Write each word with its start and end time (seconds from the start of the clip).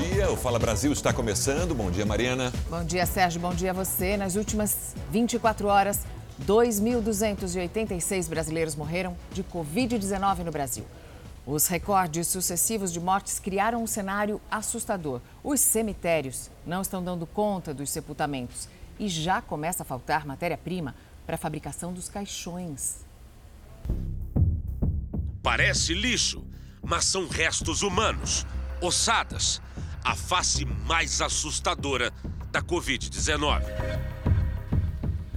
dia. 0.00 0.30
O 0.30 0.36
Fala 0.36 0.58
Brasil 0.58 0.92
está 0.92 1.12
começando. 1.12 1.74
Bom 1.74 1.90
dia, 1.90 2.06
Mariana. 2.06 2.52
Bom 2.70 2.82
dia, 2.82 3.04
Sérgio. 3.04 3.40
Bom 3.40 3.54
dia 3.54 3.70
a 3.70 3.74
você. 3.74 4.16
Nas 4.16 4.34
últimas 4.34 4.94
24 5.10 5.66
horas, 5.68 6.00
2.286 6.46 8.28
brasileiros 8.28 8.74
morreram 8.74 9.16
de 9.32 9.44
Covid-19 9.44 10.38
no 10.38 10.50
Brasil. 10.50 10.86
Os 11.46 11.66
recordes 11.66 12.28
sucessivos 12.28 12.92
de 12.92 13.00
mortes 13.00 13.38
criaram 13.38 13.82
um 13.82 13.86
cenário 13.86 14.40
assustador. 14.50 15.20
Os 15.42 15.60
cemitérios 15.60 16.50
não 16.66 16.80
estão 16.80 17.02
dando 17.02 17.26
conta 17.26 17.74
dos 17.74 17.90
sepultamentos 17.90 18.68
e 18.98 19.08
já 19.08 19.42
começa 19.42 19.82
a 19.82 19.86
faltar 19.86 20.26
matéria-prima 20.26 20.94
para 21.26 21.34
a 21.34 21.38
fabricação 21.38 21.92
dos 21.92 22.08
caixões. 22.08 23.04
Parece 25.42 25.94
lixo, 25.94 26.44
mas 26.82 27.06
são 27.06 27.26
restos 27.26 27.82
humanos, 27.82 28.46
ossadas, 28.80 29.60
a 30.04 30.14
face 30.14 30.64
mais 30.64 31.20
assustadora 31.20 32.12
da 32.50 32.62
Covid-19. 32.62 33.62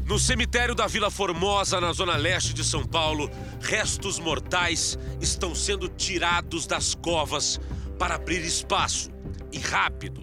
No 0.06 0.20
cemitério 0.20 0.76
da 0.76 0.86
Vila 0.86 1.10
Formosa, 1.10 1.80
na 1.80 1.94
zona 1.94 2.18
leste 2.18 2.54
de 2.54 2.64
São 2.64 2.84
Paulo, 2.84 3.32
restos 3.62 4.20
mortais 4.20 4.98
estão 5.22 5.56
sendo 5.56 5.88
tirados 5.88 6.68
das 6.68 6.94
covas 6.94 7.60
para 7.98 8.16
abrir 8.16 8.44
espaço 8.44 9.10
e 9.52 9.60
rápido. 9.60 10.22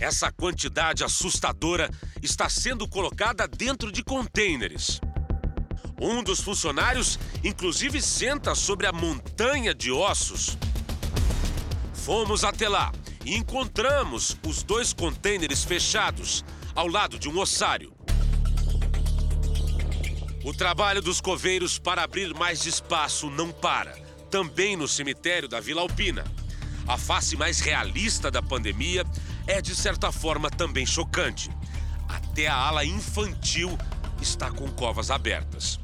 Essa 0.00 0.32
quantidade 0.32 1.04
assustadora 1.04 1.90
está 2.22 2.48
sendo 2.48 2.88
colocada 2.88 3.46
dentro 3.46 3.92
de 3.92 4.02
contêineres. 4.02 5.00
Um 6.00 6.22
dos 6.22 6.40
funcionários, 6.40 7.18
inclusive, 7.42 8.00
senta 8.02 8.54
sobre 8.54 8.86
a 8.86 8.92
montanha 8.92 9.74
de 9.74 9.92
ossos. 9.92 10.58
Fomos 12.04 12.44
até 12.44 12.68
lá 12.68 12.92
e 13.24 13.34
encontramos 13.34 14.36
os 14.46 14.62
dois 14.62 14.92
contêineres 14.92 15.64
fechados 15.64 16.44
ao 16.74 16.86
lado 16.86 17.18
de 17.18 17.30
um 17.30 17.38
ossário. 17.38 17.94
O 20.44 20.52
trabalho 20.52 21.00
dos 21.00 21.22
coveiros 21.22 21.78
para 21.78 22.02
abrir 22.02 22.34
mais 22.34 22.66
espaço 22.66 23.30
não 23.30 23.50
para, 23.50 23.92
também 24.30 24.76
no 24.76 24.86
cemitério 24.86 25.48
da 25.48 25.60
Vila 25.60 25.80
Alpina. 25.80 26.26
A 26.86 26.98
face 26.98 27.38
mais 27.38 27.60
realista 27.60 28.30
da 28.30 28.42
pandemia 28.42 29.06
é, 29.46 29.62
de 29.62 29.74
certa 29.74 30.12
forma, 30.12 30.50
também 30.50 30.84
chocante. 30.84 31.48
Até 32.06 32.48
a 32.48 32.54
ala 32.54 32.84
infantil 32.84 33.78
está 34.20 34.50
com 34.50 34.70
covas 34.72 35.10
abertas. 35.10 35.80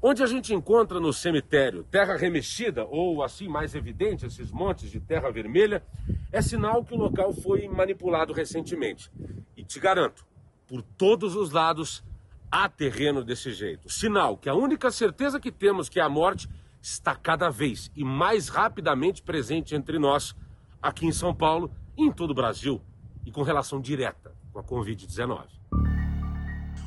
Onde 0.00 0.22
a 0.22 0.26
gente 0.26 0.54
encontra 0.54 1.00
no 1.00 1.12
cemitério 1.12 1.82
terra 1.82 2.16
remexida, 2.16 2.84
ou 2.84 3.20
assim 3.20 3.48
mais 3.48 3.74
evidente, 3.74 4.24
esses 4.24 4.52
montes 4.52 4.92
de 4.92 5.00
terra 5.00 5.28
vermelha, 5.28 5.82
é 6.30 6.40
sinal 6.40 6.84
que 6.84 6.94
o 6.94 6.96
local 6.96 7.32
foi 7.32 7.66
manipulado 7.66 8.32
recentemente. 8.32 9.10
E 9.56 9.64
te 9.64 9.80
garanto, 9.80 10.24
por 10.68 10.82
todos 10.82 11.34
os 11.34 11.50
lados 11.50 12.04
há 12.48 12.68
terreno 12.68 13.24
desse 13.24 13.50
jeito. 13.52 13.90
Sinal 13.90 14.36
que 14.36 14.48
a 14.48 14.54
única 14.54 14.88
certeza 14.92 15.40
que 15.40 15.50
temos 15.50 15.88
que 15.88 15.98
é 15.98 16.02
a 16.04 16.08
morte 16.08 16.48
está 16.80 17.16
cada 17.16 17.50
vez 17.50 17.90
e 17.96 18.04
mais 18.04 18.48
rapidamente 18.48 19.20
presente 19.20 19.74
entre 19.74 19.98
nós, 19.98 20.32
aqui 20.80 21.06
em 21.06 21.12
São 21.12 21.34
Paulo 21.34 21.72
e 21.96 22.04
em 22.04 22.12
todo 22.12 22.30
o 22.30 22.34
Brasil, 22.34 22.80
e 23.26 23.32
com 23.32 23.42
relação 23.42 23.80
direta 23.80 24.32
com 24.52 24.60
a 24.60 24.62
Covid-19 24.62 25.57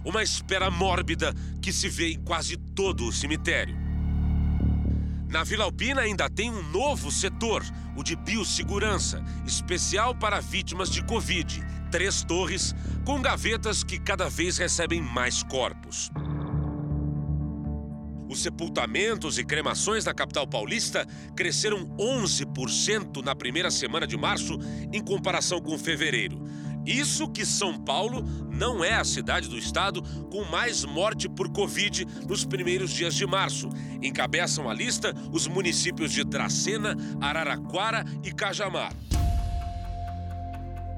uma 0.03 0.23
espera 0.23 0.69
mórbida 0.71 1.33
que 1.61 1.71
se 1.71 1.89
vê 1.89 2.13
em 2.13 2.19
quase 2.19 2.57
todo 2.57 3.05
o 3.05 3.11
cemitério. 3.11 3.75
Na 5.29 5.45
Vila 5.45 5.63
Alpina 5.63 6.01
ainda 6.01 6.29
tem 6.29 6.51
um 6.51 6.61
novo 6.71 7.09
setor, 7.09 7.63
o 7.95 8.03
de 8.03 8.17
biossegurança, 8.17 9.23
especial 9.45 10.13
para 10.13 10.41
vítimas 10.41 10.89
de 10.89 11.01
Covid. 11.05 11.65
Três 11.89 12.23
torres 12.23 12.75
com 13.05 13.21
gavetas 13.21 13.81
que 13.83 13.97
cada 13.97 14.29
vez 14.29 14.57
recebem 14.57 15.01
mais 15.01 15.41
corpos. 15.41 16.11
Os 18.31 18.41
sepultamentos 18.41 19.37
e 19.37 19.43
cremações 19.43 20.05
na 20.05 20.13
capital 20.13 20.47
paulista 20.47 21.05
cresceram 21.35 21.85
11% 21.97 23.23
na 23.23 23.35
primeira 23.35 23.69
semana 23.69 24.07
de 24.07 24.15
março 24.15 24.57
em 24.91 25.01
comparação 25.01 25.61
com 25.61 25.77
fevereiro. 25.77 26.41
Isso 26.85 27.29
que 27.29 27.45
São 27.45 27.77
Paulo 27.77 28.23
não 28.49 28.83
é 28.83 28.93
a 28.93 29.03
cidade 29.03 29.47
do 29.47 29.57
estado 29.57 30.01
com 30.31 30.43
mais 30.45 30.83
morte 30.83 31.29
por 31.29 31.51
Covid 31.51 32.05
nos 32.27 32.43
primeiros 32.43 32.91
dias 32.91 33.13
de 33.13 33.25
março. 33.25 33.69
Encabeçam 34.01 34.69
a 34.69 34.73
lista 34.73 35.13
os 35.31 35.47
municípios 35.47 36.11
de 36.11 36.23
Dracena, 36.23 36.95
Araraquara 37.19 38.03
e 38.23 38.31
Cajamar. 38.31 38.93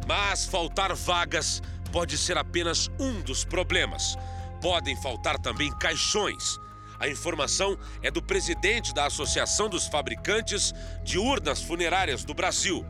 Mas 0.07 0.45
faltar 0.45 0.93
vagas 0.95 1.61
pode 1.91 2.17
ser 2.17 2.37
apenas 2.37 2.89
um 2.99 3.21
dos 3.21 3.45
problemas. 3.45 4.17
Podem 4.61 4.95
faltar 5.01 5.37
também 5.37 5.71
caixões. 5.77 6.57
A 6.99 7.07
informação 7.07 7.77
é 8.01 8.09
do 8.09 8.21
presidente 8.21 8.93
da 8.93 9.05
Associação 9.07 9.67
dos 9.67 9.87
Fabricantes 9.87 10.73
de 11.03 11.17
Urnas 11.17 11.61
Funerárias 11.61 12.23
do 12.23 12.33
Brasil. 12.33 12.85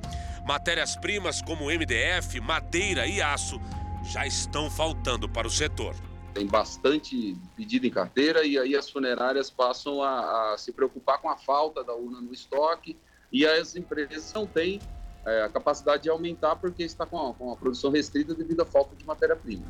Matérias-primas 0.46 1.42
como 1.42 1.66
MDF, 1.66 2.40
madeira 2.42 3.08
e 3.08 3.22
aço 3.22 3.60
já 4.04 4.28
estão 4.28 4.70
faltando 4.70 5.30
para 5.30 5.48
o 5.48 5.50
setor. 5.50 5.96
Tem 6.34 6.46
bastante 6.46 7.38
pedido 7.56 7.88
em 7.88 7.90
carteira 7.90 8.46
e 8.46 8.58
aí 8.58 8.76
as 8.76 8.90
funerárias 8.90 9.50
passam 9.50 10.02
a, 10.02 10.54
a 10.54 10.58
se 10.58 10.74
preocupar 10.74 11.20
com 11.22 11.30
a 11.30 11.38
falta 11.38 11.84
da 11.84 11.94
urna 11.94 12.20
no 12.20 12.34
estoque 12.34 12.98
e 13.32 13.46
as 13.46 13.76
empresas 13.76 14.34
não 14.34 14.46
têm 14.46 14.82
é, 15.26 15.44
a 15.44 15.50
capacidade 15.50 16.04
de 16.04 16.10
aumentar 16.10 16.58
porque 16.58 16.84
está 16.84 17.06
com 17.06 17.30
a, 17.30 17.34
com 17.34 17.52
a 17.52 17.56
produção 17.56 17.92
restrita 17.92 18.34
devido 18.34 18.62
à 18.62 18.66
falta 18.66 18.96
de 18.96 19.06
matéria-prima. 19.06 19.64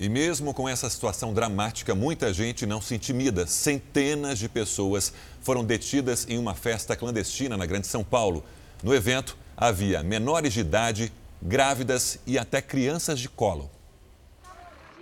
E 0.00 0.08
mesmo 0.08 0.54
com 0.54 0.68
essa 0.68 0.88
situação 0.88 1.34
dramática, 1.34 1.92
muita 1.92 2.32
gente 2.32 2.64
não 2.64 2.80
se 2.80 2.94
intimida. 2.94 3.48
Centenas 3.48 4.38
de 4.38 4.48
pessoas 4.48 5.12
foram 5.40 5.64
detidas 5.64 6.24
em 6.28 6.38
uma 6.38 6.54
festa 6.54 6.94
clandestina 6.94 7.56
na 7.56 7.66
Grande 7.66 7.88
São 7.88 8.04
Paulo. 8.04 8.44
No 8.80 8.94
evento, 8.94 9.36
havia 9.56 10.04
menores 10.04 10.52
de 10.52 10.60
idade, 10.60 11.12
grávidas 11.42 12.20
e 12.24 12.38
até 12.38 12.62
crianças 12.62 13.18
de 13.18 13.28
colo. 13.28 13.68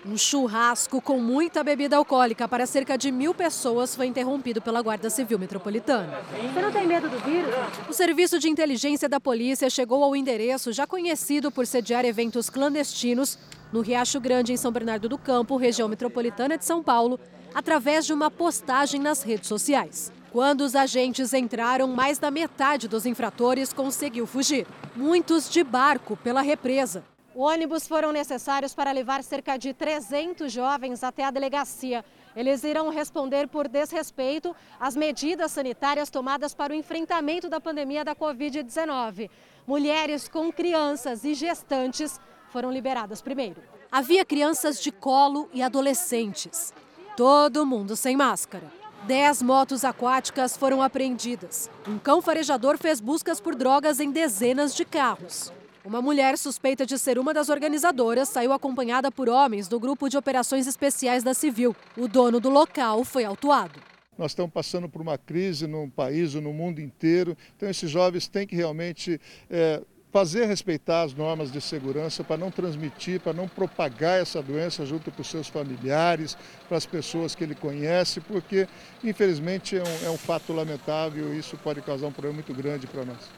Um 0.09 0.17
churrasco 0.17 1.03
com 1.03 1.19
muita 1.19 1.65
bebida 1.65 1.97
alcoólica 1.97 2.47
para 2.47 2.65
cerca 2.65 2.97
de 2.97 3.11
mil 3.11 3.35
pessoas 3.35 3.95
foi 3.95 4.07
interrompido 4.07 4.63
pela 4.63 4.81
Guarda 4.81 5.11
Civil 5.11 5.37
Metropolitana. 5.37 6.21
Você 6.55 6.63
não 6.63 6.71
tem 6.71 6.87
medo 6.87 7.11
do 7.11 7.19
vírus? 7.19 7.53
O 7.89 7.93
serviço 7.93 8.39
de 8.39 8.49
inteligência 8.49 9.09
da 9.09 9.19
polícia 9.19 9.69
chegou 9.69 10.05
ao 10.05 10.15
endereço 10.15 10.73
já 10.73 10.87
conhecido 10.87 11.51
por 11.51 11.67
sediar 11.67 12.05
eventos 12.05 12.49
clandestinos 12.49 13.37
no 13.73 13.81
Riacho 13.81 14.21
Grande, 14.21 14.53
em 14.53 14.57
São 14.57 14.71
Bernardo 14.73 15.09
do 15.09 15.19
Campo, 15.19 15.57
região 15.57 15.89
metropolitana 15.89 16.57
de 16.57 16.65
São 16.65 16.83
Paulo, 16.83 17.19
através 17.55 18.07
de 18.07 18.13
uma 18.13 18.31
postagem 18.31 19.01
nas 19.01 19.23
redes 19.23 19.49
sociais. 19.49 20.13
Quando 20.31 20.61
os 20.61 20.77
agentes 20.77 21.33
entraram, 21.33 21.89
mais 21.89 22.19
da 22.19 22.31
metade 22.31 22.89
dos 22.89 23.07
infratores 23.07 23.73
conseguiu 23.73 24.27
fugir. 24.27 24.67
Muitos 24.95 25.49
de 25.49 25.65
barco 25.65 26.17
pela 26.17 26.43
represa. 26.43 27.03
Ônibus 27.35 27.87
foram 27.87 28.13
necessários 28.13 28.75
para 28.75 28.93
levar 28.93 29.23
cerca 29.23 29.57
de 29.57 29.75
300 29.75 30.51
jovens 30.51 31.05
até 31.05 31.25
a 31.25 31.31
delegacia. 31.31 32.05
Eles 32.35 32.65
irão 32.65 32.91
responder 32.91 33.49
por 33.49 33.69
desrespeito 33.69 34.55
às 34.81 34.97
medidas 34.97 35.53
sanitárias 35.53 36.11
tomadas 36.11 36.55
para 36.55 36.73
o 36.73 36.77
enfrentamento 36.77 37.49
da 37.49 37.61
pandemia 37.61 38.05
da 38.05 38.15
Covid-19. 38.15 39.31
Mulheres 39.67 40.29
com 40.29 40.53
crianças 40.53 41.25
e 41.25 41.35
gestantes 41.35 42.21
foram 42.57 42.73
liberadas 42.73 43.21
primeiro. 43.21 43.61
Havia 43.93 44.25
crianças 44.25 44.81
de 44.81 44.91
colo 44.91 45.47
e 45.53 45.63
adolescentes. 45.63 46.73
Todo 47.15 47.67
mundo 47.67 47.95
sem 47.95 48.17
máscara. 48.17 48.73
Dez 49.07 49.43
motos 49.43 49.85
aquáticas 49.85 50.57
foram 50.57 50.81
apreendidas. 50.81 51.69
Um 51.87 51.99
cão 51.99 52.23
farejador 52.23 52.79
fez 52.79 52.99
buscas 52.99 53.43
por 53.43 53.55
drogas 53.55 54.01
em 54.01 54.11
dezenas 54.11 54.75
de 54.75 54.87
carros. 54.87 55.53
Uma 55.85 56.01
mulher 56.01 56.39
suspeita 56.39 56.87
de 56.87 56.99
ser 56.99 57.19
uma 57.19 57.35
das 57.35 57.51
organizadoras 57.51 58.31
saiu 58.31 58.55
acompanhada 58.55 59.13
por 59.13 59.29
homens 59.29 59.69
do 59.69 59.79
Grupo 59.79 60.09
de 60.09 60.17
Operações 60.17 60.67
Especiais 60.67 61.23
da 61.23 61.35
Civil. 61.35 61.77
O 61.95 62.09
dono 62.09 62.41
do 62.41 62.49
local 62.49 63.05
foi 63.05 63.27
autuado. 63.27 63.79
Nós 64.17 64.31
estamos 64.31 64.51
passando 64.51 64.89
por 64.89 65.03
uma 65.03 65.19
crise 65.19 65.67
no 65.67 65.91
país 65.91 66.33
no 66.33 66.55
mundo 66.55 66.81
inteiro, 66.81 67.37
então 67.55 67.69
esses 67.69 67.91
jovens 67.91 68.27
têm 68.27 68.47
que 68.47 68.57
realmente 68.57 69.21
é, 69.51 69.83
fazer 70.13 70.47
respeitar 70.47 71.03
as 71.03 71.15
normas 71.15 71.51
de 71.53 71.61
segurança 71.61 72.25
para 72.25 72.37
não 72.37 72.51
transmitir, 72.51 73.21
para 73.21 73.33
não 73.33 73.47
propagar 73.47 74.21
essa 74.21 74.43
doença 74.43 74.87
junto 74.87 75.11
para 75.11 75.21
os 75.21 75.29
seus 75.29 75.49
familiares, 75.49 76.37
para 76.69 76.79
as 76.79 76.87
pessoas 76.87 77.35
que 77.35 77.45
ele 77.45 77.55
conhece, 77.55 78.21
porque 78.21 78.69
infelizmente 79.05 79.77
é 79.77 79.83
um, 79.83 80.07
é 80.07 80.11
um 80.11 80.17
fato 80.17 80.53
lamentável 80.53 81.35
e 81.35 81.39
isso 81.39 81.57
pode 81.59 81.83
causar 81.83 82.07
um 82.07 82.13
problema 82.13 82.37
muito 82.37 82.55
grande 82.55 82.87
para 82.87 83.05
nós. 83.05 83.31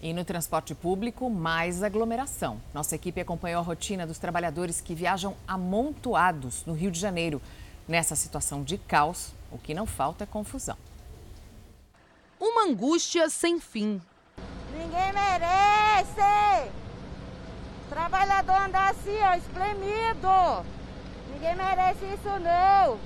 E 0.00 0.12
no 0.12 0.24
transporte 0.24 0.74
público, 0.74 1.28
mais 1.28 1.82
aglomeração. 1.82 2.60
Nossa 2.72 2.94
equipe 2.94 3.20
acompanhou 3.20 3.60
a 3.60 3.64
rotina 3.64 4.06
dos 4.06 4.18
trabalhadores 4.18 4.80
que 4.80 4.94
viajam 4.94 5.36
amontoados 5.46 6.64
no 6.64 6.72
Rio 6.72 6.90
de 6.90 7.00
Janeiro. 7.00 7.42
Nessa 7.88 8.14
situação 8.14 8.62
de 8.62 8.78
caos, 8.78 9.32
O 9.50 9.58
que 9.58 9.74
não 9.74 9.86
falta 9.86 10.24
é 10.24 10.26
confusão. 10.26 10.76
Uma 12.38 12.64
angústia 12.64 13.28
sem 13.30 13.58
fim. 13.58 14.00
Ninguém 14.88 15.12
merece! 15.12 16.70
Trabalhador 17.90 18.56
andar 18.56 18.90
assim, 18.90 19.18
ó, 19.20 19.34
espremido! 19.34 20.64
Ninguém 21.30 21.54
merece 21.54 22.06
isso, 22.06 22.40
não! 22.40 22.98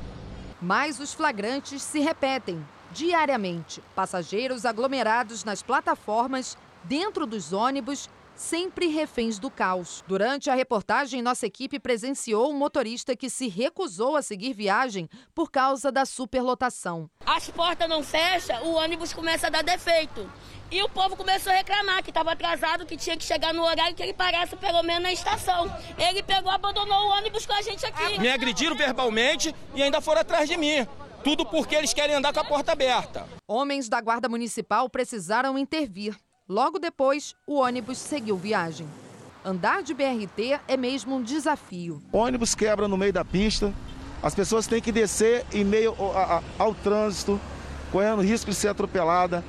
Mas 0.60 1.00
os 1.00 1.12
flagrantes 1.12 1.82
se 1.82 1.98
repetem 1.98 2.64
diariamente. 2.92 3.82
Passageiros 3.96 4.64
aglomerados 4.64 5.42
nas 5.42 5.60
plataformas, 5.60 6.56
dentro 6.84 7.26
dos 7.26 7.52
ônibus 7.52 8.08
sempre 8.34 8.86
reféns 8.86 9.38
do 9.38 9.50
caos. 9.50 10.02
Durante 10.06 10.50
a 10.50 10.54
reportagem, 10.54 11.22
nossa 11.22 11.46
equipe 11.46 11.78
presenciou 11.78 12.50
um 12.50 12.56
motorista 12.56 13.14
que 13.16 13.30
se 13.30 13.48
recusou 13.48 14.16
a 14.16 14.22
seguir 14.22 14.52
viagem 14.52 15.08
por 15.34 15.50
causa 15.50 15.92
da 15.92 16.04
superlotação. 16.04 17.08
As 17.24 17.48
portas 17.50 17.88
não 17.88 18.02
fecham, 18.02 18.64
o 18.64 18.74
ônibus 18.74 19.12
começa 19.12 19.46
a 19.46 19.50
dar 19.50 19.62
defeito. 19.62 20.28
E 20.70 20.82
o 20.82 20.88
povo 20.88 21.16
começou 21.16 21.52
a 21.52 21.56
reclamar 21.56 22.02
que 22.02 22.10
estava 22.10 22.32
atrasado, 22.32 22.86
que 22.86 22.96
tinha 22.96 23.16
que 23.16 23.24
chegar 23.24 23.52
no 23.52 23.62
horário 23.62 23.94
que 23.94 24.02
ele 24.02 24.14
parasse 24.14 24.56
pelo 24.56 24.82
menos 24.82 25.02
na 25.02 25.12
estação. 25.12 25.70
Ele 25.98 26.22
pegou, 26.22 26.50
abandonou 26.50 27.08
o 27.08 27.10
ônibus 27.10 27.44
com 27.44 27.52
a 27.52 27.60
gente 27.60 27.84
aqui. 27.84 28.18
Me 28.18 28.30
agrediram 28.30 28.74
verbalmente 28.74 29.54
e 29.74 29.82
ainda 29.82 30.00
foram 30.00 30.22
atrás 30.22 30.48
de 30.48 30.56
mim. 30.56 30.86
Tudo 31.22 31.44
porque 31.44 31.74
eles 31.74 31.92
querem 31.92 32.16
andar 32.16 32.32
com 32.32 32.40
a 32.40 32.44
porta 32.44 32.72
aberta. 32.72 33.28
Homens 33.46 33.88
da 33.88 34.00
Guarda 34.00 34.28
Municipal 34.28 34.88
precisaram 34.88 35.58
intervir. 35.58 36.16
Logo 36.48 36.80
depois, 36.80 37.36
o 37.46 37.60
ônibus 37.60 37.98
seguiu 37.98 38.36
viagem. 38.36 38.86
Andar 39.44 39.82
de 39.82 39.94
BRT 39.94 40.58
é 40.66 40.76
mesmo 40.76 41.16
um 41.16 41.22
desafio. 41.22 42.02
O 42.12 42.18
ônibus 42.18 42.52
quebra 42.54 42.88
no 42.88 42.96
meio 42.96 43.12
da 43.12 43.24
pista, 43.24 43.72
as 44.20 44.34
pessoas 44.34 44.66
têm 44.66 44.80
que 44.80 44.90
descer 44.90 45.46
em 45.52 45.64
meio 45.64 45.94
ao, 45.96 46.16
ao, 46.16 46.44
ao 46.58 46.74
trânsito, 46.74 47.40
correndo 47.92 48.22
risco 48.22 48.50
de 48.50 48.56
ser 48.56 48.68
atropelada. 48.68 49.44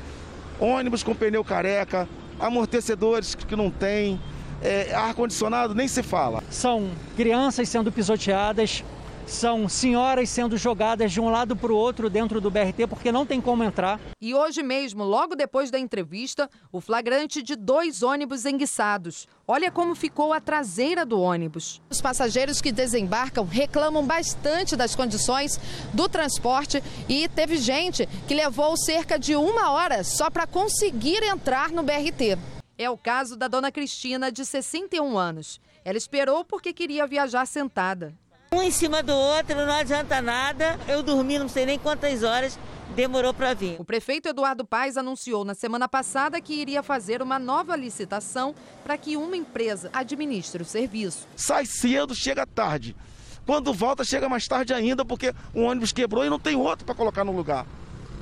Ônibus 0.59 1.01
com 1.01 1.15
pneu 1.15 1.43
careca, 1.43 2.07
amortecedores 2.39 3.33
que 3.33 3.55
não 3.55 3.71
tem, 3.71 4.21
é, 4.61 4.93
ar-condicionado 4.93 5.73
nem 5.73 5.87
se 5.87 6.03
fala. 6.03 6.43
São 6.51 6.91
crianças 7.15 7.67
sendo 7.69 7.91
pisoteadas, 7.91 8.83
são 9.25 9.67
senhoras 9.69 10.29
sendo 10.29 10.57
jogadas 10.57 11.11
de 11.11 11.19
um 11.19 11.29
lado 11.29 11.55
para 11.55 11.71
o 11.71 11.75
outro 11.75 12.09
dentro 12.09 12.39
do 12.41 12.51
BRT 12.51 12.87
porque 12.87 13.11
não 13.11 13.25
tem 13.25 13.39
como 13.39 13.63
entrar. 13.63 13.99
E 14.21 14.33
hoje 14.33 14.63
mesmo, 14.63 15.03
logo 15.03 15.35
depois 15.35 15.71
da 15.71 15.79
entrevista, 15.79 16.49
o 16.71 16.81
flagrante 16.81 17.41
de 17.41 17.55
dois 17.55 18.03
ônibus 18.03 18.45
enguiçados. 18.45 19.27
Olha 19.47 19.71
como 19.71 19.95
ficou 19.95 20.33
a 20.33 20.39
traseira 20.39 21.05
do 21.05 21.19
ônibus. 21.19 21.81
Os 21.89 22.01
passageiros 22.01 22.61
que 22.61 22.71
desembarcam 22.71 23.45
reclamam 23.45 24.05
bastante 24.05 24.75
das 24.75 24.95
condições 24.95 25.59
do 25.93 26.07
transporte 26.07 26.81
e 27.09 27.27
teve 27.27 27.57
gente 27.57 28.07
que 28.27 28.33
levou 28.33 28.77
cerca 28.77 29.19
de 29.19 29.35
uma 29.35 29.71
hora 29.71 30.03
só 30.03 30.29
para 30.29 30.47
conseguir 30.47 31.21
entrar 31.23 31.71
no 31.71 31.83
BRT. 31.83 32.37
É 32.77 32.89
o 32.89 32.97
caso 32.97 33.35
da 33.35 33.47
dona 33.47 33.71
Cristina, 33.71 34.31
de 34.31 34.43
61 34.43 35.17
anos. 35.17 35.61
Ela 35.85 35.97
esperou 35.97 36.43
porque 36.43 36.73
queria 36.73 37.05
viajar 37.05 37.45
sentada. 37.45 38.13
Um 38.53 38.61
em 38.61 38.69
cima 38.69 39.01
do 39.01 39.15
outro, 39.15 39.55
não 39.55 39.73
adianta 39.73 40.21
nada. 40.21 40.79
Eu 40.87 41.01
dormi 41.01 41.39
não 41.39 41.49
sei 41.49 41.65
nem 41.65 41.79
quantas 41.79 42.21
horas, 42.21 42.59
demorou 42.95 43.33
para 43.33 43.55
vir. 43.55 43.81
O 43.81 43.83
prefeito 43.83 44.29
Eduardo 44.29 44.63
Paes 44.63 44.95
anunciou 44.95 45.43
na 45.43 45.55
semana 45.55 45.89
passada 45.89 46.39
que 46.39 46.53
iria 46.53 46.83
fazer 46.83 47.19
uma 47.23 47.39
nova 47.39 47.75
licitação 47.75 48.53
para 48.83 48.95
que 48.95 49.17
uma 49.17 49.35
empresa 49.35 49.89
administre 49.91 50.61
o 50.61 50.65
serviço. 50.65 51.27
Sai 51.35 51.65
cedo, 51.65 52.13
chega 52.13 52.45
tarde. 52.45 52.95
Quando 53.43 53.73
volta, 53.73 54.03
chega 54.03 54.29
mais 54.29 54.47
tarde 54.47 54.71
ainda, 54.71 55.03
porque 55.03 55.33
o 55.51 55.61
ônibus 55.61 55.91
quebrou 55.91 56.23
e 56.23 56.29
não 56.29 56.39
tem 56.39 56.55
outro 56.55 56.85
para 56.85 56.93
colocar 56.93 57.23
no 57.23 57.35
lugar. 57.35 57.65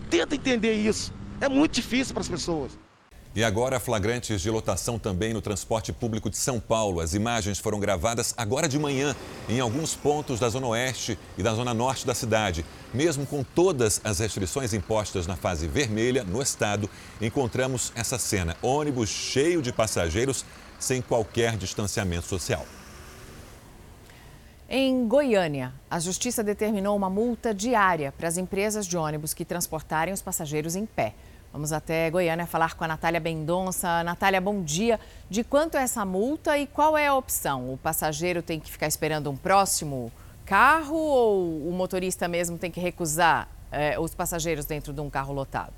Tenta 0.09 0.33
entender 0.33 0.75
isso. 0.75 1.13
É 1.41 1.49
muito 1.49 1.73
difícil 1.73 2.13
para 2.13 2.21
as 2.21 2.29
pessoas. 2.29 2.71
E 3.33 3.45
agora, 3.45 3.79
flagrantes 3.79 4.41
de 4.41 4.49
lotação 4.49 4.99
também 4.99 5.33
no 5.33 5.41
transporte 5.41 5.93
público 5.93 6.29
de 6.29 6.35
São 6.35 6.59
Paulo. 6.59 6.99
As 6.99 7.13
imagens 7.13 7.59
foram 7.59 7.79
gravadas 7.79 8.33
agora 8.35 8.67
de 8.67 8.77
manhã 8.77 9.15
em 9.47 9.61
alguns 9.61 9.95
pontos 9.95 10.37
da 10.37 10.49
Zona 10.49 10.67
Oeste 10.67 11.17
e 11.37 11.43
da 11.43 11.53
Zona 11.53 11.73
Norte 11.73 12.05
da 12.05 12.13
cidade. 12.13 12.65
Mesmo 12.93 13.25
com 13.25 13.41
todas 13.41 14.01
as 14.03 14.19
restrições 14.19 14.73
impostas 14.73 15.27
na 15.27 15.37
fase 15.37 15.65
vermelha 15.65 16.25
no 16.25 16.41
estado, 16.41 16.89
encontramos 17.21 17.93
essa 17.95 18.19
cena: 18.19 18.57
ônibus 18.61 19.07
cheio 19.07 19.61
de 19.61 19.71
passageiros 19.71 20.43
sem 20.77 21.01
qualquer 21.01 21.55
distanciamento 21.55 22.27
social. 22.27 22.65
Em 24.67 25.07
Goiânia, 25.07 25.73
a 25.89 25.99
justiça 25.99 26.43
determinou 26.43 26.97
uma 26.97 27.09
multa 27.09 27.53
diária 27.53 28.11
para 28.11 28.27
as 28.27 28.37
empresas 28.37 28.85
de 28.85 28.97
ônibus 28.97 29.33
que 29.33 29.45
transportarem 29.45 30.13
os 30.13 30.21
passageiros 30.21 30.75
em 30.75 30.85
pé. 30.85 31.13
Vamos 31.51 31.73
até 31.73 32.09
Goiânia 32.09 32.47
falar 32.47 32.75
com 32.75 32.85
a 32.85 32.87
Natália 32.87 33.19
Bendonça. 33.19 34.03
Natália, 34.05 34.39
bom 34.39 34.63
dia. 34.63 34.97
De 35.29 35.43
quanto 35.43 35.75
é 35.75 35.81
essa 35.81 36.05
multa 36.05 36.57
e 36.57 36.65
qual 36.65 36.97
é 36.97 37.07
a 37.07 37.15
opção? 37.15 37.73
O 37.73 37.77
passageiro 37.77 38.41
tem 38.41 38.57
que 38.57 38.71
ficar 38.71 38.87
esperando 38.87 39.29
um 39.29 39.35
próximo 39.35 40.09
carro 40.45 40.95
ou 40.95 41.67
o 41.67 41.73
motorista 41.73 42.25
mesmo 42.27 42.57
tem 42.57 42.71
que 42.71 42.79
recusar 42.79 43.49
eh, 43.69 43.99
os 43.99 44.15
passageiros 44.15 44.65
dentro 44.65 44.93
de 44.93 45.01
um 45.01 45.09
carro 45.09 45.33
lotado? 45.33 45.73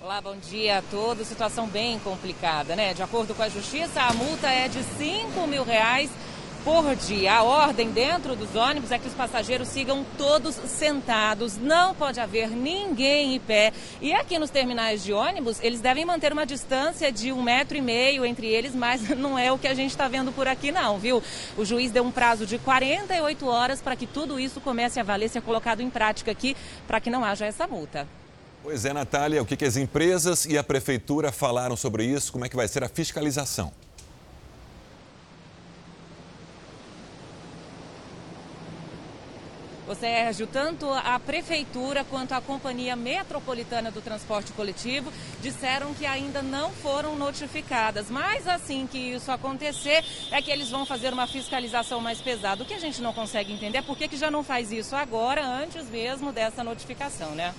Olá, 0.00 0.20
bom 0.20 0.36
dia 0.36 0.78
a 0.78 0.82
todos. 0.82 1.26
Situação 1.26 1.66
bem 1.66 1.98
complicada, 1.98 2.76
né? 2.76 2.94
De 2.94 3.02
acordo 3.02 3.34
com 3.34 3.42
a 3.42 3.48
Justiça, 3.48 4.02
a 4.02 4.12
multa 4.12 4.48
é 4.48 4.68
de 4.68 4.84
5 4.84 5.46
mil 5.48 5.64
reais 5.64 6.10
por 6.64 6.94
dia. 6.94 7.34
A 7.34 7.42
ordem 7.42 7.90
dentro 7.90 8.36
dos 8.36 8.54
ônibus 8.54 8.90
é 8.90 8.98
que 8.98 9.08
os 9.08 9.14
passageiros 9.14 9.68
sigam 9.68 10.04
todos 10.16 10.54
sentados, 10.54 11.56
não 11.56 11.94
pode 11.94 12.20
haver 12.20 12.50
ninguém 12.50 13.34
em 13.34 13.40
pé. 13.40 13.72
E 14.00 14.12
aqui 14.12 14.38
nos 14.38 14.50
terminais 14.50 15.02
de 15.02 15.12
ônibus, 15.12 15.58
eles 15.62 15.80
devem 15.80 16.04
manter 16.04 16.32
uma 16.32 16.46
distância 16.46 17.10
de 17.10 17.32
um 17.32 17.42
metro 17.42 17.76
e 17.76 17.80
meio 17.80 18.24
entre 18.24 18.46
eles, 18.46 18.74
mas 18.74 19.08
não 19.16 19.38
é 19.38 19.50
o 19.52 19.58
que 19.58 19.68
a 19.68 19.74
gente 19.74 19.90
está 19.90 20.08
vendo 20.08 20.32
por 20.32 20.46
aqui 20.46 20.70
não, 20.70 20.98
viu? 20.98 21.22
O 21.56 21.64
juiz 21.64 21.90
deu 21.90 22.04
um 22.04 22.10
prazo 22.10 22.46
de 22.46 22.58
48 22.58 23.46
horas 23.46 23.80
para 23.80 23.96
que 23.96 24.06
tudo 24.06 24.38
isso 24.38 24.60
comece 24.60 25.00
a 25.00 25.02
valer, 25.02 25.28
ser 25.28 25.42
colocado 25.42 25.80
em 25.80 25.90
prática 25.90 26.30
aqui, 26.30 26.56
para 26.86 27.00
que 27.00 27.10
não 27.10 27.24
haja 27.24 27.46
essa 27.46 27.66
multa. 27.66 28.06
Pois 28.62 28.84
é, 28.84 28.92
Natália, 28.92 29.42
o 29.42 29.46
que, 29.46 29.56
que 29.56 29.64
as 29.64 29.76
empresas 29.76 30.44
e 30.44 30.56
a 30.56 30.62
prefeitura 30.62 31.32
falaram 31.32 31.76
sobre 31.76 32.04
isso? 32.04 32.32
Como 32.32 32.44
é 32.44 32.48
que 32.48 32.54
vai 32.54 32.68
ser 32.68 32.84
a 32.84 32.88
fiscalização? 32.88 33.72
O 39.92 39.94
Sérgio, 39.94 40.46
tanto 40.46 40.90
a 40.90 41.20
Prefeitura 41.20 42.02
quanto 42.02 42.32
a 42.32 42.40
Companhia 42.40 42.96
Metropolitana 42.96 43.90
do 43.90 44.00
Transporte 44.00 44.50
Coletivo 44.52 45.12
disseram 45.42 45.92
que 45.92 46.06
ainda 46.06 46.40
não 46.40 46.70
foram 46.70 47.14
notificadas. 47.14 48.08
Mas 48.08 48.48
assim 48.48 48.86
que 48.86 48.96
isso 48.96 49.30
acontecer, 49.30 50.02
é 50.30 50.40
que 50.40 50.50
eles 50.50 50.70
vão 50.70 50.86
fazer 50.86 51.12
uma 51.12 51.26
fiscalização 51.26 52.00
mais 52.00 52.22
pesada. 52.22 52.62
O 52.62 52.66
que 52.66 52.72
a 52.72 52.80
gente 52.80 53.02
não 53.02 53.12
consegue 53.12 53.52
entender 53.52 53.78
é 53.78 53.82
por 53.82 53.94
que, 53.94 54.08
que 54.08 54.16
já 54.16 54.30
não 54.30 54.42
faz 54.42 54.72
isso 54.72 54.96
agora, 54.96 55.44
antes 55.46 55.84
mesmo 55.90 56.32
dessa 56.32 56.64
notificação, 56.64 57.32
né? 57.32 57.52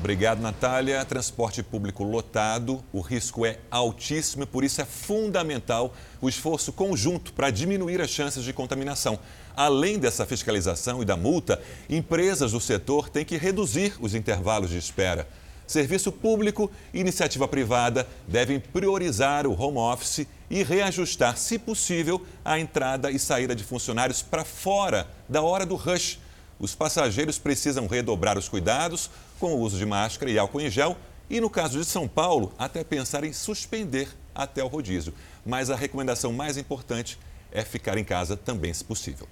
Obrigado, 0.00 0.40
Natália. 0.40 1.04
Transporte 1.04 1.60
público 1.60 2.04
lotado, 2.04 2.84
o 2.92 3.00
risco 3.00 3.44
é 3.44 3.58
altíssimo 3.68 4.44
e 4.44 4.46
por 4.46 4.62
isso 4.62 4.80
é 4.80 4.84
fundamental 4.84 5.92
o 6.20 6.28
esforço 6.28 6.72
conjunto 6.72 7.32
para 7.32 7.50
diminuir 7.50 8.00
as 8.00 8.10
chances 8.10 8.44
de 8.44 8.52
contaminação. 8.52 9.18
Além 9.58 9.98
dessa 9.98 10.24
fiscalização 10.24 11.02
e 11.02 11.04
da 11.04 11.16
multa, 11.16 11.60
empresas 11.90 12.52
do 12.52 12.60
setor 12.60 13.08
têm 13.08 13.24
que 13.24 13.36
reduzir 13.36 13.92
os 13.98 14.14
intervalos 14.14 14.70
de 14.70 14.78
espera. 14.78 15.28
Serviço 15.66 16.12
público 16.12 16.70
e 16.94 17.00
iniciativa 17.00 17.48
privada 17.48 18.06
devem 18.28 18.60
priorizar 18.60 19.48
o 19.48 19.60
home 19.60 19.78
office 19.78 20.28
e 20.48 20.62
reajustar, 20.62 21.36
se 21.36 21.58
possível, 21.58 22.24
a 22.44 22.60
entrada 22.60 23.10
e 23.10 23.18
saída 23.18 23.52
de 23.52 23.64
funcionários 23.64 24.22
para 24.22 24.44
fora 24.44 25.08
da 25.28 25.42
hora 25.42 25.66
do 25.66 25.74
rush. 25.74 26.20
Os 26.60 26.76
passageiros 26.76 27.36
precisam 27.36 27.88
redobrar 27.88 28.38
os 28.38 28.48
cuidados 28.48 29.10
com 29.40 29.54
o 29.54 29.58
uso 29.58 29.76
de 29.76 29.84
máscara 29.84 30.30
e 30.30 30.38
álcool 30.38 30.60
em 30.60 30.70
gel 30.70 30.96
e, 31.28 31.40
no 31.40 31.50
caso 31.50 31.80
de 31.80 31.84
São 31.84 32.06
Paulo, 32.06 32.52
até 32.56 32.84
pensar 32.84 33.24
em 33.24 33.32
suspender 33.32 34.08
até 34.32 34.62
o 34.62 34.68
rodízio. 34.68 35.12
Mas 35.44 35.68
a 35.68 35.74
recomendação 35.74 36.32
mais 36.32 36.56
importante 36.56 37.18
é 37.50 37.64
ficar 37.64 37.98
em 37.98 38.04
casa 38.04 38.36
também, 38.36 38.72
se 38.72 38.84
possível. 38.84 39.26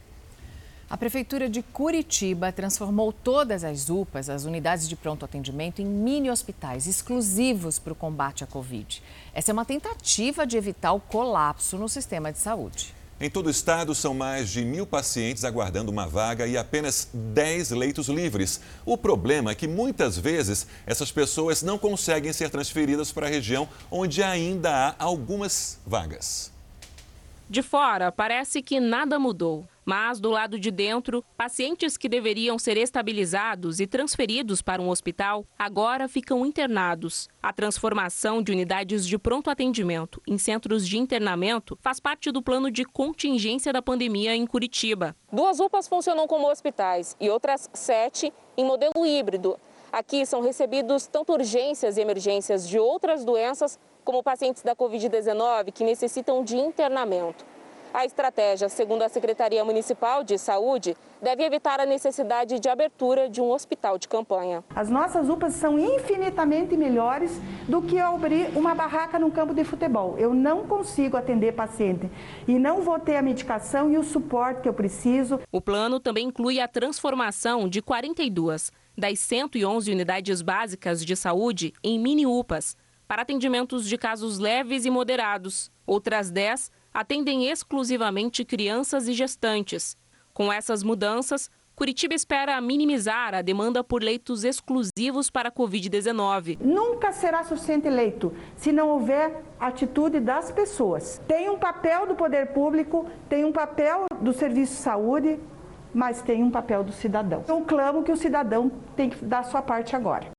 A 0.88 0.96
Prefeitura 0.96 1.48
de 1.48 1.62
Curitiba 1.62 2.52
transformou 2.52 3.12
todas 3.12 3.64
as 3.64 3.90
UPAs, 3.90 4.30
as 4.30 4.44
unidades 4.44 4.88
de 4.88 4.94
pronto 4.94 5.24
atendimento, 5.24 5.82
em 5.82 5.84
mini 5.84 6.30
hospitais 6.30 6.86
exclusivos 6.86 7.76
para 7.76 7.92
o 7.92 7.96
combate 7.96 8.44
à 8.44 8.46
Covid. 8.46 9.02
Essa 9.34 9.50
é 9.50 9.52
uma 9.52 9.64
tentativa 9.64 10.46
de 10.46 10.56
evitar 10.56 10.92
o 10.92 11.00
colapso 11.00 11.76
no 11.76 11.88
sistema 11.88 12.30
de 12.30 12.38
saúde. 12.38 12.94
Em 13.20 13.28
todo 13.28 13.48
o 13.48 13.50
estado, 13.50 13.96
são 13.96 14.14
mais 14.14 14.48
de 14.48 14.64
mil 14.64 14.86
pacientes 14.86 15.44
aguardando 15.44 15.90
uma 15.90 16.06
vaga 16.06 16.46
e 16.46 16.56
apenas 16.56 17.08
10 17.12 17.72
leitos 17.72 18.08
livres. 18.08 18.60
O 18.84 18.96
problema 18.96 19.50
é 19.50 19.54
que 19.56 19.66
muitas 19.66 20.16
vezes 20.16 20.68
essas 20.86 21.10
pessoas 21.10 21.64
não 21.64 21.78
conseguem 21.78 22.32
ser 22.32 22.48
transferidas 22.48 23.10
para 23.10 23.26
a 23.26 23.30
região 23.30 23.68
onde 23.90 24.22
ainda 24.22 24.70
há 24.70 24.94
algumas 25.02 25.80
vagas. 25.84 26.52
De 27.50 27.62
fora, 27.62 28.12
parece 28.12 28.62
que 28.62 28.78
nada 28.78 29.18
mudou. 29.18 29.66
Mas, 29.88 30.18
do 30.18 30.30
lado 30.30 30.58
de 30.58 30.72
dentro, 30.72 31.24
pacientes 31.36 31.96
que 31.96 32.08
deveriam 32.08 32.58
ser 32.58 32.76
estabilizados 32.76 33.78
e 33.78 33.86
transferidos 33.86 34.60
para 34.60 34.82
um 34.82 34.88
hospital 34.88 35.46
agora 35.56 36.08
ficam 36.08 36.44
internados. 36.44 37.28
A 37.40 37.52
transformação 37.52 38.42
de 38.42 38.50
unidades 38.50 39.06
de 39.06 39.16
pronto 39.16 39.48
atendimento 39.48 40.20
em 40.26 40.38
centros 40.38 40.88
de 40.88 40.98
internamento 40.98 41.78
faz 41.80 42.00
parte 42.00 42.32
do 42.32 42.42
plano 42.42 42.68
de 42.68 42.84
contingência 42.84 43.72
da 43.72 43.80
pandemia 43.80 44.34
em 44.34 44.44
Curitiba. 44.44 45.14
Duas 45.30 45.60
UPAs 45.60 45.86
funcionam 45.86 46.26
como 46.26 46.50
hospitais 46.50 47.16
e 47.20 47.30
outras 47.30 47.70
sete 47.72 48.32
em 48.56 48.64
modelo 48.64 49.06
híbrido. 49.06 49.56
Aqui 49.92 50.26
são 50.26 50.40
recebidos 50.40 51.06
tanto 51.06 51.32
urgências 51.32 51.96
e 51.96 52.00
emergências 52.00 52.68
de 52.68 52.76
outras 52.76 53.24
doenças, 53.24 53.78
como 54.04 54.20
pacientes 54.20 54.64
da 54.64 54.74
Covid-19 54.74 55.72
que 55.72 55.84
necessitam 55.84 56.42
de 56.42 56.56
internamento. 56.56 57.44
A 57.96 58.04
estratégia, 58.04 58.68
segundo 58.68 59.00
a 59.00 59.08
Secretaria 59.08 59.64
Municipal 59.64 60.22
de 60.22 60.36
Saúde, 60.36 60.94
deve 61.22 61.42
evitar 61.42 61.80
a 61.80 61.86
necessidade 61.86 62.60
de 62.60 62.68
abertura 62.68 63.26
de 63.26 63.40
um 63.40 63.50
hospital 63.50 63.96
de 63.96 64.06
campanha. 64.06 64.62
As 64.74 64.90
nossas 64.90 65.30
UPAs 65.30 65.54
são 65.54 65.78
infinitamente 65.78 66.76
melhores 66.76 67.40
do 67.66 67.80
que 67.80 67.98
abrir 67.98 68.54
uma 68.54 68.74
barraca 68.74 69.18
num 69.18 69.30
campo 69.30 69.54
de 69.54 69.64
futebol. 69.64 70.14
Eu 70.18 70.34
não 70.34 70.66
consigo 70.66 71.16
atender 71.16 71.54
paciente 71.54 72.10
e 72.46 72.58
não 72.58 72.82
vou 72.82 72.98
ter 72.98 73.16
a 73.16 73.22
medicação 73.22 73.90
e 73.90 73.96
o 73.96 74.04
suporte 74.04 74.60
que 74.60 74.68
eu 74.68 74.74
preciso. 74.74 75.40
O 75.50 75.62
plano 75.62 75.98
também 75.98 76.26
inclui 76.26 76.60
a 76.60 76.68
transformação 76.68 77.66
de 77.66 77.80
42 77.80 78.72
das 78.94 79.18
111 79.20 79.90
unidades 79.90 80.42
básicas 80.42 81.02
de 81.02 81.16
saúde 81.16 81.72
em 81.82 81.98
mini-UPAs 81.98 82.76
para 83.08 83.22
atendimentos 83.22 83.88
de 83.88 83.96
casos 83.96 84.38
leves 84.38 84.84
e 84.84 84.90
moderados. 84.90 85.70
Outras 85.86 86.30
10 86.30 86.70
atendem 86.96 87.46
exclusivamente 87.50 88.42
crianças 88.42 89.06
e 89.06 89.12
gestantes. 89.12 89.98
Com 90.32 90.50
essas 90.50 90.82
mudanças, 90.82 91.50
Curitiba 91.74 92.14
espera 92.14 92.58
minimizar 92.58 93.34
a 93.34 93.42
demanda 93.42 93.84
por 93.84 94.02
leitos 94.02 94.44
exclusivos 94.44 95.28
para 95.28 95.50
a 95.50 95.52
Covid-19. 95.52 96.56
Nunca 96.58 97.12
será 97.12 97.44
suficiente 97.44 97.86
leito 97.90 98.32
se 98.56 98.72
não 98.72 98.88
houver 98.88 99.42
atitude 99.60 100.20
das 100.20 100.50
pessoas. 100.50 101.20
Tem 101.28 101.50
um 101.50 101.58
papel 101.58 102.06
do 102.06 102.14
poder 102.14 102.54
público, 102.54 103.04
tem 103.28 103.44
um 103.44 103.52
papel 103.52 104.06
do 104.22 104.32
serviço 104.32 104.72
de 104.72 104.78
saúde, 104.78 105.38
mas 105.92 106.22
tem 106.22 106.42
um 106.42 106.50
papel 106.50 106.82
do 106.82 106.92
cidadão. 106.92 107.44
Eu 107.46 107.60
clamo 107.60 108.02
que 108.02 108.10
o 108.10 108.16
cidadão 108.16 108.72
tem 108.96 109.10
que 109.10 109.22
dar 109.22 109.42
sua 109.44 109.60
parte 109.60 109.94
agora. 109.94 110.35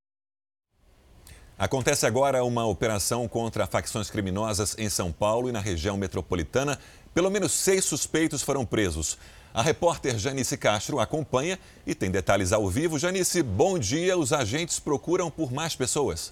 Acontece 1.59 2.05
agora 2.05 2.43
uma 2.43 2.67
operação 2.67 3.27
contra 3.27 3.65
facções 3.65 4.11
criminosas 4.11 4.75
em 4.77 4.87
São 4.89 5.11
Paulo 5.11 5.49
e 5.49 5.51
na 5.51 5.59
região 5.59 5.97
metropolitana. 5.97 6.77
Pelo 7.15 7.31
menos 7.31 7.51
seis 7.51 7.83
suspeitos 7.83 8.43
foram 8.43 8.63
presos. 8.63 9.17
A 9.51 9.63
repórter 9.63 10.19
Janice 10.19 10.55
Castro 10.55 10.99
acompanha 10.99 11.57
e 11.83 11.95
tem 11.95 12.11
detalhes 12.11 12.53
ao 12.53 12.69
vivo. 12.69 12.99
Janice, 12.99 13.41
bom 13.41 13.79
dia. 13.79 14.15
Os 14.15 14.31
agentes 14.31 14.79
procuram 14.79 15.31
por 15.31 15.51
mais 15.51 15.75
pessoas. 15.75 16.31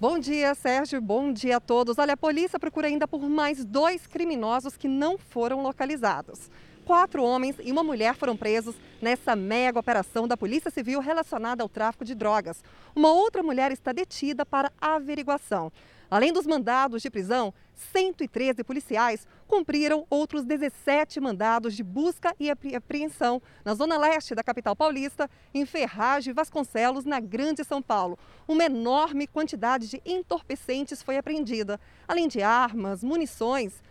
Bom 0.00 0.18
dia, 0.18 0.54
Sérgio. 0.54 0.98
Bom 0.98 1.30
dia 1.30 1.58
a 1.58 1.60
todos. 1.60 1.98
Olha, 1.98 2.14
a 2.14 2.16
polícia 2.16 2.58
procura 2.58 2.86
ainda 2.86 3.06
por 3.06 3.20
mais 3.28 3.66
dois 3.66 4.06
criminosos 4.06 4.78
que 4.78 4.88
não 4.88 5.18
foram 5.18 5.62
localizados 5.62 6.48
quatro 6.88 7.22
homens 7.22 7.56
e 7.62 7.70
uma 7.70 7.84
mulher 7.84 8.14
foram 8.14 8.34
presos 8.34 8.74
nessa 8.98 9.36
mega 9.36 9.78
operação 9.78 10.26
da 10.26 10.38
Polícia 10.38 10.70
Civil 10.70 11.00
relacionada 11.00 11.62
ao 11.62 11.68
tráfico 11.68 12.02
de 12.02 12.14
drogas. 12.14 12.64
Uma 12.96 13.12
outra 13.12 13.42
mulher 13.42 13.70
está 13.70 13.92
detida 13.92 14.46
para 14.46 14.72
averiguação. 14.80 15.70
Além 16.10 16.32
dos 16.32 16.46
mandados 16.46 17.02
de 17.02 17.10
prisão, 17.10 17.52
113 17.92 18.64
policiais 18.64 19.26
cumpriram 19.46 20.06
outros 20.08 20.46
17 20.46 21.20
mandados 21.20 21.76
de 21.76 21.84
busca 21.84 22.34
e 22.40 22.50
apreensão 22.74 23.42
na 23.62 23.74
zona 23.74 23.98
leste 23.98 24.34
da 24.34 24.42
capital 24.42 24.74
paulista, 24.74 25.28
em 25.52 25.66
Ferragem 25.66 26.32
Vasconcelos, 26.32 27.04
na 27.04 27.20
Grande 27.20 27.64
São 27.64 27.82
Paulo. 27.82 28.18
Uma 28.48 28.64
enorme 28.64 29.26
quantidade 29.26 29.88
de 29.88 30.00
entorpecentes 30.06 31.02
foi 31.02 31.18
apreendida, 31.18 31.78
além 32.08 32.28
de 32.28 32.40
armas, 32.40 33.04
munições, 33.04 33.82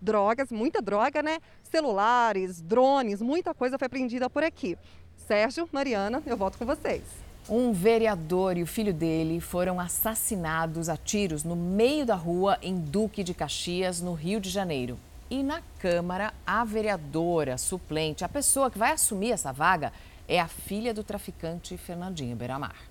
drogas, 0.00 0.50
muita 0.50 0.80
droga, 0.80 1.22
né? 1.22 1.38
Celulares, 1.70 2.60
drones, 2.60 3.20
muita 3.20 3.54
coisa 3.54 3.78
foi 3.78 3.86
apreendida 3.86 4.28
por 4.28 4.42
aqui. 4.42 4.76
Sérgio, 5.16 5.68
Mariana, 5.72 6.22
eu 6.26 6.36
volto 6.36 6.58
com 6.58 6.66
vocês. 6.66 7.02
Um 7.48 7.72
vereador 7.72 8.56
e 8.56 8.62
o 8.62 8.66
filho 8.66 8.92
dele 8.92 9.40
foram 9.40 9.80
assassinados 9.80 10.88
a 10.88 10.96
tiros 10.96 11.42
no 11.42 11.56
meio 11.56 12.06
da 12.06 12.14
rua 12.14 12.58
em 12.62 12.76
Duque 12.76 13.24
de 13.24 13.34
Caxias, 13.34 14.00
no 14.00 14.14
Rio 14.14 14.40
de 14.40 14.50
Janeiro. 14.50 14.98
E 15.28 15.42
na 15.42 15.62
Câmara, 15.78 16.34
a 16.46 16.64
vereadora 16.64 17.56
suplente, 17.56 18.24
a 18.24 18.28
pessoa 18.28 18.70
que 18.70 18.78
vai 18.78 18.92
assumir 18.92 19.32
essa 19.32 19.52
vaga, 19.52 19.92
é 20.26 20.40
a 20.40 20.48
filha 20.48 20.94
do 20.94 21.02
traficante 21.02 21.76
Fernandinho 21.76 22.36
Beiramar. 22.36 22.89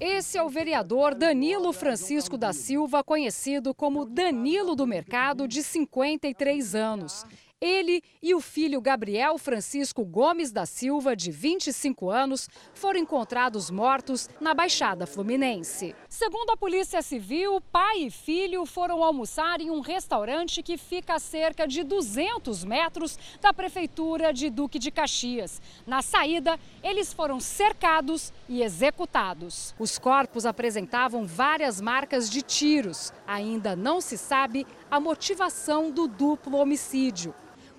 Esse 0.00 0.38
é 0.38 0.42
o 0.42 0.48
vereador 0.48 1.14
Danilo 1.14 1.72
Francisco 1.72 2.36
da 2.38 2.52
Silva, 2.52 3.04
conhecido 3.04 3.74
como 3.74 4.04
Danilo 4.04 4.74
do 4.74 4.86
Mercado, 4.86 5.46
de 5.46 5.62
53 5.62 6.74
anos. 6.74 7.24
Ele 7.58 8.02
e 8.22 8.34
o 8.34 8.40
filho 8.42 8.82
Gabriel 8.82 9.38
Francisco 9.38 10.04
Gomes 10.04 10.52
da 10.52 10.66
Silva, 10.66 11.16
de 11.16 11.30
25 11.30 12.10
anos, 12.10 12.50
foram 12.74 13.00
encontrados 13.00 13.70
mortos 13.70 14.28
na 14.38 14.52
Baixada 14.52 15.06
Fluminense. 15.06 15.96
Segundo 16.06 16.50
a 16.50 16.56
Polícia 16.58 17.00
Civil, 17.00 17.58
pai 17.72 18.00
e 18.00 18.10
filho 18.10 18.66
foram 18.66 19.02
almoçar 19.02 19.58
em 19.58 19.70
um 19.70 19.80
restaurante 19.80 20.62
que 20.62 20.76
fica 20.76 21.14
a 21.14 21.18
cerca 21.18 21.66
de 21.66 21.82
200 21.82 22.62
metros 22.62 23.18
da 23.40 23.54
Prefeitura 23.54 24.34
de 24.34 24.50
Duque 24.50 24.78
de 24.78 24.90
Caxias. 24.90 25.62
Na 25.86 26.02
saída, 26.02 26.60
eles 26.82 27.10
foram 27.14 27.40
cercados 27.40 28.34
e 28.50 28.62
executados. 28.62 29.74
Os 29.78 29.98
corpos 29.98 30.44
apresentavam 30.44 31.24
várias 31.24 31.80
marcas 31.80 32.28
de 32.28 32.42
tiros. 32.42 33.14
Ainda 33.26 33.74
não 33.74 34.02
se 34.02 34.18
sabe 34.18 34.66
a 34.90 35.00
motivação 35.00 35.90
do 35.90 36.06
duplo 36.06 36.58
homicídio. 36.58 37.34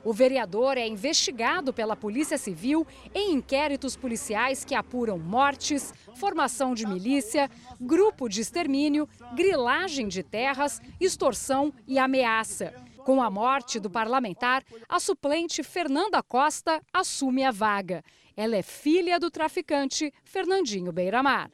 O 0.07 0.13
vereador 0.13 0.77
é 0.77 0.87
investigado 0.87 1.73
pela 1.73 1.93
Polícia 1.93 2.37
Civil 2.37 2.87
em 3.13 3.33
inquéritos 3.33 3.97
policiais 3.97 4.63
que 4.63 4.73
apuram 4.73 5.19
mortes, 5.19 5.93
formação 6.15 6.73
de 6.73 6.87
milícia, 6.87 7.51
grupo 7.77 8.29
de 8.29 8.39
extermínio, 8.39 9.09
grilagem 9.35 10.07
de 10.07 10.23
terras, 10.23 10.81
extorsão 10.97 11.73
e 11.85 11.99
ameaça. 11.99 12.73
Com 13.03 13.21
a 13.21 13.29
morte 13.29 13.81
do 13.81 13.89
parlamentar, 13.89 14.63
a 14.87 14.97
suplente 14.97 15.61
Fernanda 15.61 16.23
Costa 16.23 16.81
assume 16.93 17.43
a 17.43 17.51
vaga. 17.51 18.01
Ela 18.37 18.55
é 18.55 18.61
filha 18.61 19.19
do 19.19 19.29
traficante 19.29 20.13
Fernandinho 20.23 20.93
Beiramar. 20.93 21.51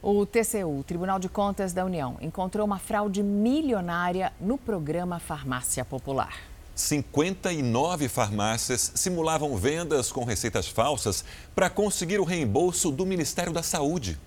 O 0.00 0.24
TCU, 0.24 0.82
Tribunal 0.86 1.18
de 1.18 1.28
Contas 1.28 1.74
da 1.74 1.84
União, 1.84 2.16
encontrou 2.22 2.64
uma 2.64 2.78
fraude 2.78 3.22
milionária 3.22 4.32
no 4.40 4.56
programa 4.56 5.18
Farmácia 5.18 5.84
Popular. 5.84 6.53
59 6.74 8.08
farmácias 8.08 8.92
simulavam 8.94 9.56
vendas 9.56 10.10
com 10.10 10.24
receitas 10.24 10.66
falsas 10.66 11.24
para 11.54 11.70
conseguir 11.70 12.18
o 12.18 12.24
reembolso 12.24 12.90
do 12.90 13.06
Ministério 13.06 13.52
da 13.52 13.62
Saúde. 13.62 14.18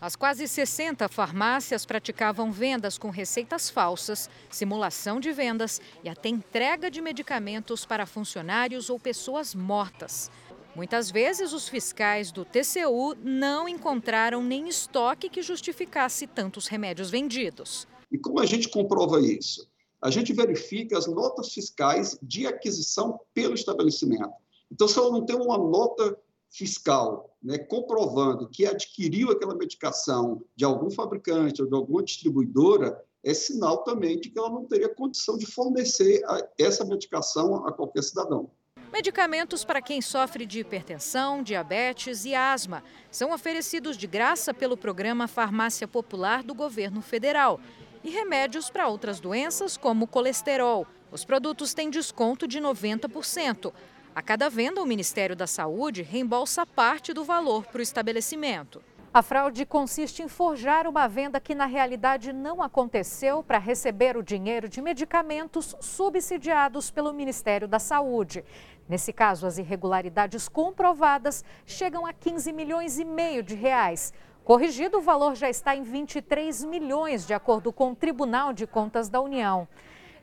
As 0.00 0.16
quase 0.16 0.48
60 0.48 1.08
farmácias 1.08 1.84
praticavam 1.84 2.50
vendas 2.50 2.96
com 2.96 3.10
receitas 3.10 3.68
falsas, 3.68 4.30
simulação 4.50 5.20
de 5.20 5.30
vendas 5.30 5.80
e 6.02 6.08
até 6.08 6.30
entrega 6.30 6.90
de 6.90 7.02
medicamentos 7.02 7.84
para 7.84 8.06
funcionários 8.06 8.88
ou 8.88 8.98
pessoas 8.98 9.54
mortas. 9.54 10.30
Muitas 10.74 11.10
vezes, 11.10 11.52
os 11.52 11.68
fiscais 11.68 12.32
do 12.32 12.44
TCU 12.44 13.14
não 13.22 13.68
encontraram 13.68 14.42
nem 14.42 14.68
estoque 14.68 15.28
que 15.28 15.42
justificasse 15.42 16.26
tantos 16.26 16.66
remédios 16.66 17.10
vendidos. 17.10 17.86
E 18.10 18.18
como 18.18 18.40
a 18.40 18.46
gente 18.46 18.68
comprova 18.68 19.20
isso? 19.20 19.69
A 20.00 20.10
gente 20.10 20.32
verifica 20.32 20.96
as 20.96 21.06
notas 21.06 21.52
fiscais 21.52 22.18
de 22.22 22.46
aquisição 22.46 23.20
pelo 23.34 23.54
estabelecimento. 23.54 24.32
Então, 24.70 24.88
se 24.88 24.96
eu 24.96 25.10
não 25.10 25.24
tenho 25.24 25.42
uma 25.42 25.58
nota 25.58 26.16
fiscal 26.48 27.36
né, 27.42 27.58
comprovando 27.58 28.48
que 28.48 28.66
adquiriu 28.66 29.30
aquela 29.30 29.54
medicação 29.54 30.42
de 30.56 30.64
algum 30.64 30.90
fabricante 30.90 31.62
ou 31.62 31.68
de 31.68 31.74
alguma 31.74 32.02
distribuidora, 32.02 33.02
é 33.22 33.34
sinal 33.34 33.78
também 33.84 34.18
de 34.18 34.30
que 34.30 34.38
ela 34.38 34.50
não 34.50 34.64
teria 34.64 34.88
condição 34.88 35.36
de 35.36 35.46
fornecer 35.46 36.22
essa 36.58 36.84
medicação 36.84 37.66
a 37.66 37.72
qualquer 37.72 38.02
cidadão. 38.02 38.50
Medicamentos 38.92 39.64
para 39.64 39.80
quem 39.80 40.02
sofre 40.02 40.44
de 40.44 40.60
hipertensão, 40.60 41.42
diabetes 41.42 42.24
e 42.24 42.34
asma 42.34 42.82
são 43.10 43.32
oferecidos 43.32 43.96
de 43.96 44.06
graça 44.06 44.52
pelo 44.52 44.76
programa 44.76 45.28
Farmácia 45.28 45.86
Popular 45.86 46.42
do 46.42 46.54
governo 46.54 47.00
federal 47.00 47.60
e 48.02 48.10
remédios 48.10 48.70
para 48.70 48.88
outras 48.88 49.20
doenças, 49.20 49.76
como 49.76 50.06
colesterol. 50.06 50.86
Os 51.10 51.24
produtos 51.24 51.74
têm 51.74 51.90
desconto 51.90 52.46
de 52.46 52.60
90%. 52.60 53.72
A 54.14 54.22
cada 54.22 54.48
venda, 54.48 54.82
o 54.82 54.86
Ministério 54.86 55.36
da 55.36 55.46
Saúde 55.46 56.02
reembolsa 56.02 56.66
parte 56.66 57.12
do 57.12 57.24
valor 57.24 57.66
para 57.66 57.78
o 57.78 57.82
estabelecimento. 57.82 58.82
A 59.12 59.22
fraude 59.22 59.66
consiste 59.66 60.22
em 60.22 60.28
forjar 60.28 60.86
uma 60.86 61.08
venda 61.08 61.40
que 61.40 61.52
na 61.52 61.66
realidade 61.66 62.32
não 62.32 62.62
aconteceu 62.62 63.42
para 63.42 63.58
receber 63.58 64.16
o 64.16 64.22
dinheiro 64.22 64.68
de 64.68 64.80
medicamentos 64.80 65.74
subsidiados 65.80 66.92
pelo 66.92 67.12
Ministério 67.12 67.66
da 67.66 67.80
Saúde. 67.80 68.44
Nesse 68.88 69.12
caso, 69.12 69.48
as 69.48 69.58
irregularidades 69.58 70.48
comprovadas 70.48 71.44
chegam 71.66 72.06
a 72.06 72.12
15 72.12 72.52
milhões 72.52 73.00
e 73.00 73.04
meio 73.04 73.42
de 73.42 73.56
reais. 73.56 74.12
Corrigido, 74.50 74.98
o 74.98 75.00
valor 75.00 75.36
já 75.36 75.48
está 75.48 75.76
em 75.76 75.84
23 75.84 76.64
milhões, 76.64 77.24
de 77.24 77.32
acordo 77.32 77.72
com 77.72 77.92
o 77.92 77.94
Tribunal 77.94 78.52
de 78.52 78.66
Contas 78.66 79.08
da 79.08 79.20
União. 79.20 79.68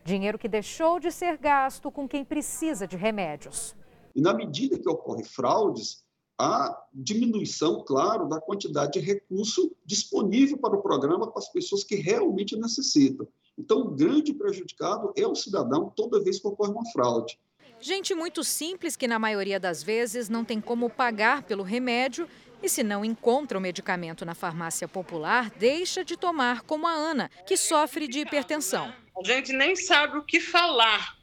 Dinheiro 0.04 0.38
que 0.38 0.50
deixou 0.50 1.00
de 1.00 1.14
ser 1.14 1.38
gasto 1.38 1.90
com 1.90 2.06
quem 2.06 2.26
precisa 2.26 2.86
de 2.86 2.98
remédios. 2.98 3.74
E 4.14 4.20
na 4.20 4.34
medida 4.34 4.78
que 4.78 4.90
ocorre 4.90 5.24
fraudes, 5.24 6.04
a 6.38 6.78
diminuição, 6.94 7.86
claro, 7.86 8.28
da 8.28 8.42
quantidade 8.42 9.00
de 9.00 9.00
recurso 9.00 9.74
disponível 9.86 10.58
para 10.58 10.76
o 10.76 10.82
programa 10.82 11.32
para 11.32 11.40
as 11.40 11.48
pessoas 11.48 11.86
que 11.86 11.96
realmente 11.96 12.58
necessitam. 12.58 13.26
Então, 13.58 13.80
o 13.80 13.92
grande 13.92 14.34
prejudicado 14.34 15.14
é 15.16 15.26
o 15.26 15.36
cidadão 15.36 15.90
toda 15.96 16.22
vez 16.22 16.38
que 16.38 16.48
ocorre 16.50 16.74
uma 16.74 16.86
fraude. 16.92 17.40
Gente 17.80 18.14
muito 18.14 18.44
simples 18.44 18.98
que, 18.98 19.08
na 19.08 19.20
maioria 19.20 19.60
das 19.60 19.84
vezes, 19.84 20.28
não 20.28 20.44
tem 20.44 20.60
como 20.60 20.90
pagar 20.90 21.44
pelo 21.44 21.64
remédio 21.64 22.28
e, 22.62 22.70
se 22.70 22.84
não 22.84 23.06
encontra 23.06 23.58
o 23.58 23.62
medicamento 23.62 24.26
na 24.26 24.34
farmácia 24.34 24.88
popular, 24.88 25.50
deixa 25.52 26.04
de 26.04 26.18
tomar, 26.18 26.62
como 26.62 26.88
a 26.88 26.92
Ana, 26.92 27.30
que 27.46 27.56
sofre 27.56 28.08
de 28.08 28.20
hipertensão. 28.20 28.94
A 29.18 29.24
gente 29.24 29.54
nem 29.54 29.76
sabe 29.76 30.18
o 30.18 30.24
que 30.24 30.40
falar. 30.40 31.18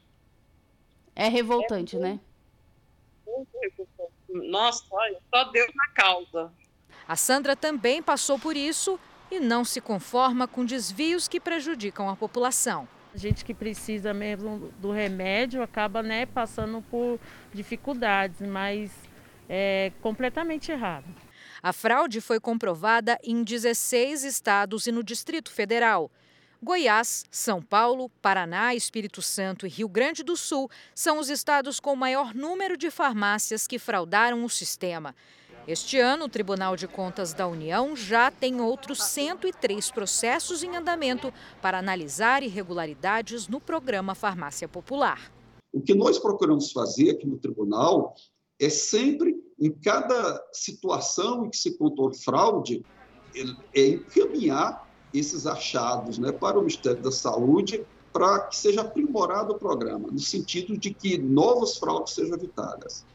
É 1.15 1.27
revoltante, 1.27 1.95
é 1.95 1.99
né? 1.99 2.19
Muito 3.25 3.49
revoltante 3.61 4.15
nossa, 4.35 4.83
só 5.33 5.43
Deus 5.45 5.71
na 5.75 5.87
causa. 5.89 6.51
A 7.07 7.15
Sandra 7.15 7.55
também 7.55 8.01
passou 8.01 8.37
por 8.37 8.55
isso 8.55 8.99
e 9.31 9.39
não 9.39 9.63
se 9.63 9.79
conforma 9.79 10.47
com 10.47 10.65
desvios 10.65 11.27
que 11.27 11.39
prejudicam 11.39 12.09
a 12.09 12.15
população. 12.15 12.87
A 13.13 13.17
gente 13.17 13.45
que 13.45 13.53
precisa 13.53 14.13
mesmo 14.13 14.71
do 14.79 14.91
remédio 14.91 15.63
acaba 15.63 16.03
né, 16.03 16.25
passando 16.25 16.83
por 16.89 17.19
dificuldades, 17.53 18.41
mas 18.41 18.91
é 19.47 19.91
completamente 20.01 20.71
errado. 20.71 21.05
A 21.61 21.73
fraude 21.73 22.21
foi 22.21 22.39
comprovada 22.39 23.17
em 23.23 23.43
16 23.43 24.23
estados 24.23 24.87
e 24.87 24.91
no 24.91 25.03
Distrito 25.03 25.51
Federal. 25.51 26.11
Goiás, 26.61 27.25
São 27.29 27.61
Paulo, 27.61 28.09
Paraná, 28.21 28.73
Espírito 28.73 29.21
Santo 29.21 29.67
e 29.67 29.69
Rio 29.69 29.87
Grande 29.87 30.23
do 30.23 30.35
Sul 30.35 30.69
são 30.95 31.19
os 31.19 31.29
estados 31.29 31.79
com 31.79 31.95
maior 31.95 32.33
número 32.33 32.77
de 32.77 32.89
farmácias 32.89 33.67
que 33.67 33.77
fraudaram 33.77 34.43
o 34.43 34.49
sistema. 34.49 35.15
Este 35.67 35.99
ano, 35.99 36.25
o 36.25 36.29
Tribunal 36.29 36.75
de 36.75 36.87
Contas 36.87 37.33
da 37.33 37.47
União 37.47 37.95
já 37.95 38.29
tem 38.29 38.61
outros 38.61 39.03
103 39.03 39.91
processos 39.91 40.63
em 40.63 40.75
andamento 40.75 41.33
para 41.61 41.79
analisar 41.79 42.43
irregularidades 42.43 43.47
no 43.47 43.59
programa 43.59 44.13
Farmácia 44.13 44.67
Popular. 44.67 45.31
O 45.73 45.81
que 45.81 45.93
nós 45.93 46.19
procuramos 46.19 46.71
fazer 46.71 47.11
aqui 47.11 47.25
no 47.27 47.37
tribunal 47.37 48.15
é 48.59 48.69
sempre, 48.69 49.35
em 49.59 49.71
cada 49.71 50.43
situação 50.51 51.45
em 51.45 51.49
que 51.49 51.57
se 51.57 51.77
contou 51.77 52.13
fraude, 52.13 52.85
é 53.73 53.87
encaminhar 53.87 54.89
esses 55.13 55.45
achados 55.45 56.17
né, 56.17 56.31
para 56.31 56.57
o 56.57 56.61
Ministério 56.61 57.01
da 57.01 57.11
Saúde 57.11 57.85
para 58.13 58.39
que 58.47 58.55
seja 58.55 58.81
aprimorado 58.81 59.53
o 59.53 59.59
programa, 59.59 60.07
no 60.09 60.19
sentido 60.19 60.77
de 60.77 60.93
que 60.93 61.17
novas 61.17 61.77
fraudes 61.77 62.13
sejam 62.13 62.37
evitadas. 62.37 63.05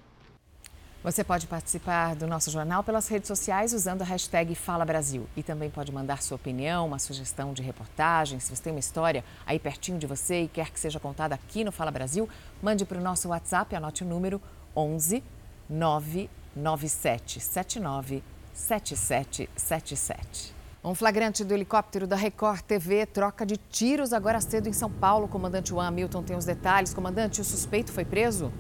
Você 1.03 1.25
pode 1.25 1.47
participar 1.47 2.15
do 2.15 2.27
nosso 2.27 2.51
jornal 2.51 2.85
pelas 2.85 3.09
redes 3.09 3.27
sociais 3.27 3.73
usando 3.73 4.03
a 4.03 4.05
hashtag 4.05 4.55
Fala 4.55 4.85
Brasil. 4.85 5.27
E 5.35 5.43
também 5.43 5.71
pode 5.71 5.91
mandar 5.91 6.23
sua 6.23 6.37
opinião, 6.37 6.87
uma 6.87 6.99
sugestão 6.99 7.55
de 7.55 7.63
reportagem. 7.63 8.39
Se 8.39 8.55
você 8.55 8.63
tem 8.63 8.75
uma 8.75 8.81
história 8.81 9.25
aí 9.47 9.59
pertinho 9.59 9.99
de 9.99 10.07
você 10.07 10.43
e 10.43 10.49
quer 10.49 10.71
que 10.71 10.79
seja 10.79 11.01
contada 11.01 11.35
aqui 11.35 11.65
no 11.65 11.73
Fala 11.73 11.91
Brasil, 11.91 12.29
mande 12.63 12.85
para 12.85 12.99
o 12.99 13.01
nosso 13.03 13.31
WhatsApp, 13.31 13.75
anote 13.75 14.05
o 14.05 14.07
número 14.07 14.43
11 14.77 15.25
997 15.69 17.41
79 17.41 18.23
7777. 18.53 20.55
Um 20.83 20.95
flagrante 20.95 21.45
do 21.45 21.53
helicóptero 21.53 22.07
da 22.07 22.17
Record 22.17 22.63
TV 22.63 23.05
troca 23.05 23.45
de 23.45 23.59
tiros 23.59 24.15
agora 24.15 24.41
cedo 24.41 24.67
em 24.69 24.73
São 24.73 24.91
Paulo. 24.91 25.29
Comandante 25.29 25.69
Juan 25.71 25.89
Hamilton 25.89 26.23
tem 26.23 26.37
os 26.37 26.47
detalhes. 26.47 26.95
Comandante, 26.95 27.41
o 27.41 27.45
suspeito 27.45 27.93
foi 27.93 28.05
preso? 28.05 28.51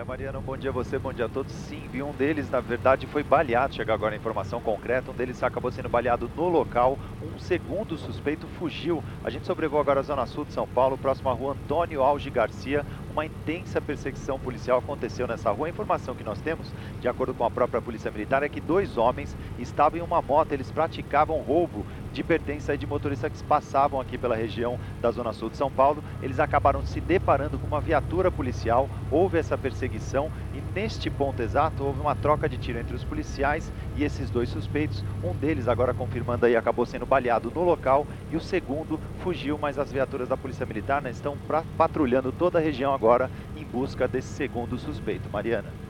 Olha, 0.00 0.06
Mariana, 0.06 0.38
um 0.38 0.42
bom 0.42 0.56
dia 0.56 0.70
a 0.70 0.72
você, 0.72 0.98
bom 0.98 1.12
dia 1.12 1.26
a 1.26 1.28
todos. 1.28 1.52
Sim, 1.52 1.86
vi 1.92 2.02
um 2.02 2.12
deles, 2.12 2.48
na 2.48 2.58
verdade, 2.58 3.06
foi 3.06 3.22
baleado. 3.22 3.74
Chega 3.74 3.92
agora 3.92 4.14
a 4.14 4.16
informação 4.16 4.58
concreta. 4.58 5.10
Um 5.10 5.14
deles 5.14 5.42
acabou 5.42 5.70
sendo 5.70 5.90
baleado 5.90 6.30
no 6.34 6.48
local. 6.48 6.98
Um 7.22 7.38
segundo 7.38 7.98
suspeito 7.98 8.46
fugiu. 8.46 9.04
A 9.22 9.28
gente 9.28 9.44
sobrevoou 9.44 9.78
agora 9.78 10.00
a 10.00 10.02
Zona 10.02 10.24
Sul 10.24 10.46
de 10.46 10.54
São 10.54 10.66
Paulo, 10.66 10.96
próximo 10.96 11.28
à 11.28 11.34
rua 11.34 11.52
Antônio 11.52 12.00
Alge 12.00 12.30
Garcia 12.30 12.82
uma 13.10 13.26
intensa 13.26 13.80
perseguição 13.80 14.38
policial 14.38 14.78
aconteceu 14.78 15.26
nessa 15.26 15.50
rua. 15.50 15.66
A 15.66 15.70
informação 15.70 16.14
que 16.14 16.24
nós 16.24 16.40
temos, 16.40 16.72
de 17.00 17.08
acordo 17.08 17.34
com 17.34 17.44
a 17.44 17.50
própria 17.50 17.82
Polícia 17.82 18.10
Militar, 18.10 18.42
é 18.42 18.48
que 18.48 18.60
dois 18.60 18.96
homens 18.96 19.36
estavam 19.58 19.98
em 19.98 20.02
uma 20.02 20.22
moto, 20.22 20.52
eles 20.52 20.70
praticavam 20.70 21.40
roubo 21.40 21.84
de 22.12 22.22
pertença 22.22 22.76
de 22.76 22.86
motoristas 22.86 23.32
que 23.32 23.44
passavam 23.44 24.00
aqui 24.00 24.18
pela 24.18 24.36
região 24.36 24.78
da 25.00 25.10
Zona 25.10 25.32
Sul 25.32 25.50
de 25.50 25.56
São 25.56 25.70
Paulo. 25.70 26.02
Eles 26.22 26.40
acabaram 26.40 26.84
se 26.84 27.00
deparando 27.00 27.58
com 27.58 27.66
uma 27.66 27.80
viatura 27.80 28.30
policial, 28.30 28.88
houve 29.10 29.38
essa 29.38 29.56
perseguição 29.56 30.30
e 30.52 30.60
neste 30.74 31.10
ponto 31.10 31.42
exato 31.42 31.84
houve 31.84 32.00
uma 32.00 32.14
troca 32.14 32.48
de 32.48 32.56
tiro 32.56 32.78
entre 32.78 32.94
os 32.94 33.04
policiais 33.04 33.72
e 33.96 34.04
esses 34.04 34.30
dois 34.30 34.48
suspeitos. 34.48 35.04
Um 35.22 35.32
deles, 35.34 35.68
agora 35.68 35.94
confirmando 35.94 36.46
aí, 36.46 36.56
acabou 36.56 36.86
sendo 36.86 37.06
baleado 37.06 37.50
no 37.54 37.62
local 37.62 38.06
e 38.30 38.36
o 38.36 38.40
segundo 38.40 38.98
fugiu, 39.20 39.58
mas 39.58 39.78
as 39.78 39.92
viaturas 39.92 40.28
da 40.28 40.36
Polícia 40.36 40.66
Militar 40.66 41.02
né, 41.02 41.10
estão 41.10 41.36
patrulhando 41.76 42.32
toda 42.32 42.58
a 42.58 42.62
região 42.62 42.94
agora 42.94 43.30
em 43.56 43.64
busca 43.64 44.08
desse 44.08 44.28
segundo 44.28 44.78
suspeito. 44.78 45.28
Mariana. 45.30 45.89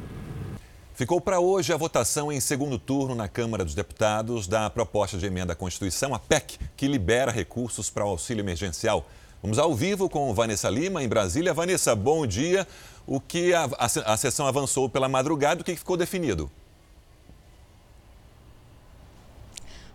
Ficou 0.95 1.21
para 1.21 1.41
hoje 1.41 1.73
a 1.73 1.77
votação 1.77 2.31
em 2.31 2.41
segundo 2.41 2.79
turno 2.79 3.15
na 3.15 3.27
Câmara 3.27 3.65
dos 3.65 3.75
Deputados 3.75 4.47
da 4.47 4.69
proposta 4.69 5.17
de 5.17 5.25
emenda 5.25 5.55
à 5.55 5.57
Constituição, 5.57 6.15
a 6.15 6.19
PEC, 6.19 6.59
que 6.77 6.87
libera 6.87 7.31
recursos 7.31 7.89
para 7.89 8.05
o 8.05 8.09
auxílio 8.09 8.43
emergencial. 8.43 9.07
Vamos 9.43 9.59
ao 9.59 9.75
vivo 9.75 10.11
com 10.11 10.35
Vanessa 10.35 10.69
Lima, 10.69 11.03
em 11.03 11.09
Brasília. 11.09 11.55
Vanessa, 11.55 11.97
bom 11.97 12.27
dia. 12.27 12.67
O 13.07 13.19
que 13.19 13.55
a, 13.55 13.65
a, 13.79 14.13
a 14.13 14.17
sessão 14.17 14.47
avançou 14.47 14.89
pela 14.91 15.09
madrugada, 15.09 15.63
o 15.63 15.65
que 15.65 15.75
ficou 15.75 15.97
definido? 15.97 16.51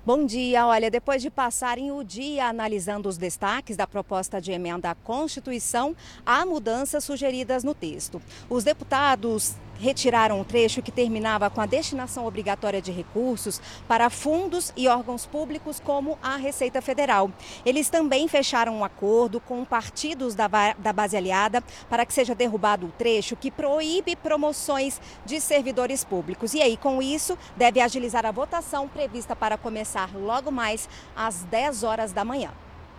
Bom 0.06 0.24
dia. 0.24 0.68
Olha, 0.68 0.92
depois 0.92 1.20
de 1.20 1.32
passarem 1.32 1.92
o 1.92 2.04
dia 2.04 2.46
analisando 2.46 3.10
os 3.10 3.18
destaques 3.18 3.76
da 3.76 3.88
proposta 3.88 4.40
de 4.40 4.52
emenda 4.52 4.92
à 4.92 4.94
Constituição, 4.94 5.96
há 6.24 6.46
mudanças 6.46 7.04
sugeridas 7.04 7.64
no 7.64 7.74
texto. 7.74 8.22
Os 8.48 8.64
deputados 8.64 9.56
retiraram 9.80 10.40
um 10.40 10.44
trecho 10.44 10.82
que 10.82 10.92
terminava 10.92 11.50
com 11.50 11.62
a 11.62 11.66
destinação 11.66 12.26
obrigatória 12.26 12.82
de 12.82 12.92
recursos 12.92 13.62
para 13.88 14.10
fundos 14.10 14.72
e 14.76 14.88
órgãos 14.88 15.26
públicos 15.26 15.80
como 15.80 16.18
a 16.22 16.36
Receita 16.36 16.82
Federal. 16.82 17.32
Eles 17.66 17.90
também 17.90 18.28
fecharam 18.28 18.78
um 18.78 18.84
acordo 18.84 19.40
com 19.40 19.64
partidos 19.66 20.36
da, 20.36 20.48
da 20.78 20.94
base 20.94 21.18
aliada 21.18 21.62
para 21.90 22.06
que 22.06 22.14
seja 22.14 22.36
derrubado 22.36 22.88
o 22.88 22.92
trecho 22.92 23.36
que 23.36 23.52
proíbe 23.52 24.16
promoções 24.16 25.00
de 25.26 25.40
servidores 25.40 26.04
públicos. 26.04 26.54
E 26.54 26.62
aí, 26.62 26.78
com 26.78 27.02
isso, 27.02 27.38
deve 27.56 27.80
agilizar 27.80 28.26
a 28.26 28.32
votação 28.32 28.88
prevista 28.88 29.36
para 29.36 29.58
começar 29.58 30.10
logo 30.16 30.52
mais 30.52 30.90
às 31.16 31.44
10 31.44 31.84
horas 31.84 32.12
da 32.12 32.24
manhã. 32.24 32.52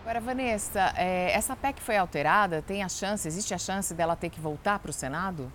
Agora, 0.03 0.21
Vanessa, 0.21 0.93
é, 0.97 1.33
essa 1.33 1.57
PEC 1.57 1.81
foi 1.81 1.97
alterada? 1.97 2.63
Tem 2.63 2.85
a 2.85 2.89
chance, 2.89 3.27
existe 3.27 3.53
a 3.53 3.59
chance 3.59 3.93
dela 3.93 4.15
ter 4.15 4.31
que 4.31 4.39
voltar 4.39 4.79
para 4.79 4.91
o 4.91 4.95
Senado? 4.95 5.51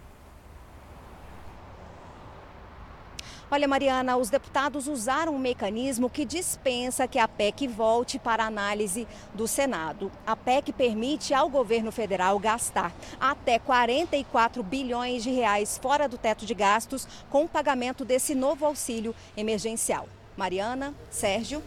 Olha, 3.54 3.68
Mariana, 3.68 4.16
os 4.16 4.30
deputados 4.30 4.88
usaram 4.88 5.36
um 5.36 5.38
mecanismo 5.38 6.10
que 6.10 6.24
dispensa 6.24 7.06
que 7.06 7.20
a 7.20 7.28
PEC 7.28 7.68
volte 7.68 8.18
para 8.18 8.46
análise 8.46 9.06
do 9.34 9.46
Senado. 9.46 10.10
A 10.26 10.38
PEC 10.38 10.72
permite 10.72 11.34
ao 11.34 11.50
governo 11.50 11.92
federal 11.92 12.40
gastar 12.40 12.94
até 13.20 13.60
44 13.60 14.64
bilhões 14.64 15.22
de 15.22 15.32
reais 15.32 15.78
fora 15.78 16.08
do 16.08 16.18
teto 16.18 16.46
de 16.46 16.54
gastos 16.54 17.06
com 17.30 17.44
o 17.44 17.50
pagamento 17.50 18.06
desse 18.06 18.34
novo 18.34 18.66
auxílio 18.66 19.14
emergencial. 19.36 20.08
Mariana, 20.38 20.94
Sérgio. 21.10 21.62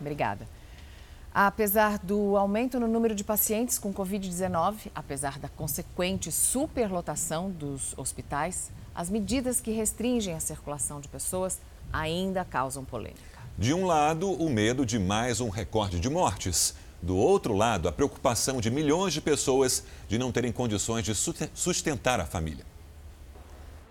Obrigada. 0.00 0.48
Apesar 1.32 1.98
do 1.98 2.38
aumento 2.38 2.80
no 2.80 2.88
número 2.88 3.14
de 3.14 3.22
pacientes 3.22 3.78
com 3.78 3.92
Covid-19, 3.92 4.90
apesar 4.94 5.38
da 5.38 5.50
consequente 5.50 6.32
superlotação 6.32 7.50
dos 7.50 7.92
hospitais, 7.98 8.72
as 8.94 9.10
medidas 9.10 9.60
que 9.60 9.70
restringem 9.70 10.34
a 10.34 10.40
circulação 10.40 11.00
de 11.00 11.08
pessoas 11.08 11.60
ainda 11.92 12.44
causam 12.44 12.84
polêmica. 12.84 13.40
De 13.56 13.74
um 13.74 13.84
lado, 13.84 14.30
o 14.32 14.48
medo 14.48 14.86
de 14.86 14.98
mais 14.98 15.40
um 15.40 15.48
recorde 15.48 16.00
de 16.00 16.08
mortes. 16.08 16.74
Do 17.02 17.16
outro 17.16 17.54
lado, 17.54 17.88
a 17.88 17.92
preocupação 17.92 18.60
de 18.60 18.70
milhões 18.70 19.12
de 19.12 19.20
pessoas 19.20 19.84
de 20.08 20.18
não 20.18 20.30
terem 20.30 20.52
condições 20.52 21.04
de 21.04 21.14
sustentar 21.14 22.20
a 22.20 22.26
família. 22.26 22.64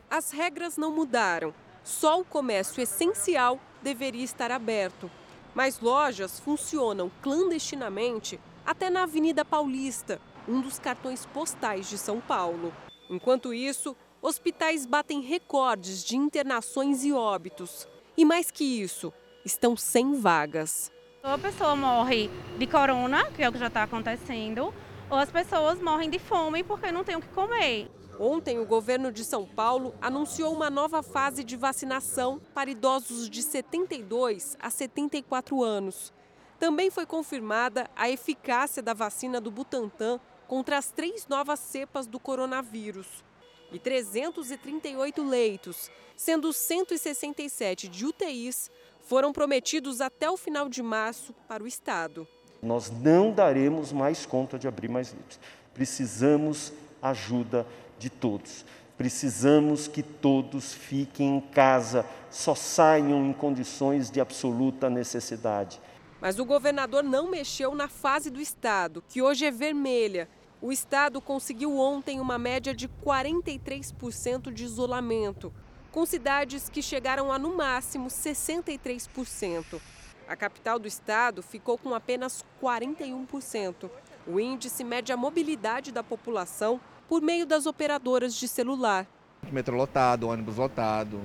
As 0.09 0.31
regras 0.31 0.77
não 0.77 0.91
mudaram. 0.95 1.53
Só 1.83 2.19
o 2.19 2.25
comércio 2.25 2.81
essencial 2.81 3.59
deveria 3.81 4.23
estar 4.23 4.51
aberto. 4.51 5.09
Mas 5.55 5.79
lojas 5.79 6.39
funcionam 6.39 7.11
clandestinamente 7.21 8.39
até 8.65 8.89
na 8.89 9.03
Avenida 9.03 9.43
Paulista, 9.43 10.21
um 10.47 10.61
dos 10.61 10.77
cartões 10.77 11.25
postais 11.25 11.89
de 11.89 11.97
São 11.97 12.21
Paulo. 12.21 12.71
Enquanto 13.09 13.53
isso, 13.53 13.95
hospitais 14.21 14.85
batem 14.85 15.21
recordes 15.21 16.03
de 16.03 16.17
internações 16.17 17.03
e 17.03 17.11
óbitos. 17.11 17.87
E 18.17 18.25
mais 18.25 18.51
que 18.51 18.63
isso, 18.63 19.13
estão 19.45 19.75
sem 19.75 20.19
vagas. 20.19 20.91
Ou 21.23 21.31
a 21.31 21.37
pessoa 21.37 21.75
morre 21.75 22.29
de 22.57 22.67
corona, 22.67 23.29
que 23.31 23.43
é 23.43 23.49
o 23.49 23.51
que 23.51 23.59
já 23.59 23.67
está 23.67 23.83
acontecendo, 23.83 24.73
ou 25.09 25.17
as 25.17 25.31
pessoas 25.31 25.81
morrem 25.81 26.09
de 26.09 26.19
fome 26.19 26.63
porque 26.63 26.91
não 26.91 27.03
têm 27.03 27.15
o 27.15 27.21
que 27.21 27.27
comer. 27.29 27.89
Ontem, 28.19 28.59
o 28.59 28.65
governo 28.65 29.13
de 29.13 29.23
São 29.23 29.45
Paulo 29.45 29.95
anunciou 30.01 30.53
uma 30.53 30.69
nova 30.69 31.01
fase 31.01 31.41
de 31.41 31.55
vacinação 31.55 32.41
para 32.53 32.69
idosos 32.69 33.29
de 33.29 33.41
72 33.41 34.57
a 34.59 34.69
74 34.69 35.63
anos. 35.63 36.13
Também 36.59 36.91
foi 36.91 37.05
confirmada 37.05 37.89
a 37.95 38.09
eficácia 38.09 38.83
da 38.83 38.93
vacina 38.93 39.39
do 39.39 39.49
Butantan 39.49 40.19
contra 40.47 40.77
as 40.77 40.91
três 40.91 41.27
novas 41.27 41.59
cepas 41.59 42.05
do 42.05 42.19
coronavírus. 42.19 43.23
E 43.71 43.77
338 43.77 45.23
leitos, 45.23 45.91
sendo 46.15 46.51
167 46.51 47.87
de 47.87 48.05
UTIs, 48.05 48.71
foram 49.01 49.31
prometidos 49.31 50.01
até 50.01 50.29
o 50.29 50.37
final 50.37 50.67
de 50.67 50.81
março 50.81 51.33
para 51.47 51.63
o 51.63 51.67
Estado. 51.67 52.27
Nós 52.61 52.91
não 52.91 53.31
daremos 53.31 53.91
mais 53.91 54.25
conta 54.25 54.59
de 54.59 54.67
abrir 54.67 54.89
mais 54.89 55.13
leitos. 55.13 55.39
Precisamos 55.73 56.73
ajuda 57.01 57.65
de 57.97 58.09
todos. 58.09 58.65
Precisamos 58.97 59.87
que 59.87 60.03
todos 60.03 60.73
fiquem 60.73 61.37
em 61.37 61.39
casa, 61.39 62.05
só 62.29 62.53
saiam 62.53 63.25
em 63.25 63.31
condições 63.31 64.11
de 64.11 64.19
absoluta 64.19 64.89
necessidade. 64.89 65.79
Mas 66.19 66.37
o 66.37 66.43
governador 66.43 67.01
não 67.01 67.29
mexeu 67.29 67.73
na 67.73 67.87
fase 67.87 68.29
do 68.29 68.41
estado, 68.41 69.01
que 69.07 69.21
hoje 69.21 69.45
é 69.45 69.51
vermelha. 69.51 70.27
O 70.61 70.73
estado 70.73 71.21
conseguiu 71.21 71.77
ontem 71.77 72.19
uma 72.19 72.37
média 72.37 72.75
de 72.75 72.89
43% 72.89 74.51
de 74.51 74.65
isolamento, 74.65 75.53
com 75.89 76.05
cidades 76.05 76.67
que 76.67 76.81
chegaram 76.81 77.31
a 77.31 77.39
no 77.39 77.55
máximo 77.55 78.07
63%. 78.07 79.79
A 80.27 80.35
capital 80.35 80.77
do 80.77 80.87
estado 80.87 81.41
ficou 81.41 81.77
com 81.77 81.95
apenas 81.95 82.43
41%. 82.61 83.89
O 84.27 84.37
índice 84.37 84.83
mede 84.83 85.13
a 85.13 85.17
mobilidade 85.17 85.93
da 85.93 86.03
população 86.03 86.79
por 87.07 87.21
meio 87.21 87.45
das 87.45 87.65
operadoras 87.65 88.35
de 88.35 88.47
celular. 88.47 89.07
Metrô 89.49 89.77
lotado, 89.77 90.27
ônibus 90.27 90.57
lotado, 90.57 91.21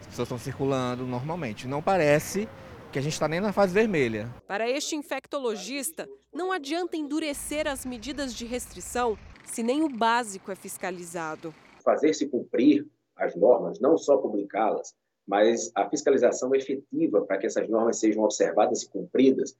as 0.00 0.06
pessoas 0.06 0.26
estão 0.26 0.38
circulando 0.38 1.04
normalmente. 1.04 1.66
Não 1.66 1.82
parece 1.82 2.48
que 2.92 2.98
a 2.98 3.02
gente 3.02 3.12
está 3.12 3.28
nem 3.28 3.40
na 3.40 3.52
fase 3.52 3.74
vermelha. 3.74 4.32
Para 4.46 4.68
este 4.68 4.96
infectologista, 4.96 6.08
não 6.38 6.52
adianta 6.52 6.96
endurecer 6.96 7.66
as 7.66 7.84
medidas 7.84 8.32
de 8.32 8.46
restrição 8.46 9.18
se 9.44 9.60
nem 9.60 9.82
o 9.82 9.88
básico 9.88 10.52
é 10.52 10.54
fiscalizado. 10.54 11.52
Fazer-se 11.84 12.28
cumprir 12.28 12.86
as 13.16 13.34
normas, 13.34 13.80
não 13.80 13.98
só 13.98 14.18
publicá-las, 14.18 14.94
mas 15.26 15.68
a 15.74 15.90
fiscalização 15.90 16.54
efetiva 16.54 17.22
para 17.22 17.38
que 17.38 17.46
essas 17.46 17.68
normas 17.68 17.98
sejam 17.98 18.22
observadas 18.22 18.84
e 18.84 18.88
cumpridas 18.88 19.56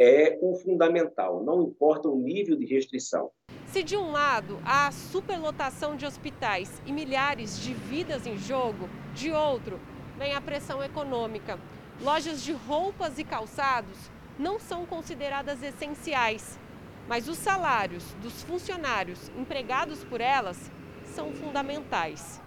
é 0.00 0.38
o 0.40 0.54
fundamental, 0.54 1.44
não 1.44 1.64
importa 1.64 2.08
o 2.08 2.16
nível 2.16 2.56
de 2.56 2.64
restrição. 2.64 3.30
Se 3.66 3.82
de 3.82 3.94
um 3.94 4.10
lado 4.10 4.58
há 4.64 4.90
superlotação 4.90 5.96
de 5.96 6.06
hospitais 6.06 6.80
e 6.86 6.92
milhares 6.94 7.60
de 7.60 7.74
vidas 7.74 8.26
em 8.26 8.38
jogo, 8.38 8.88
de 9.14 9.30
outro 9.30 9.78
vem 10.16 10.32
a 10.32 10.40
pressão 10.40 10.82
econômica. 10.82 11.58
Lojas 12.00 12.42
de 12.42 12.52
roupas 12.52 13.18
e 13.18 13.24
calçados 13.24 14.10
não 14.42 14.58
são 14.58 14.84
consideradas 14.84 15.62
essenciais, 15.62 16.58
mas 17.06 17.28
os 17.28 17.38
salários 17.38 18.02
dos 18.14 18.42
funcionários 18.42 19.30
empregados 19.38 20.02
por 20.02 20.20
elas 20.20 20.70
são 21.04 21.32
fundamentais. 21.32 22.40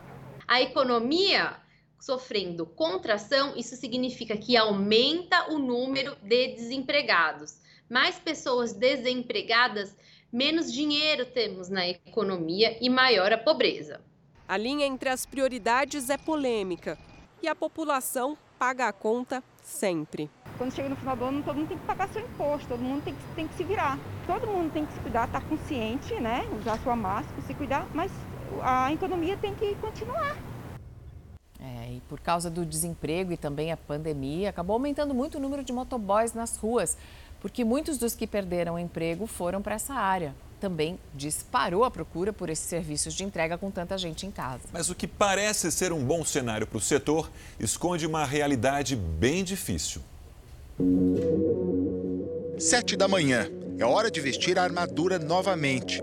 A 0.45 0.61
economia 0.61 1.57
sofrendo 1.97 2.65
contração, 2.65 3.55
isso 3.55 3.75
significa 3.77 4.35
que 4.37 4.57
aumenta 4.57 5.51
o 5.51 5.57
número 5.57 6.15
de 6.21 6.49
desempregados. 6.49 7.59
Mais 7.89 8.19
pessoas 8.19 8.73
desempregadas, 8.73 9.95
menos 10.31 10.71
dinheiro 10.71 11.25
temos 11.25 11.69
na 11.69 11.87
economia 11.87 12.77
e 12.79 12.89
maior 12.89 13.31
a 13.31 13.37
pobreza. 13.37 14.01
A 14.47 14.57
linha 14.57 14.85
entre 14.85 15.09
as 15.09 15.25
prioridades 15.25 16.09
é 16.09 16.17
polêmica 16.17 16.97
e 17.41 17.47
a 17.47 17.55
população 17.55 18.37
paga 18.59 18.87
a 18.87 18.93
conta 18.93 19.43
sempre. 19.65 20.29
Quando 20.57 20.73
chega 20.73 20.87
no 20.87 20.95
final 20.95 21.15
do 21.15 21.25
ano, 21.25 21.43
todo 21.43 21.55
mundo 21.55 21.67
tem 21.67 21.77
que 21.77 21.85
pagar 21.85 22.07
seu 22.09 22.21
imposto, 22.21 22.67
todo 22.67 22.79
mundo 22.79 23.03
tem 23.03 23.13
que, 23.13 23.21
tem 23.35 23.47
que 23.47 23.55
se 23.55 23.63
virar. 23.63 23.99
Todo 24.25 24.47
mundo 24.47 24.71
tem 24.71 24.85
que 24.85 24.93
se 24.93 24.99
cuidar, 24.99 25.25
estar 25.25 25.41
tá 25.41 25.47
consciente, 25.47 26.13
né? 26.15 26.47
Usar 26.59 26.77
sua 26.79 26.95
máscara, 26.95 27.41
se 27.41 27.53
cuidar, 27.53 27.87
mas 27.93 28.11
a 28.61 28.93
economia 28.93 29.35
tem 29.37 29.53
que 29.55 29.75
continuar. 29.75 30.37
É, 31.59 31.93
e 31.93 32.01
por 32.07 32.19
causa 32.19 32.49
do 32.49 32.65
desemprego 32.65 33.31
e 33.31 33.37
também 33.37 33.71
a 33.71 33.77
pandemia, 33.77 34.49
acabou 34.49 34.75
aumentando 34.75 35.13
muito 35.13 35.37
o 35.37 35.41
número 35.41 35.63
de 35.63 35.73
motoboys 35.73 36.33
nas 36.33 36.57
ruas, 36.57 36.97
porque 37.41 37.65
muitos 37.65 37.97
dos 37.97 38.15
que 38.15 38.27
perderam 38.27 38.77
emprego 38.77 39.25
foram 39.25 39.61
para 39.61 39.75
essa 39.75 39.93
área. 39.93 40.35
Também 40.65 40.97
disparou 41.13 41.83
a 41.83 41.91
procura 41.91 42.33
por 42.33 42.49
esses 42.49 42.65
serviços 42.65 43.13
de 43.13 43.23
entrega 43.23 43.55
com 43.55 43.69
tanta 43.69 43.95
gente 43.99 44.25
em 44.25 44.31
casa. 44.31 44.63
Mas 44.73 44.89
o 44.89 44.95
que 44.95 45.05
parece 45.05 45.71
ser 45.71 45.93
um 45.93 46.03
bom 46.03 46.25
cenário 46.25 46.65
para 46.65 46.79
o 46.79 46.81
setor 46.81 47.29
esconde 47.59 48.07
uma 48.07 48.25
realidade 48.25 48.95
bem 48.95 49.43
difícil. 49.43 50.01
Sete 52.57 52.95
da 52.95 53.07
manhã. 53.07 53.47
É 53.77 53.85
hora 53.85 54.09
de 54.09 54.19
vestir 54.19 54.57
a 54.57 54.63
armadura 54.63 55.19
novamente. 55.19 56.01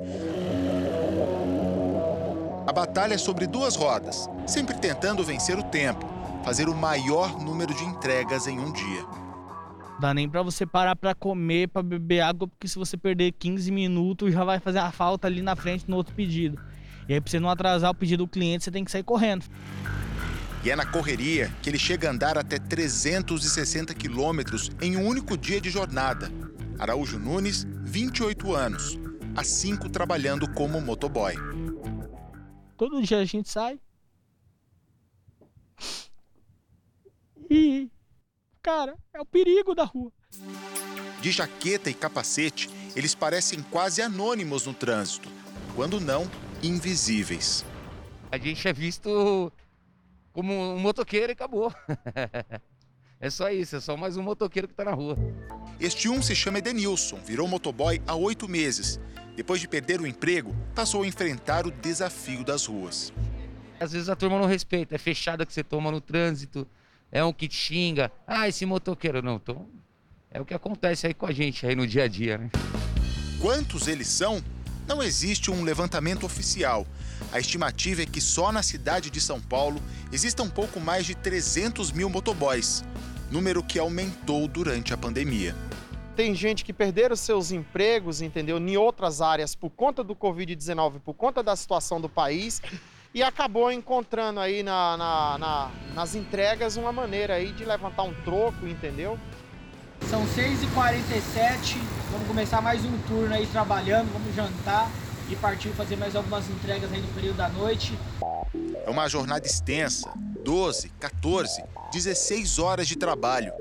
A 2.64 2.72
batalha 2.72 3.14
é 3.14 3.18
sobre 3.18 3.48
duas 3.48 3.74
rodas, 3.74 4.30
sempre 4.46 4.78
tentando 4.78 5.24
vencer 5.24 5.58
o 5.58 5.64
tempo, 5.64 6.06
fazer 6.44 6.68
o 6.68 6.74
maior 6.74 7.36
número 7.36 7.74
de 7.74 7.82
entregas 7.82 8.46
em 8.46 8.60
um 8.60 8.72
dia. 8.72 9.21
Dá 10.02 10.12
nem 10.12 10.28
para 10.28 10.42
você 10.42 10.66
parar 10.66 10.96
para 10.96 11.14
comer, 11.14 11.68
para 11.68 11.80
beber 11.80 12.22
água, 12.22 12.48
porque 12.48 12.66
se 12.66 12.74
você 12.74 12.96
perder 12.96 13.30
15 13.30 13.70
minutos 13.70 14.32
já 14.32 14.42
vai 14.42 14.58
fazer 14.58 14.80
a 14.80 14.90
falta 14.90 15.28
ali 15.28 15.42
na 15.42 15.54
frente 15.54 15.88
no 15.88 15.94
outro 15.94 16.12
pedido. 16.12 16.60
E 17.08 17.14
aí, 17.14 17.20
para 17.20 17.30
você 17.30 17.38
não 17.38 17.48
atrasar 17.48 17.88
o 17.88 17.94
pedido 17.94 18.24
do 18.24 18.28
cliente, 18.28 18.64
você 18.64 18.72
tem 18.72 18.84
que 18.84 18.90
sair 18.90 19.04
correndo. 19.04 19.44
E 20.64 20.70
é 20.70 20.74
na 20.74 20.84
correria 20.84 21.52
que 21.62 21.70
ele 21.70 21.78
chega 21.78 22.08
a 22.08 22.10
andar 22.10 22.36
até 22.36 22.58
360 22.58 23.94
quilômetros 23.94 24.72
em 24.80 24.96
um 24.96 25.06
único 25.06 25.38
dia 25.38 25.60
de 25.60 25.70
jornada. 25.70 26.32
Araújo 26.80 27.16
Nunes, 27.16 27.64
28 27.84 28.56
anos, 28.56 28.98
há 29.36 29.44
cinco 29.44 29.88
trabalhando 29.88 30.50
como 30.50 30.80
motoboy. 30.80 31.36
Todo 32.76 33.00
dia 33.04 33.18
a 33.18 33.24
gente 33.24 33.48
sai. 33.48 33.78
E, 37.48 37.88
cara, 38.62 38.96
é 39.12 39.20
o 39.20 39.26
perigo 39.26 39.74
da 39.74 39.84
rua. 39.84 40.12
De 41.20 41.30
jaqueta 41.30 41.90
e 41.90 41.94
capacete, 41.94 42.70
eles 42.94 43.14
parecem 43.14 43.62
quase 43.62 44.00
anônimos 44.00 44.66
no 44.66 44.72
trânsito, 44.72 45.28
quando 45.74 46.00
não, 46.00 46.30
invisíveis. 46.62 47.64
A 48.30 48.38
gente 48.38 48.66
é 48.66 48.72
visto 48.72 49.52
como 50.32 50.52
um 50.52 50.78
motoqueiro 50.78 51.32
e 51.32 51.34
acabou. 51.34 51.74
é 53.20 53.30
só 53.30 53.50
isso, 53.50 53.76
é 53.76 53.80
só 53.80 53.96
mais 53.96 54.16
um 54.16 54.22
motoqueiro 54.22 54.68
que 54.68 54.74
está 54.74 54.84
na 54.84 54.92
rua. 54.92 55.16
Este 55.80 56.08
um 56.08 56.22
se 56.22 56.34
chama 56.34 56.58
Edenilson, 56.58 57.16
virou 57.16 57.48
motoboy 57.48 58.00
há 58.06 58.14
oito 58.14 58.48
meses 58.48 59.00
depois 59.34 59.60
de 59.60 59.66
perder 59.66 60.00
o 60.00 60.06
emprego, 60.06 60.54
passou 60.74 61.02
a 61.02 61.06
enfrentar 61.06 61.66
o 61.66 61.70
desafio 61.70 62.44
das 62.44 62.66
ruas. 62.66 63.12
Às 63.80 63.92
vezes 63.92 64.08
a 64.08 64.14
turma 64.14 64.38
não 64.38 64.46
respeita, 64.46 64.94
é 64.94 64.98
fechada 64.98 65.46
que 65.46 65.52
você 65.52 65.64
toma 65.64 65.90
no 65.90 66.00
trânsito, 66.00 66.66
é 67.12 67.22
um 67.22 67.32
que 67.32 67.46
te 67.46 67.54
xinga. 67.54 68.10
Ah, 68.26 68.48
esse 68.48 68.64
motoqueiro 68.64 69.22
não. 69.22 69.36
Então, 69.36 69.68
é 70.30 70.40
o 70.40 70.46
que 70.46 70.54
acontece 70.54 71.06
aí 71.06 71.12
com 71.12 71.26
a 71.26 71.32
gente 71.32 71.66
aí 71.66 71.76
no 71.76 71.86
dia 71.86 72.04
a 72.04 72.08
dia, 72.08 72.38
né? 72.38 72.50
Quantos 73.38 73.86
eles 73.86 74.08
são? 74.08 74.42
Não 74.88 75.02
existe 75.02 75.50
um 75.50 75.62
levantamento 75.62 76.24
oficial. 76.24 76.86
A 77.30 77.38
estimativa 77.38 78.02
é 78.02 78.06
que 78.06 78.20
só 78.20 78.50
na 78.50 78.62
cidade 78.62 79.10
de 79.10 79.20
São 79.20 79.40
Paulo 79.40 79.80
existam 80.10 80.44
um 80.44 80.50
pouco 80.50 80.80
mais 80.80 81.04
de 81.04 81.14
300 81.14 81.92
mil 81.92 82.08
motoboys, 82.08 82.82
número 83.30 83.62
que 83.62 83.78
aumentou 83.78 84.48
durante 84.48 84.94
a 84.94 84.96
pandemia. 84.96 85.54
Tem 86.16 86.34
gente 86.34 86.64
que 86.64 86.72
perderam 86.72 87.16
seus 87.16 87.52
empregos, 87.52 88.20
entendeu? 88.20 88.58
Em 88.58 88.76
outras 88.76 89.20
áreas 89.20 89.54
por 89.54 89.70
conta 89.70 90.04
do 90.04 90.14
Covid-19, 90.14 91.00
por 91.00 91.14
conta 91.14 91.42
da 91.42 91.56
situação 91.56 92.00
do 92.00 92.08
país 92.08 92.60
e 93.14 93.22
acabou 93.22 93.70
encontrando 93.70 94.40
aí 94.40 94.62
na, 94.62 94.96
na, 94.96 95.38
na, 95.38 95.70
nas 95.94 96.14
entregas 96.14 96.76
uma 96.76 96.92
maneira 96.92 97.34
aí 97.34 97.52
de 97.52 97.64
levantar 97.64 98.04
um 98.04 98.14
troco, 98.22 98.66
entendeu? 98.66 99.18
São 100.08 100.26
6h47, 100.26 101.76
vamos 102.10 102.26
começar 102.26 102.60
mais 102.60 102.84
um 102.84 102.98
turno 103.06 103.34
aí 103.34 103.46
trabalhando, 103.46 104.12
vamos 104.12 104.34
jantar 104.34 104.90
e 105.28 105.36
partir 105.36 105.68
fazer 105.70 105.96
mais 105.96 106.16
algumas 106.16 106.48
entregas 106.48 106.92
aí 106.92 107.00
no 107.00 107.08
período 107.08 107.36
da 107.36 107.48
noite. 107.48 107.96
É 108.84 108.90
uma 108.90 109.08
jornada 109.08 109.46
extensa 109.46 110.12
12, 110.42 110.88
14, 110.98 111.62
16 111.92 112.58
horas 112.58 112.88
de 112.88 112.96
trabalho. 112.96 113.52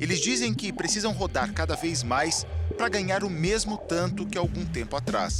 Eles 0.00 0.20
dizem 0.20 0.54
que 0.54 0.72
precisam 0.72 1.12
rodar 1.12 1.52
cada 1.52 1.76
vez 1.76 2.02
mais 2.02 2.46
para 2.76 2.88
ganhar 2.88 3.22
o 3.22 3.30
mesmo 3.30 3.76
tanto 3.76 4.26
que 4.26 4.38
algum 4.38 4.64
tempo 4.64 4.96
atrás. 4.96 5.38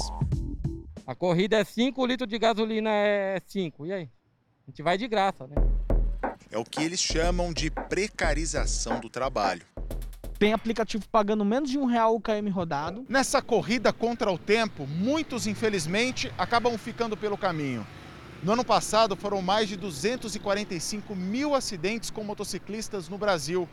A 1.12 1.14
corrida 1.14 1.58
é 1.58 1.62
5 1.62 2.06
litros 2.06 2.26
de 2.26 2.38
gasolina, 2.38 2.88
é 2.88 3.38
5. 3.46 3.84
E 3.84 3.92
aí? 3.92 4.08
A 4.66 4.70
gente 4.70 4.82
vai 4.82 4.96
de 4.96 5.06
graça, 5.06 5.46
né? 5.46 5.56
É 6.50 6.56
o 6.56 6.64
que 6.64 6.82
eles 6.82 7.00
chamam 7.00 7.52
de 7.52 7.70
precarização 7.70 8.98
do 8.98 9.10
trabalho. 9.10 9.60
Tem 10.38 10.54
aplicativo 10.54 11.06
pagando 11.12 11.44
menos 11.44 11.68
de 11.68 11.76
um 11.76 11.84
real 11.84 12.16
o 12.16 12.20
KM 12.20 12.48
rodado. 12.48 13.04
Nessa 13.10 13.42
corrida 13.42 13.92
contra 13.92 14.32
o 14.32 14.38
tempo, 14.38 14.86
muitos, 14.86 15.46
infelizmente, 15.46 16.32
acabam 16.38 16.78
ficando 16.78 17.14
pelo 17.14 17.36
caminho. 17.36 17.86
No 18.42 18.52
ano 18.52 18.64
passado, 18.64 19.14
foram 19.14 19.42
mais 19.42 19.68
de 19.68 19.76
245 19.76 21.14
mil 21.14 21.54
acidentes 21.54 22.08
com 22.08 22.24
motociclistas 22.24 23.10
no 23.10 23.18
Brasil. 23.18 23.68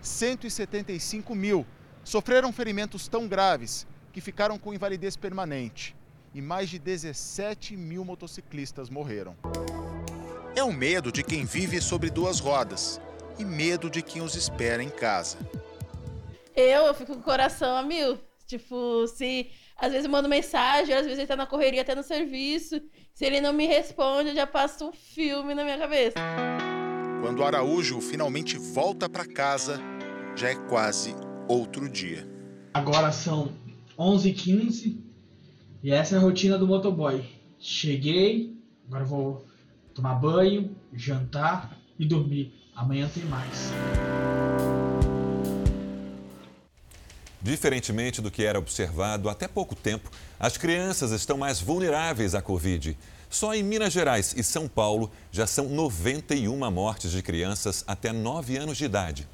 175 0.00 1.34
mil 1.34 1.66
sofreram 2.04 2.52
ferimentos 2.52 3.08
tão 3.08 3.26
graves 3.26 3.84
que 4.12 4.20
ficaram 4.20 4.60
com 4.60 4.72
invalidez 4.72 5.16
permanente. 5.16 5.97
E 6.38 6.40
mais 6.40 6.70
de 6.70 6.78
17 6.78 7.76
mil 7.76 8.04
motociclistas 8.04 8.88
morreram. 8.88 9.36
É 10.54 10.62
o 10.62 10.72
medo 10.72 11.10
de 11.10 11.24
quem 11.24 11.44
vive 11.44 11.80
sobre 11.80 12.10
duas 12.10 12.38
rodas 12.38 13.00
e 13.40 13.44
medo 13.44 13.90
de 13.90 14.02
quem 14.02 14.22
os 14.22 14.36
espera 14.36 14.80
em 14.80 14.88
casa. 14.88 15.36
Eu, 16.54 16.86
eu 16.86 16.94
fico 16.94 17.14
com 17.14 17.18
o 17.18 17.24
coração 17.24 17.76
a 17.76 17.82
mil. 17.82 18.20
Tipo, 18.46 19.04
se 19.08 19.50
às 19.76 19.90
vezes 19.90 20.04
eu 20.04 20.12
mando 20.12 20.28
mensagem, 20.28 20.94
às 20.94 21.02
vezes 21.02 21.18
ele 21.18 21.26
tá 21.26 21.34
na 21.34 21.44
correria 21.44 21.82
até 21.82 21.92
no 21.92 22.04
serviço. 22.04 22.80
Se 23.12 23.24
ele 23.24 23.40
não 23.40 23.52
me 23.52 23.66
responde, 23.66 24.28
eu 24.28 24.36
já 24.36 24.46
passo 24.46 24.90
um 24.90 24.92
filme 24.92 25.56
na 25.56 25.64
minha 25.64 25.78
cabeça. 25.78 26.14
Quando 27.20 27.42
Araújo 27.42 28.00
finalmente 28.00 28.56
volta 28.56 29.08
para 29.08 29.26
casa, 29.26 29.80
já 30.36 30.50
é 30.50 30.54
quase 30.54 31.16
outro 31.48 31.88
dia. 31.88 32.24
Agora 32.74 33.10
são 33.10 33.52
11h15 33.98 35.07
e 35.82 35.92
essa 35.92 36.16
é 36.16 36.18
a 36.18 36.20
rotina 36.20 36.58
do 36.58 36.66
motoboy. 36.66 37.24
Cheguei, 37.58 38.56
agora 38.86 39.04
vou 39.04 39.46
tomar 39.94 40.14
banho, 40.14 40.74
jantar 40.92 41.76
e 41.98 42.04
dormir. 42.04 42.52
Amanhã 42.74 43.08
tem 43.12 43.24
mais. 43.24 43.72
Diferentemente 47.40 48.20
do 48.20 48.30
que 48.30 48.44
era 48.44 48.58
observado 48.58 49.28
até 49.28 49.48
pouco 49.48 49.74
tempo, 49.74 50.10
as 50.38 50.56
crianças 50.56 51.12
estão 51.12 51.38
mais 51.38 51.60
vulneráveis 51.60 52.34
à 52.34 52.42
Covid. 52.42 52.96
Só 53.30 53.54
em 53.54 53.62
Minas 53.62 53.92
Gerais 53.92 54.34
e 54.36 54.42
São 54.42 54.66
Paulo 54.68 55.10
já 55.30 55.46
são 55.46 55.68
91 55.68 56.70
mortes 56.70 57.10
de 57.10 57.22
crianças 57.22 57.84
até 57.86 58.12
9 58.12 58.56
anos 58.56 58.76
de 58.76 58.84
idade. 58.84 59.28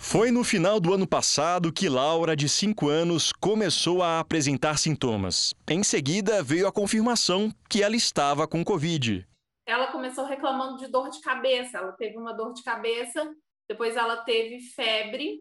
Foi 0.00 0.30
no 0.30 0.44
final 0.44 0.78
do 0.78 0.94
ano 0.94 1.06
passado 1.06 1.72
que 1.72 1.88
Laura, 1.88 2.36
de 2.36 2.48
5 2.48 2.88
anos, 2.88 3.32
começou 3.32 4.00
a 4.00 4.20
apresentar 4.20 4.78
sintomas. 4.78 5.52
Em 5.68 5.82
seguida, 5.82 6.42
veio 6.42 6.68
a 6.68 6.72
confirmação 6.72 7.52
que 7.68 7.82
ela 7.82 7.96
estava 7.96 8.46
com 8.46 8.64
Covid. 8.64 9.26
Ela 9.66 9.88
começou 9.88 10.24
reclamando 10.24 10.78
de 10.78 10.86
dor 10.86 11.10
de 11.10 11.20
cabeça. 11.20 11.78
Ela 11.78 11.92
teve 11.92 12.16
uma 12.16 12.32
dor 12.32 12.54
de 12.54 12.62
cabeça, 12.62 13.28
depois 13.68 13.96
ela 13.96 14.18
teve 14.18 14.60
febre, 14.74 15.40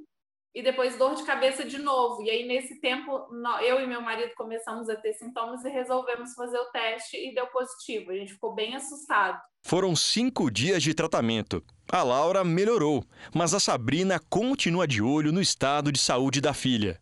e 0.54 0.64
depois 0.64 0.98
dor 0.98 1.14
de 1.14 1.24
cabeça 1.24 1.64
de 1.64 1.78
novo. 1.78 2.24
E 2.24 2.30
aí, 2.32 2.48
nesse 2.48 2.82
tempo, 2.82 3.30
eu 3.62 3.80
e 3.80 3.86
meu 3.86 4.02
marido 4.02 4.34
começamos 4.36 4.90
a 4.90 4.96
ter 4.96 5.14
sintomas 5.14 5.64
e 5.64 5.70
resolvemos 5.70 6.34
fazer 6.34 6.58
o 6.58 6.72
teste 6.72 7.16
e 7.16 7.34
deu 7.34 7.46
positivo. 7.48 8.12
A 8.12 8.16
gente 8.16 8.34
ficou 8.34 8.56
bem 8.56 8.76
assustado. 8.76 9.40
Foram 9.64 9.96
cinco 9.96 10.50
dias 10.50 10.82
de 10.82 10.96
tratamento. 10.96 11.64
A 11.90 12.04
Laura 12.04 12.44
melhorou, 12.44 13.02
mas 13.34 13.54
a 13.54 13.62
Sabrina 13.62 14.20
continua 14.30 14.86
de 14.86 15.02
olho 15.02 15.32
no 15.32 15.40
estado 15.40 15.90
de 15.90 15.98
saúde 15.98 16.42
da 16.42 16.54
filha. 16.54 17.00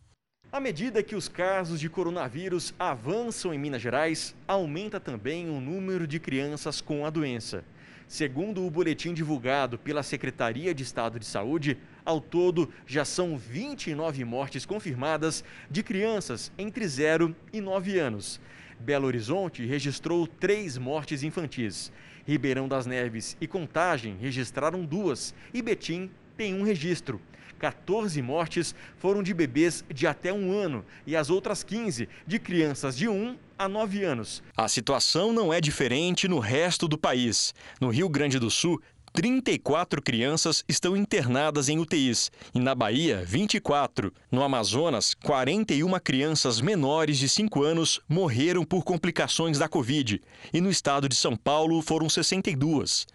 À 0.52 0.60
medida 0.60 1.02
que 1.02 1.16
os 1.16 1.26
casos 1.28 1.80
de 1.80 1.90
coronavírus 1.90 2.72
avançam 2.78 3.52
em 3.52 3.58
Minas 3.58 3.82
Gerais, 3.82 4.32
aumenta 4.46 5.00
também 5.00 5.50
o 5.50 5.60
número 5.60 6.06
de 6.06 6.20
crianças 6.20 6.80
com 6.80 7.04
a 7.04 7.10
doença. 7.10 7.64
Segundo 8.06 8.64
o 8.64 8.70
boletim 8.70 9.12
divulgado 9.12 9.76
pela 9.76 10.04
Secretaria 10.04 10.72
de 10.72 10.84
Estado 10.84 11.18
de 11.18 11.26
Saúde, 11.26 11.76
ao 12.04 12.20
todo 12.20 12.72
já 12.86 13.04
são 13.04 13.36
29 13.36 14.24
mortes 14.24 14.64
confirmadas 14.64 15.42
de 15.68 15.82
crianças 15.82 16.52
entre 16.56 16.86
0 16.86 17.34
e 17.52 17.60
9 17.60 17.98
anos. 17.98 18.40
Belo 18.78 19.08
Horizonte 19.08 19.66
registrou 19.66 20.28
três 20.28 20.78
mortes 20.78 21.24
infantis. 21.24 21.90
Ribeirão 22.26 22.66
das 22.66 22.86
Neves 22.86 23.36
e 23.40 23.46
Contagem 23.46 24.16
registraram 24.20 24.84
duas 24.84 25.34
e 25.54 25.62
Betim 25.62 26.10
tem 26.36 26.54
um 26.54 26.62
registro. 26.62 27.20
14 27.58 28.20
mortes 28.20 28.74
foram 28.98 29.22
de 29.22 29.32
bebês 29.32 29.84
de 29.88 30.06
até 30.06 30.32
um 30.32 30.52
ano 30.52 30.84
e 31.06 31.16
as 31.16 31.30
outras 31.30 31.62
15 31.62 32.08
de 32.26 32.38
crianças 32.38 32.96
de 32.96 33.08
1 33.08 33.36
a 33.58 33.68
9 33.68 34.04
anos. 34.04 34.42
A 34.56 34.68
situação 34.68 35.32
não 35.32 35.52
é 35.52 35.60
diferente 35.60 36.28
no 36.28 36.38
resto 36.38 36.86
do 36.86 36.98
país. 36.98 37.54
No 37.80 37.88
Rio 37.88 38.08
Grande 38.08 38.38
do 38.38 38.50
Sul, 38.50 38.82
34 39.16 40.02
crianças 40.02 40.62
estão 40.68 40.94
internadas 40.94 41.70
em 41.70 41.78
UTIs 41.78 42.30
e 42.54 42.60
na 42.60 42.74
Bahia, 42.74 43.24
24. 43.24 44.12
No 44.30 44.42
Amazonas, 44.42 45.14
41 45.14 45.98
crianças 46.00 46.60
menores 46.60 47.16
de 47.16 47.26
5 47.26 47.62
anos 47.62 47.98
morreram 48.06 48.62
por 48.62 48.84
complicações 48.84 49.58
da 49.58 49.70
Covid 49.70 50.20
e 50.52 50.60
no 50.60 50.70
estado 50.70 51.08
de 51.08 51.14
São 51.14 51.34
Paulo 51.34 51.80
foram 51.80 52.10
62. 52.10 53.06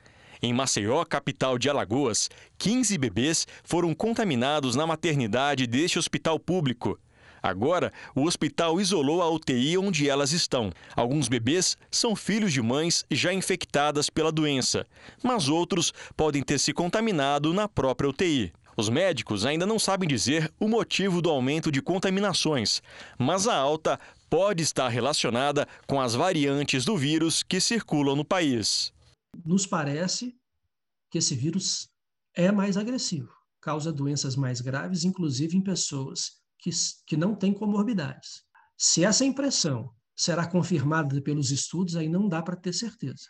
Em 0.41 0.51
Maceió, 0.51 1.05
capital 1.05 1.59
de 1.59 1.69
Alagoas, 1.69 2.31
15 2.57 2.97
bebês 2.97 3.47
foram 3.63 3.93
contaminados 3.93 4.75
na 4.75 4.87
maternidade 4.87 5.67
deste 5.67 5.99
hospital 5.99 6.39
público. 6.39 6.97
Agora, 7.41 7.91
o 8.15 8.23
hospital 8.23 8.79
isolou 8.79 9.21
a 9.21 9.29
UTI 9.29 9.77
onde 9.77 10.09
elas 10.09 10.31
estão. 10.31 10.71
Alguns 10.95 11.27
bebês 11.27 11.77
são 11.89 12.15
filhos 12.15 12.53
de 12.53 12.61
mães 12.61 13.05
já 13.09 13.33
infectadas 13.33 14.09
pela 14.09 14.31
doença, 14.31 14.85
mas 15.23 15.49
outros 15.49 15.93
podem 16.15 16.43
ter 16.43 16.59
se 16.59 16.73
contaminado 16.73 17.53
na 17.53 17.67
própria 17.67 18.09
UTI. 18.09 18.53
Os 18.77 18.89
médicos 18.89 19.45
ainda 19.45 19.65
não 19.65 19.77
sabem 19.77 20.07
dizer 20.07 20.51
o 20.59 20.67
motivo 20.67 21.21
do 21.21 21.29
aumento 21.29 21.71
de 21.71 21.81
contaminações, 21.81 22.81
mas 23.17 23.47
a 23.47 23.55
alta 23.55 23.99
pode 24.29 24.63
estar 24.63 24.87
relacionada 24.87 25.67
com 25.85 25.99
as 25.99 26.15
variantes 26.15 26.85
do 26.85 26.95
vírus 26.95 27.43
que 27.43 27.59
circulam 27.59 28.15
no 28.15 28.23
país 28.23 28.93
nos 29.45 29.65
parece 29.65 30.35
que 31.09 31.17
esse 31.17 31.35
vírus 31.35 31.89
é 32.33 32.51
mais 32.51 32.77
agressivo, 32.77 33.31
causa 33.59 33.91
doenças 33.91 34.35
mais 34.35 34.61
graves, 34.61 35.03
inclusive 35.03 35.57
em 35.57 35.61
pessoas 35.61 36.40
que, 36.61 36.69
que 37.07 37.17
não 37.17 37.35
têm 37.35 37.53
comorbidades. 37.53 38.43
Se 38.77 39.03
essa 39.03 39.25
impressão 39.25 39.89
será 40.15 40.47
confirmada 40.47 41.21
pelos 41.21 41.51
estudos, 41.51 41.95
aí 41.95 42.07
não 42.07 42.29
dá 42.29 42.41
para 42.41 42.55
ter 42.55 42.73
certeza. 42.73 43.25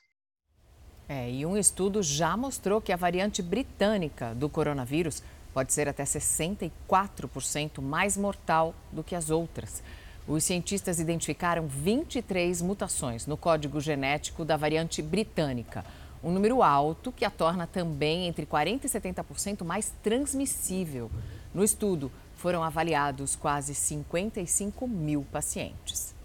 É, 1.08 1.30
e 1.32 1.46
um 1.46 1.58
estudo 1.58 2.04
já 2.04 2.38
mostrou 2.38 2.80
que 2.80 2.92
a 2.92 2.98
variante 2.98 3.42
britânica 3.42 4.36
do 4.36 4.48
coronavírus 4.48 5.24
pode 5.54 5.74
ser 5.74 5.90
até 5.90 6.04
64% 6.04 7.82
mais 7.82 8.16
mortal 8.16 8.74
do 8.92 9.04
que 9.04 9.16
as 9.16 9.30
outras. 9.30 9.84
Os 10.28 10.44
cientistas 10.44 11.00
identificaram 11.00 11.68
23 11.68 12.62
mutações 12.62 13.28
no 13.28 13.36
código 13.36 13.82
genético 13.82 14.46
da 14.46 14.56
variante 14.56 15.02
britânica, 15.02 15.84
um 16.24 16.32
número 16.32 16.62
alto 16.62 17.12
que 17.12 17.26
a 17.26 17.30
torna 17.30 17.66
também 17.66 18.28
entre 18.28 18.46
40% 18.46 18.86
e 18.86 18.88
70% 18.88 19.64
mais 19.66 19.92
transmissível. 20.04 21.12
No 21.54 21.64
estudo, 21.64 22.12
foram 22.42 22.64
avaliados 22.64 23.36
quase 23.36 23.76
55 23.76 24.88
mil 24.88 25.24
pacientes. 25.32 26.16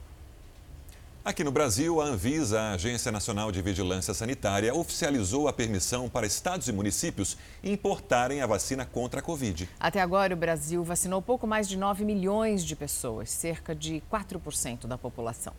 Aqui 1.23 1.45
no 1.45 1.51
Brasil, 1.51 2.01
a 2.01 2.07
Anvisa, 2.07 2.59
a 2.59 2.73
Agência 2.73 3.13
Nacional 3.13 3.53
de 3.53 3.61
Vigilância 3.61 4.15
Sanitária, 4.15 4.75
oficializou 4.75 5.47
a 5.47 5.53
permissão 5.53 6.09
para 6.09 6.27
estados 6.27 6.69
e 6.69 6.73
municípios 6.73 7.37
importarem 7.63 8.41
a 8.41 8.47
vacina 8.47 8.87
contra 8.87 9.21
a 9.21 9.23
Covid. 9.23 9.69
Até 9.79 10.01
agora, 10.01 10.33
o 10.33 10.37
Brasil 10.37 10.83
vacinou 10.83 11.21
pouco 11.21 11.47
mais 11.47 11.69
de 11.69 11.77
9 11.77 12.03
milhões 12.05 12.65
de 12.65 12.75
pessoas, 12.75 13.29
cerca 13.29 13.75
de 13.75 14.03
4% 14.11 14.87
da 14.87 14.97
população. 14.97 15.53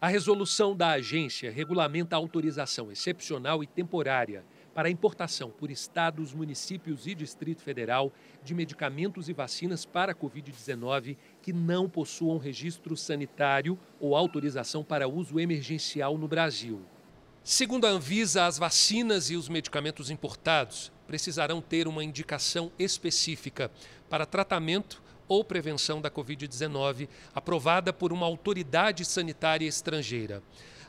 A 0.00 0.06
resolução 0.06 0.76
da 0.76 0.90
agência 0.90 1.50
regulamenta 1.50 2.14
a 2.14 2.18
autorização 2.18 2.92
excepcional 2.92 3.64
e 3.64 3.66
temporária 3.66 4.44
para 4.76 4.88
a 4.88 4.90
importação 4.90 5.48
por 5.48 5.70
estados, 5.70 6.34
municípios 6.34 7.06
e 7.06 7.14
Distrito 7.14 7.62
Federal 7.62 8.12
de 8.44 8.52
medicamentos 8.52 9.26
e 9.26 9.32
vacinas 9.32 9.86
para 9.86 10.12
a 10.12 10.14
Covid-19 10.14 11.16
que 11.40 11.50
não 11.50 11.88
possuam 11.88 12.36
registro 12.36 12.94
sanitário 12.94 13.78
ou 13.98 14.14
autorização 14.14 14.84
para 14.84 15.08
uso 15.08 15.40
emergencial 15.40 16.18
no 16.18 16.28
Brasil. 16.28 16.82
Segundo 17.42 17.86
a 17.86 17.88
Anvisa, 17.88 18.44
as 18.44 18.58
vacinas 18.58 19.30
e 19.30 19.36
os 19.36 19.48
medicamentos 19.48 20.10
importados 20.10 20.92
precisarão 21.06 21.62
ter 21.62 21.88
uma 21.88 22.04
indicação 22.04 22.70
específica 22.78 23.70
para 24.10 24.26
tratamento 24.26 25.02
ou 25.26 25.42
prevenção 25.42 26.02
da 26.02 26.10
Covid-19 26.10 27.08
aprovada 27.34 27.94
por 27.94 28.12
uma 28.12 28.26
autoridade 28.26 29.06
sanitária 29.06 29.66
estrangeira. 29.66 30.42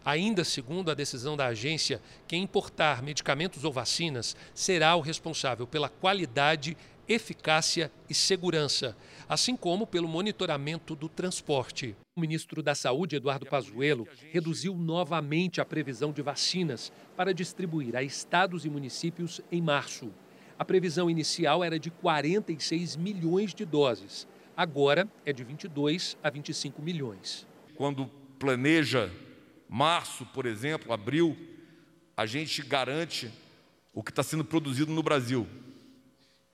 Ainda 0.07 0.45
segundo 0.45 0.89
a 0.89 0.93
decisão 0.93 1.35
da 1.35 1.47
agência, 1.47 2.01
quem 2.29 2.41
importar 2.41 3.03
medicamentos 3.03 3.65
ou 3.65 3.73
vacinas 3.73 4.37
será 4.53 4.95
o 4.95 5.01
responsável 5.01 5.67
pela 5.67 5.89
qualidade, 5.89 6.77
eficácia 7.09 7.91
e 8.09 8.13
segurança, 8.13 8.95
assim 9.27 9.53
como 9.53 9.85
pelo 9.85 10.07
monitoramento 10.07 10.95
do 10.95 11.09
transporte. 11.09 11.93
O 12.15 12.21
ministro 12.21 12.63
da 12.63 12.73
Saúde, 12.73 13.17
Eduardo 13.17 13.47
Pazuello, 13.47 14.07
reduziu 14.31 14.77
novamente 14.77 15.59
a 15.59 15.65
previsão 15.65 16.13
de 16.13 16.21
vacinas 16.21 16.89
para 17.17 17.33
distribuir 17.33 17.93
a 17.93 18.01
estados 18.01 18.63
e 18.63 18.69
municípios 18.69 19.41
em 19.51 19.61
março. 19.61 20.09
A 20.57 20.63
previsão 20.63 21.09
inicial 21.09 21.65
era 21.65 21.77
de 21.77 21.91
46 21.91 22.95
milhões 22.95 23.53
de 23.53 23.65
doses. 23.65 24.25
Agora 24.55 25.05
é 25.25 25.33
de 25.33 25.43
22 25.43 26.17
a 26.23 26.29
25 26.29 26.81
milhões. 26.81 27.45
Quando 27.75 28.09
planeja 28.39 29.11
março, 29.69 30.25
por 30.27 30.45
exemplo, 30.45 30.93
abril, 30.93 31.37
a 32.15 32.25
gente 32.25 32.61
garante 32.61 33.31
o 33.93 34.03
que 34.03 34.11
está 34.11 34.23
sendo 34.23 34.45
produzido 34.45 34.91
no 34.91 35.03
Brasil 35.03 35.47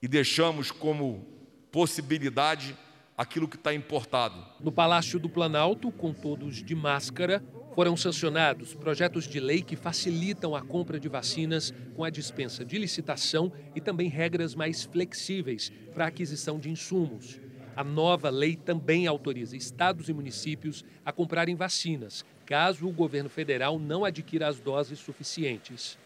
e 0.00 0.08
deixamos 0.08 0.70
como 0.70 1.26
possibilidade 1.70 2.76
aquilo 3.16 3.48
que 3.48 3.56
está 3.56 3.72
importado. 3.72 4.44
No 4.60 4.72
Palácio 4.72 5.18
do 5.18 5.28
Planalto, 5.28 5.90
com 5.92 6.12
todos 6.12 6.62
de 6.62 6.74
máscara, 6.74 7.42
foram 7.74 7.96
sancionados 7.96 8.74
projetos 8.74 9.26
de 9.26 9.40
lei 9.40 9.62
que 9.62 9.76
facilitam 9.76 10.54
a 10.54 10.62
compra 10.62 10.98
de 11.00 11.08
vacinas 11.08 11.72
com 11.96 12.04
a 12.04 12.10
dispensa 12.10 12.64
de 12.64 12.78
licitação 12.78 13.52
e 13.74 13.80
também 13.80 14.08
regras 14.08 14.54
mais 14.54 14.84
flexíveis 14.84 15.72
para 15.92 16.04
a 16.04 16.08
aquisição 16.08 16.58
de 16.58 16.70
insumos. 16.70 17.40
A 17.76 17.82
nova 17.82 18.30
lei 18.30 18.54
também 18.54 19.06
autoriza 19.08 19.56
estados 19.56 20.08
e 20.08 20.12
municípios 20.12 20.84
a 21.04 21.10
comprarem 21.10 21.56
vacinas, 21.56 22.24
caso 22.44 22.86
o 22.86 22.92
governo 22.92 23.28
federal 23.28 23.78
não 23.78 24.04
adquira 24.04 24.48
as 24.48 24.58
doses 24.58 24.98
suficientes. 24.98 25.98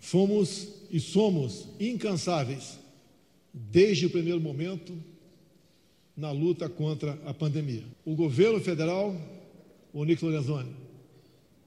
Fomos 0.00 0.68
e 0.90 1.00
somos 1.00 1.68
incansáveis, 1.80 2.78
desde 3.52 4.06
o 4.06 4.10
primeiro 4.10 4.40
momento, 4.40 4.96
na 6.16 6.30
luta 6.30 6.68
contra 6.68 7.18
a 7.24 7.32
pandemia. 7.32 7.84
O 8.04 8.14
governo 8.14 8.60
federal, 8.60 9.14
o 9.92 10.04
Nick 10.04 10.24
Lorenzoni, 10.24 10.74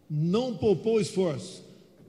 não 0.09 0.57
poupou 0.57 0.99
esforço, 0.99 1.63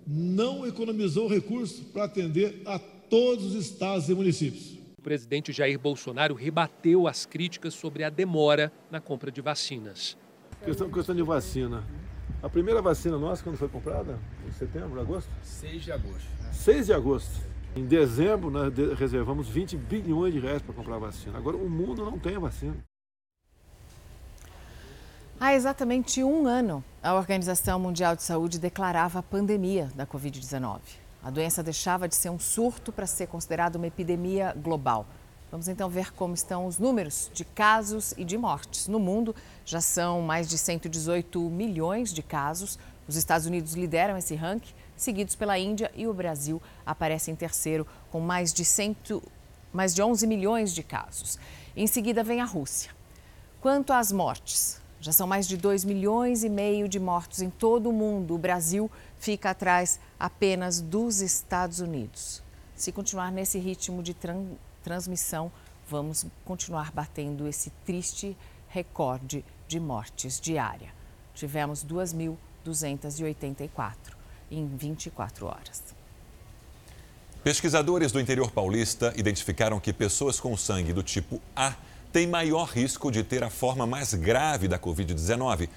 não 0.07 0.67
economizou 0.67 1.29
recursos 1.29 1.81
para 1.81 2.05
atender 2.05 2.61
a 2.65 2.79
todos 2.79 3.47
os 3.47 3.55
estados 3.55 4.09
e 4.09 4.15
municípios. 4.15 4.77
O 4.99 5.03
presidente 5.03 5.53
Jair 5.53 5.79
Bolsonaro 5.79 6.35
rebateu 6.35 7.07
as 7.07 7.27
críticas 7.27 7.75
sobre 7.75 8.05
a 8.05 8.11
demora 8.11 8.73
na 8.91 9.01
compra 9.01 9.31
de 9.31 9.41
vacinas. 9.41 10.17
Questão, 10.65 10.91
questão 10.91 11.15
de 11.15 11.23
vacina. 11.23 11.85
A 12.43 12.49
primeira 12.49 12.83
vacina 12.83 13.17
nossa, 13.17 13.41
quando 13.41 13.57
foi 13.57 13.69
comprada? 13.69 14.19
Em 14.49 14.51
setembro, 14.51 15.01
agosto? 15.01 15.31
6 15.45 15.85
de 15.85 15.93
agosto. 15.93 16.29
6 16.53 16.87
de 16.87 16.93
agosto. 16.93 17.41
Em 17.77 17.87
dezembro, 17.87 18.51
nós 18.51 18.75
reservamos 18.99 19.49
20 19.49 19.77
bilhões 19.77 20.35
de 20.35 20.41
reais 20.41 20.61
para 20.61 20.75
comprar 20.75 20.99
vacina. 20.99 21.39
Agora, 21.39 21.57
o 21.57 21.71
mundo 21.71 22.05
não 22.05 22.19
tem 22.19 22.37
vacina. 22.37 22.75
Há 25.39 25.55
exatamente 25.55 26.23
um 26.25 26.47
ano, 26.47 26.85
a 27.01 27.15
Organização 27.15 27.79
Mundial 27.79 28.17
de 28.17 28.25
Saúde 28.25 28.59
declarava 28.59 29.21
a 29.21 29.23
pandemia 29.23 29.89
da 29.95 30.05
Covid-19. 30.05 30.81
A 31.23 31.31
doença 31.31 31.63
deixava 31.63 32.09
de 32.09 32.17
ser 32.17 32.31
um 32.31 32.41
surto 32.41 32.91
para 32.91 33.07
ser 33.07 33.29
considerada 33.29 33.79
uma 33.79 33.87
epidemia 33.87 34.53
global. 34.57 35.07
Vamos 35.53 35.69
então 35.69 35.91
ver 35.91 36.15
como 36.15 36.33
estão 36.33 36.65
os 36.65 36.79
números 36.79 37.31
de 37.35 37.45
casos 37.45 38.15
e 38.17 38.25
de 38.25 38.39
mortes. 38.39 38.89
No 38.89 38.99
mundo, 38.99 39.37
já 39.67 39.83
são 39.83 40.23
mais 40.23 40.49
de 40.49 40.57
118 40.57 41.39
milhões 41.51 42.11
de 42.11 42.23
casos. 42.23 42.79
Os 43.07 43.17
Estados 43.17 43.47
Unidos 43.47 43.75
lideram 43.75 44.17
esse 44.17 44.35
ranking, 44.35 44.73
seguidos 44.97 45.37
pela 45.37 45.59
Índia 45.59 45.93
e 45.95 46.07
o 46.07 46.15
Brasil 46.15 46.61
aparece 46.87 47.31
em 47.31 47.37
terceiro, 47.37 47.87
com 48.11 48.19
mais 48.19 48.51
de, 48.51 48.65
cento, 48.65 49.23
mais 49.71 49.95
de 49.95 50.03
11 50.03 50.27
milhões 50.27 50.73
de 50.73 50.83
casos. 50.83 51.39
Em 51.77 51.87
seguida 51.87 52.25
vem 52.25 52.41
a 52.41 52.47
Rússia. 52.47 52.91
Quanto 53.61 53.93
às 53.93 54.11
mortes, 54.11 54.81
já 55.03 55.13
são 55.13 55.27
mais 55.27 55.47
de 55.47 55.59
2 55.59 55.85
milhões 55.85 56.45
e 56.45 56.49
meio 56.49 56.89
de 56.89 56.99
mortos 56.99 57.43
em 57.43 57.51
todo 57.51 57.91
o 57.91 57.93
mundo. 57.93 58.35
O 58.35 58.39
Brasil 58.39 58.91
fica 59.19 59.51
atrás 59.51 60.01
apenas 60.19 60.81
dos 60.81 61.21
Estados 61.21 61.79
Unidos. 61.79 62.43
Se 62.75 62.91
continuar 62.91 63.31
nesse 63.31 63.59
ritmo 63.59 64.03
de 64.03 64.15
transmissão, 64.83 65.51
vamos 65.89 66.27
continuar 66.45 66.93
batendo 66.93 67.49
esse 67.49 67.71
triste 67.85 68.37
recorde 68.69 69.45
de 69.69 69.81
mortes 69.81 70.41
diária. 70.41 70.93
Tivemos 71.35 71.85
2.284 71.85 73.95
em 74.51 74.67
24 74.67 75.47
horas. 75.47 75.83
Pesquisadores 77.43 78.13
do 78.13 78.21
interior 78.21 78.51
paulista 78.51 79.15
identificaram 79.17 79.81
que 79.81 79.93
pessoas 79.93 80.39
com 80.39 80.57
sangue 80.57 80.93
do 80.93 81.03
tipo 81.03 81.41
A 81.57 81.75
têm 82.13 82.27
maior 82.27 82.69
risco 82.69 83.11
de 83.11 83.25
ter 83.25 83.43
a 83.43 83.51
forma 83.51 83.87
mais 83.87 84.15
grave 84.15 84.69
da 84.69 84.79
Covid-19. 84.79 85.69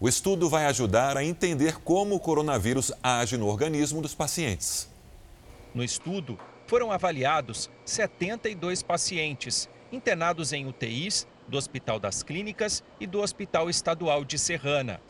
O 0.00 0.08
estudo 0.08 0.50
vai 0.50 0.66
ajudar 0.66 1.16
a 1.16 1.24
entender 1.24 1.78
como 1.78 2.16
o 2.16 2.20
coronavírus 2.20 2.92
age 3.02 3.38
no 3.38 3.46
organismo 3.46 4.02
dos 4.02 4.14
pacientes. 4.14 4.88
No 5.74 5.82
estudo, 5.82 6.38
foram 6.66 6.90
avaliados 6.90 7.70
72 7.84 8.82
pacientes 8.82 9.68
internados 9.92 10.52
em 10.52 10.66
UTIs 10.66 11.26
do 11.46 11.56
Hospital 11.56 11.98
das 11.98 12.22
Clínicas 12.22 12.82
e 12.98 13.06
do 13.06 13.20
Hospital 13.20 13.68
Estadual 13.68 14.24
de 14.24 14.38
Serrana. 14.38 15.00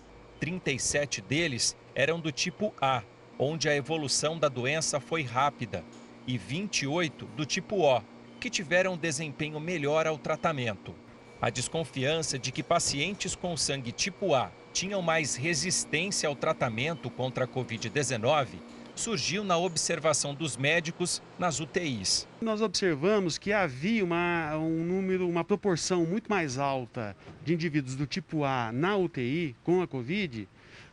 37 0.40 1.20
deles 1.22 1.76
eram 1.94 2.18
do 2.18 2.32
tipo 2.32 2.74
A, 2.80 3.02
onde 3.38 3.68
a 3.68 3.74
evolução 3.74 4.38
da 4.38 4.48
doença 4.48 5.00
foi 5.00 5.22
rápida, 5.22 5.84
e 6.26 6.36
28 6.36 7.26
do 7.26 7.46
tipo 7.46 7.82
O, 7.82 8.02
que 8.40 8.50
tiveram 8.50 8.96
desempenho 8.96 9.60
melhor 9.60 10.06
ao 10.06 10.18
tratamento. 10.18 10.94
A 11.40 11.50
desconfiança 11.50 12.38
de 12.38 12.50
que 12.50 12.62
pacientes 12.62 13.36
com 13.36 13.56
sangue 13.56 13.92
tipo 13.92 14.34
A 14.34 14.50
tinham 14.72 15.00
mais 15.00 15.36
resistência 15.36 16.28
ao 16.28 16.34
tratamento 16.34 17.08
contra 17.08 17.44
a 17.44 17.48
Covid-19 17.48 18.58
surgiu 18.94 19.42
na 19.42 19.56
observação 19.56 20.34
dos 20.34 20.56
médicos 20.56 21.20
nas 21.38 21.60
UTIs. 21.60 22.28
Nós 22.40 22.60
observamos 22.60 23.38
que 23.38 23.52
havia 23.52 24.04
uma, 24.04 24.56
um 24.56 24.84
número, 24.84 25.28
uma 25.28 25.44
proporção 25.44 26.06
muito 26.06 26.28
mais 26.28 26.58
alta 26.58 27.16
de 27.44 27.54
indivíduos 27.54 27.96
do 27.96 28.06
tipo 28.06 28.44
A 28.44 28.70
na 28.72 28.96
UTI 28.96 29.56
com 29.64 29.82
a 29.82 29.86
Covid 29.86 30.48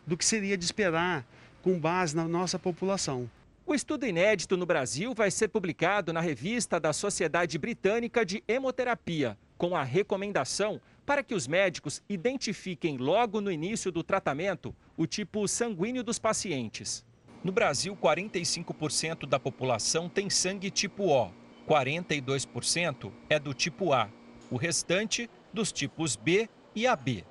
do 0.06 0.18
que 0.18 0.26
seria 0.26 0.58
de 0.58 0.66
esperar 0.66 1.26
com 1.62 1.80
base 1.80 2.16
na 2.16 2.28
nossa 2.28 2.58
população. 2.58 3.30
O 3.66 3.76
estudo 3.76 4.06
inédito 4.06 4.58
no 4.58 4.66
Brasil 4.66 5.14
vai 5.14 5.30
ser 5.30 5.48
publicado 5.48 6.12
na 6.12 6.20
revista 6.20 6.80
da 6.80 6.92
Sociedade 6.92 7.58
Britânica 7.58 8.26
de 8.26 8.44
Hemoterapia, 8.48 9.38
com 9.58 9.76
a 9.76 9.84
recomendação 9.84 10.82
para 11.06 11.24
que 11.24 11.36
os 11.36 11.48
médicos 11.48 12.02
identifiquem 12.10 12.98
logo 12.98 13.40
no 13.40 13.52
início 13.52 13.92
do 13.92 14.04
tratamento 14.04 14.76
o 14.98 15.06
tipo 15.06 15.48
sanguíneo 15.48 16.04
dos 16.04 16.18
pacientes. 16.18 17.06
No 17.44 17.52
Brasil, 17.52 17.98
45% 17.98 19.26
da 19.26 19.40
população 19.40 20.08
tem 20.08 20.30
sangue 20.30 20.70
tipo 20.70 21.06
O, 21.06 21.32
42% 21.68 23.12
é 23.28 23.40
do 23.40 23.52
tipo 23.52 23.94
A, 23.94 24.10
o 24.52 24.58
restante 24.58 25.28
dos 25.52 25.72
tipos 25.72 26.16
B 26.16 26.48
e 26.76 26.86
AB. 26.86 27.26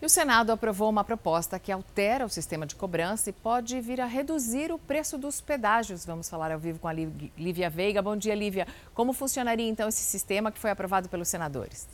E 0.00 0.04
o 0.04 0.08
Senado 0.08 0.50
aprovou 0.50 0.90
uma 0.90 1.04
proposta 1.04 1.60
que 1.60 1.70
altera 1.70 2.26
o 2.26 2.28
sistema 2.28 2.66
de 2.66 2.74
cobrança 2.74 3.30
e 3.30 3.32
pode 3.32 3.80
vir 3.80 4.00
a 4.00 4.06
reduzir 4.06 4.72
o 4.72 4.78
preço 4.78 5.16
dos 5.16 5.40
pedágios. 5.40 6.04
Vamos 6.04 6.28
falar 6.28 6.50
ao 6.50 6.58
vivo 6.58 6.80
com 6.80 6.88
a 6.88 6.92
Lívia 6.92 7.70
Veiga. 7.70 8.02
Bom 8.02 8.16
dia, 8.16 8.34
Lívia. 8.34 8.66
Como 8.92 9.12
funcionaria 9.12 9.68
então 9.68 9.88
esse 9.88 10.02
sistema 10.02 10.50
que 10.50 10.58
foi 10.58 10.72
aprovado 10.72 11.08
pelos 11.08 11.28
senadores? 11.28 11.86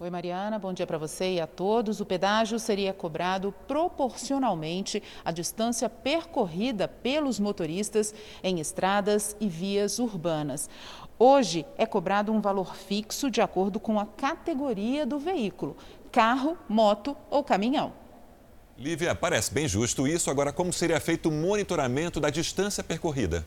Oi, 0.00 0.10
Mariana, 0.10 0.60
bom 0.60 0.72
dia 0.72 0.86
para 0.86 0.96
você 0.96 1.32
e 1.32 1.40
a 1.40 1.46
todos. 1.48 2.00
O 2.00 2.06
pedágio 2.06 2.56
seria 2.60 2.92
cobrado 2.92 3.52
proporcionalmente 3.66 5.02
à 5.24 5.32
distância 5.32 5.90
percorrida 5.90 6.86
pelos 6.86 7.40
motoristas 7.40 8.14
em 8.40 8.60
estradas 8.60 9.34
e 9.40 9.48
vias 9.48 9.98
urbanas. 9.98 10.70
Hoje 11.18 11.66
é 11.76 11.84
cobrado 11.84 12.30
um 12.30 12.40
valor 12.40 12.76
fixo 12.76 13.28
de 13.28 13.40
acordo 13.40 13.80
com 13.80 13.98
a 13.98 14.06
categoria 14.06 15.04
do 15.04 15.18
veículo: 15.18 15.76
carro, 16.12 16.56
moto 16.68 17.16
ou 17.28 17.42
caminhão. 17.42 17.92
Lívia, 18.78 19.16
parece 19.16 19.52
bem 19.52 19.66
justo 19.66 20.06
isso. 20.06 20.30
Agora, 20.30 20.52
como 20.52 20.72
seria 20.72 21.00
feito 21.00 21.28
o 21.28 21.32
monitoramento 21.32 22.20
da 22.20 22.30
distância 22.30 22.84
percorrida? 22.84 23.44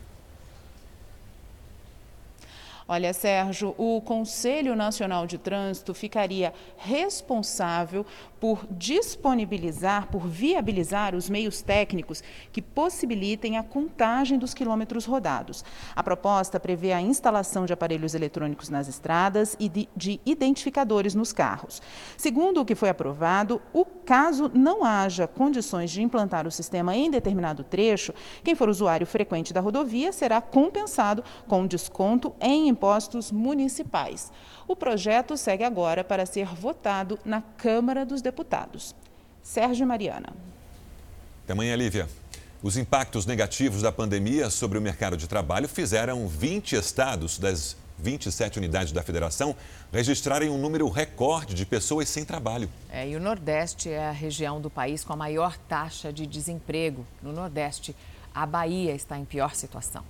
Olha, 2.94 3.14
Sérgio, 3.14 3.74
o 3.78 4.02
Conselho 4.02 4.76
Nacional 4.76 5.26
de 5.26 5.38
Trânsito 5.38 5.94
ficaria 5.94 6.54
responsável 6.76 8.06
por 8.42 8.66
disponibilizar, 8.72 10.08
por 10.08 10.28
viabilizar 10.28 11.14
os 11.14 11.30
meios 11.30 11.62
técnicos 11.62 12.24
que 12.52 12.60
possibilitem 12.60 13.56
a 13.56 13.62
contagem 13.62 14.40
dos 14.40 14.56
quilômetros 14.56 15.06
rodados. 15.06 15.64
A 15.96 16.02
proposta 16.02 16.60
prevê 16.60 16.92
a 16.92 17.00
instalação 17.00 17.68
de 17.68 17.72
aparelhos 17.72 18.16
eletrônicos 18.16 18.68
nas 18.68 18.88
estradas 18.88 19.56
e 19.60 19.70
de, 19.70 19.88
de 19.96 20.20
identificadores 20.26 21.14
nos 21.14 21.32
carros. 21.32 21.84
Segundo 22.18 22.60
o 22.62 22.66
que 22.66 22.74
foi 22.74 22.90
aprovado, 22.90 23.62
o 23.72 23.86
caso 23.86 24.50
não 24.52 24.84
haja 24.84 25.28
condições 25.28 25.92
de 25.92 26.02
implantar 26.02 26.48
o 26.48 26.52
sistema 26.52 26.96
em 26.96 27.12
determinado 27.12 27.64
trecho, 27.64 28.12
quem 28.44 28.56
for 28.56 28.70
usuário 28.70 29.06
frequente 29.06 29.54
da 29.54 29.62
rodovia 29.62 30.12
será 30.12 30.42
compensado 30.42 31.24
com 31.48 31.68
desconto 31.68 32.34
em 32.42 32.68
impostos 32.68 33.32
municipais. 33.32 34.32
O 34.72 34.76
projeto 34.76 35.36
segue 35.36 35.66
agora 35.66 36.02
para 36.02 36.26
ser 36.26 36.46
votado 36.46 37.20
na 37.26 37.42
Câmara 37.42 38.06
dos 38.06 38.22
Deputados. 38.22 38.96
Sérgio 39.44 39.86
Mariana. 39.86 40.32
Até 41.44 41.52
amanhã, 41.52 41.76
Lívia. 41.76 42.08
Os 42.64 42.78
impactos 42.78 43.26
negativos 43.26 43.82
da 43.82 43.92
pandemia 43.92 44.50
sobre 44.50 44.78
o 44.78 44.82
mercado 44.82 45.18
de 45.18 45.28
trabalho 45.28 45.68
fizeram 45.68 46.26
20 46.26 46.78
estados 46.78 47.38
das 47.38 47.76
27 48.00 48.60
unidades 48.60 48.94
da 48.94 49.04
federação 49.04 49.58
registrarem 49.92 50.50
um 50.50 50.58
número 50.58 50.88
recorde 50.88 51.54
de 51.54 51.66
pessoas 51.66 52.08
sem 52.08 52.24
trabalho. 52.24 52.70
É, 52.90 53.10
e 53.10 53.18
o 53.18 53.20
Nordeste 53.20 53.90
é 53.90 54.08
a 54.08 54.12
região 54.12 54.62
do 54.62 54.70
país 54.70 55.04
com 55.04 55.12
a 55.12 55.18
maior 55.18 55.58
taxa 55.68 56.14
de 56.14 56.26
desemprego. 56.26 57.06
No 57.22 57.34
Nordeste, 57.34 57.94
a 58.34 58.46
Bahia 58.46 58.96
está 58.96 59.18
em 59.18 59.26
pior 59.26 59.54
situação. 59.54 60.06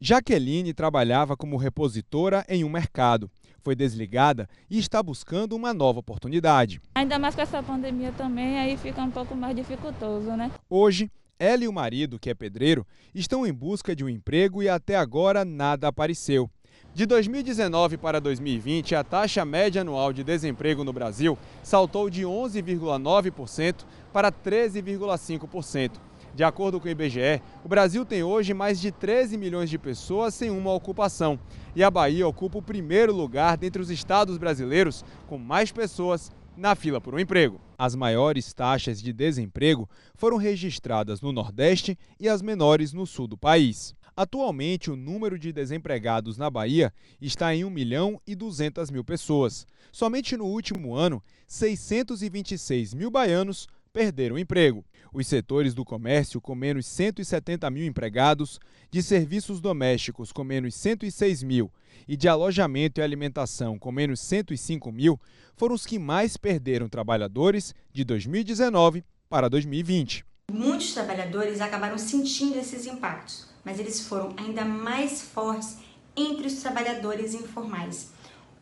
Jaqueline 0.00 0.72
trabalhava 0.72 1.36
como 1.36 1.58
repositora 1.58 2.44
em 2.48 2.64
um 2.64 2.70
mercado 2.70 3.30
foi 3.60 3.74
desligada 3.74 4.48
e 4.70 4.78
está 4.78 5.02
buscando 5.02 5.54
uma 5.54 5.72
nova 5.72 6.00
oportunidade. 6.00 6.80
Ainda 6.94 7.18
mais 7.18 7.34
com 7.34 7.42
essa 7.42 7.62
pandemia 7.62 8.12
também, 8.12 8.58
aí 8.58 8.76
fica 8.76 9.02
um 9.02 9.10
pouco 9.10 9.34
mais 9.36 9.54
dificultoso, 9.54 10.30
né? 10.30 10.50
Hoje, 10.68 11.10
ela 11.38 11.64
e 11.64 11.68
o 11.68 11.72
marido, 11.72 12.18
que 12.18 12.30
é 12.30 12.34
pedreiro, 12.34 12.86
estão 13.14 13.46
em 13.46 13.52
busca 13.52 13.94
de 13.94 14.04
um 14.04 14.08
emprego 14.08 14.62
e 14.62 14.68
até 14.68 14.96
agora 14.96 15.44
nada 15.44 15.88
apareceu. 15.88 16.50
De 16.92 17.06
2019 17.06 17.98
para 17.98 18.20
2020, 18.20 18.94
a 18.94 19.04
taxa 19.04 19.44
média 19.44 19.82
anual 19.82 20.12
de 20.12 20.24
desemprego 20.24 20.82
no 20.82 20.92
Brasil 20.92 21.38
saltou 21.62 22.10
de 22.10 22.22
11,9% 22.22 23.84
para 24.12 24.32
13,5%. 24.32 25.92
De 26.34 26.44
acordo 26.44 26.80
com 26.80 26.86
o 26.86 26.90
IBGE, 26.90 27.42
o 27.64 27.68
Brasil 27.68 28.04
tem 28.04 28.22
hoje 28.22 28.54
mais 28.54 28.80
de 28.80 28.92
13 28.92 29.36
milhões 29.36 29.68
de 29.68 29.78
pessoas 29.78 30.34
sem 30.34 30.50
uma 30.50 30.72
ocupação. 30.72 31.38
E 31.74 31.82
a 31.82 31.90
Bahia 31.90 32.26
ocupa 32.26 32.58
o 32.58 32.62
primeiro 32.62 33.12
lugar 33.12 33.56
dentre 33.56 33.82
os 33.82 33.90
estados 33.90 34.38
brasileiros 34.38 35.04
com 35.26 35.38
mais 35.38 35.72
pessoas 35.72 36.30
na 36.56 36.74
fila 36.74 37.00
por 37.00 37.14
um 37.14 37.18
emprego. 37.18 37.60
As 37.78 37.94
maiores 37.94 38.52
taxas 38.52 39.00
de 39.02 39.12
desemprego 39.12 39.88
foram 40.14 40.36
registradas 40.36 41.20
no 41.20 41.32
Nordeste 41.32 41.98
e 42.18 42.28
as 42.28 42.42
menores 42.42 42.92
no 42.92 43.06
sul 43.06 43.26
do 43.26 43.36
país. 43.36 43.94
Atualmente, 44.16 44.90
o 44.90 44.96
número 44.96 45.38
de 45.38 45.52
desempregados 45.52 46.36
na 46.36 46.50
Bahia 46.50 46.92
está 47.20 47.54
em 47.54 47.64
1 47.64 47.70
milhão 47.70 48.20
e 48.26 48.34
200 48.34 48.90
mil 48.90 49.02
pessoas. 49.02 49.66
Somente 49.90 50.36
no 50.36 50.44
último 50.44 50.94
ano, 50.94 51.22
626 51.46 52.92
mil 52.92 53.10
baianos 53.10 53.66
perderam 53.92 54.38
emprego. 54.38 54.84
Os 55.12 55.26
setores 55.26 55.74
do 55.74 55.84
comércio, 55.84 56.40
com 56.40 56.54
menos 56.54 56.86
170 56.86 57.68
mil 57.70 57.84
empregados, 57.84 58.60
de 58.90 59.02
serviços 59.02 59.60
domésticos, 59.60 60.32
com 60.32 60.44
menos 60.44 60.74
106 60.76 61.42
mil, 61.42 61.70
e 62.06 62.16
de 62.16 62.28
alojamento 62.28 63.00
e 63.00 63.02
alimentação, 63.02 63.78
com 63.78 63.90
menos 63.90 64.20
105 64.20 64.92
mil, 64.92 65.20
foram 65.56 65.74
os 65.74 65.84
que 65.84 65.98
mais 65.98 66.36
perderam 66.36 66.88
trabalhadores 66.88 67.74
de 67.92 68.04
2019 68.04 69.04
para 69.28 69.48
2020. 69.48 70.24
Muitos 70.52 70.92
trabalhadores 70.92 71.60
acabaram 71.60 71.98
sentindo 71.98 72.58
esses 72.58 72.86
impactos, 72.86 73.48
mas 73.64 73.78
eles 73.78 74.06
foram 74.06 74.34
ainda 74.36 74.64
mais 74.64 75.22
fortes 75.22 75.78
entre 76.16 76.46
os 76.46 76.54
trabalhadores 76.54 77.34
informais. 77.34 78.12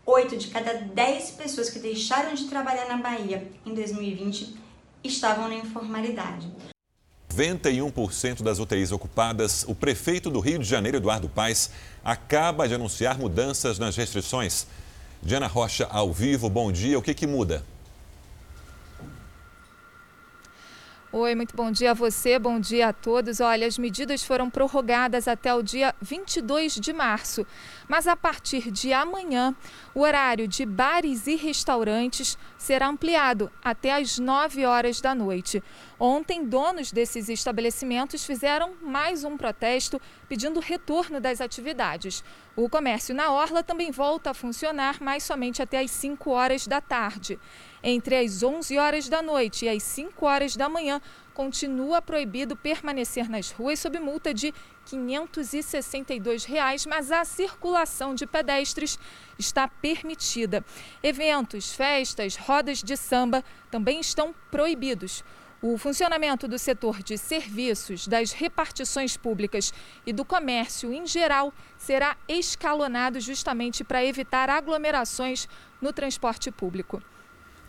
Oito 0.04 0.36
de 0.38 0.48
cada 0.48 0.72
dez 0.72 1.30
pessoas 1.30 1.68
que 1.68 1.78
deixaram 1.78 2.34
de 2.34 2.48
trabalhar 2.48 2.88
na 2.88 2.96
Bahia 2.96 3.50
em 3.64 3.74
2020 3.74 4.67
estavam 5.02 5.48
na 5.48 5.54
informalidade. 5.54 6.50
91% 7.34 8.42
das 8.42 8.58
UTIs 8.58 8.90
ocupadas, 8.90 9.64
o 9.68 9.74
prefeito 9.74 10.30
do 10.30 10.40
Rio 10.40 10.58
de 10.58 10.64
Janeiro, 10.64 10.96
Eduardo 10.96 11.28
Paes, 11.28 11.70
acaba 12.04 12.66
de 12.66 12.74
anunciar 12.74 13.18
mudanças 13.18 13.78
nas 13.78 13.96
restrições. 13.96 14.66
Diana 15.22 15.46
Rocha, 15.46 15.86
ao 15.90 16.12
vivo, 16.12 16.48
bom 16.48 16.72
dia. 16.72 16.98
O 16.98 17.02
que, 17.02 17.14
que 17.14 17.26
muda? 17.26 17.64
Oi, 21.20 21.34
muito 21.34 21.56
bom 21.56 21.72
dia 21.72 21.90
a 21.90 21.94
você, 21.94 22.38
bom 22.38 22.60
dia 22.60 22.90
a 22.90 22.92
todos. 22.92 23.40
Olha, 23.40 23.66
as 23.66 23.76
medidas 23.76 24.22
foram 24.22 24.48
prorrogadas 24.48 25.26
até 25.26 25.52
o 25.52 25.64
dia 25.64 25.92
22 26.00 26.76
de 26.76 26.92
março, 26.92 27.44
mas 27.88 28.06
a 28.06 28.14
partir 28.14 28.70
de 28.70 28.92
amanhã, 28.92 29.52
o 29.96 30.02
horário 30.02 30.46
de 30.46 30.64
bares 30.64 31.26
e 31.26 31.34
restaurantes 31.34 32.38
será 32.56 32.86
ampliado 32.86 33.50
até 33.64 33.94
às 33.94 34.16
9 34.16 34.64
horas 34.64 35.00
da 35.00 35.12
noite. 35.12 35.60
Ontem, 35.98 36.44
donos 36.44 36.92
desses 36.92 37.28
estabelecimentos 37.28 38.24
fizeram 38.24 38.74
mais 38.80 39.24
um 39.24 39.36
protesto 39.36 40.00
pedindo 40.28 40.60
retorno 40.60 41.20
das 41.20 41.40
atividades. 41.40 42.22
O 42.54 42.68
comércio 42.68 43.12
na 43.12 43.32
Orla 43.32 43.64
também 43.64 43.90
volta 43.90 44.30
a 44.30 44.34
funcionar, 44.34 44.98
mas 45.00 45.24
somente 45.24 45.60
até 45.60 45.80
às 45.80 45.90
5 45.90 46.30
horas 46.30 46.64
da 46.64 46.80
tarde. 46.80 47.40
Entre 47.82 48.16
as 48.16 48.42
11 48.42 48.76
horas 48.76 49.08
da 49.08 49.22
noite 49.22 49.64
e 49.64 49.68
as 49.68 49.82
5 49.82 50.26
horas 50.26 50.56
da 50.56 50.68
manhã, 50.68 51.00
continua 51.32 52.02
proibido 52.02 52.56
permanecer 52.56 53.30
nas 53.30 53.52
ruas 53.52 53.78
sob 53.78 54.00
multa 54.00 54.34
de 54.34 54.52
562 54.86 56.44
reais, 56.44 56.84
mas 56.84 57.12
a 57.12 57.24
circulação 57.24 58.14
de 58.14 58.26
pedestres 58.26 58.98
está 59.38 59.68
permitida. 59.68 60.64
Eventos, 61.00 61.72
festas, 61.72 62.34
rodas 62.34 62.82
de 62.82 62.96
samba 62.96 63.44
também 63.70 64.00
estão 64.00 64.34
proibidos. 64.50 65.22
O 65.60 65.76
funcionamento 65.76 66.46
do 66.46 66.58
setor 66.58 67.02
de 67.02 67.18
serviços, 67.18 68.06
das 68.06 68.32
repartições 68.32 69.16
públicas 69.16 69.72
e 70.06 70.12
do 70.12 70.24
comércio 70.24 70.92
em 70.92 71.06
geral 71.06 71.52
será 71.76 72.16
escalonado 72.28 73.20
justamente 73.20 73.82
para 73.82 74.04
evitar 74.04 74.48
aglomerações 74.50 75.48
no 75.80 75.92
transporte 75.92 76.50
público. 76.50 77.02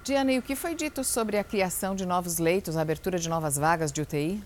Diana, 0.10 0.32
e 0.32 0.40
o 0.40 0.42
que 0.42 0.56
foi 0.56 0.74
dito 0.74 1.04
sobre 1.04 1.38
a 1.38 1.44
criação 1.44 1.94
de 1.94 2.04
novos 2.04 2.40
leitos, 2.40 2.76
a 2.76 2.82
abertura 2.82 3.20
de 3.20 3.30
novas 3.30 3.58
vagas 3.58 3.92
de 3.92 4.02
UTI? 4.02 4.44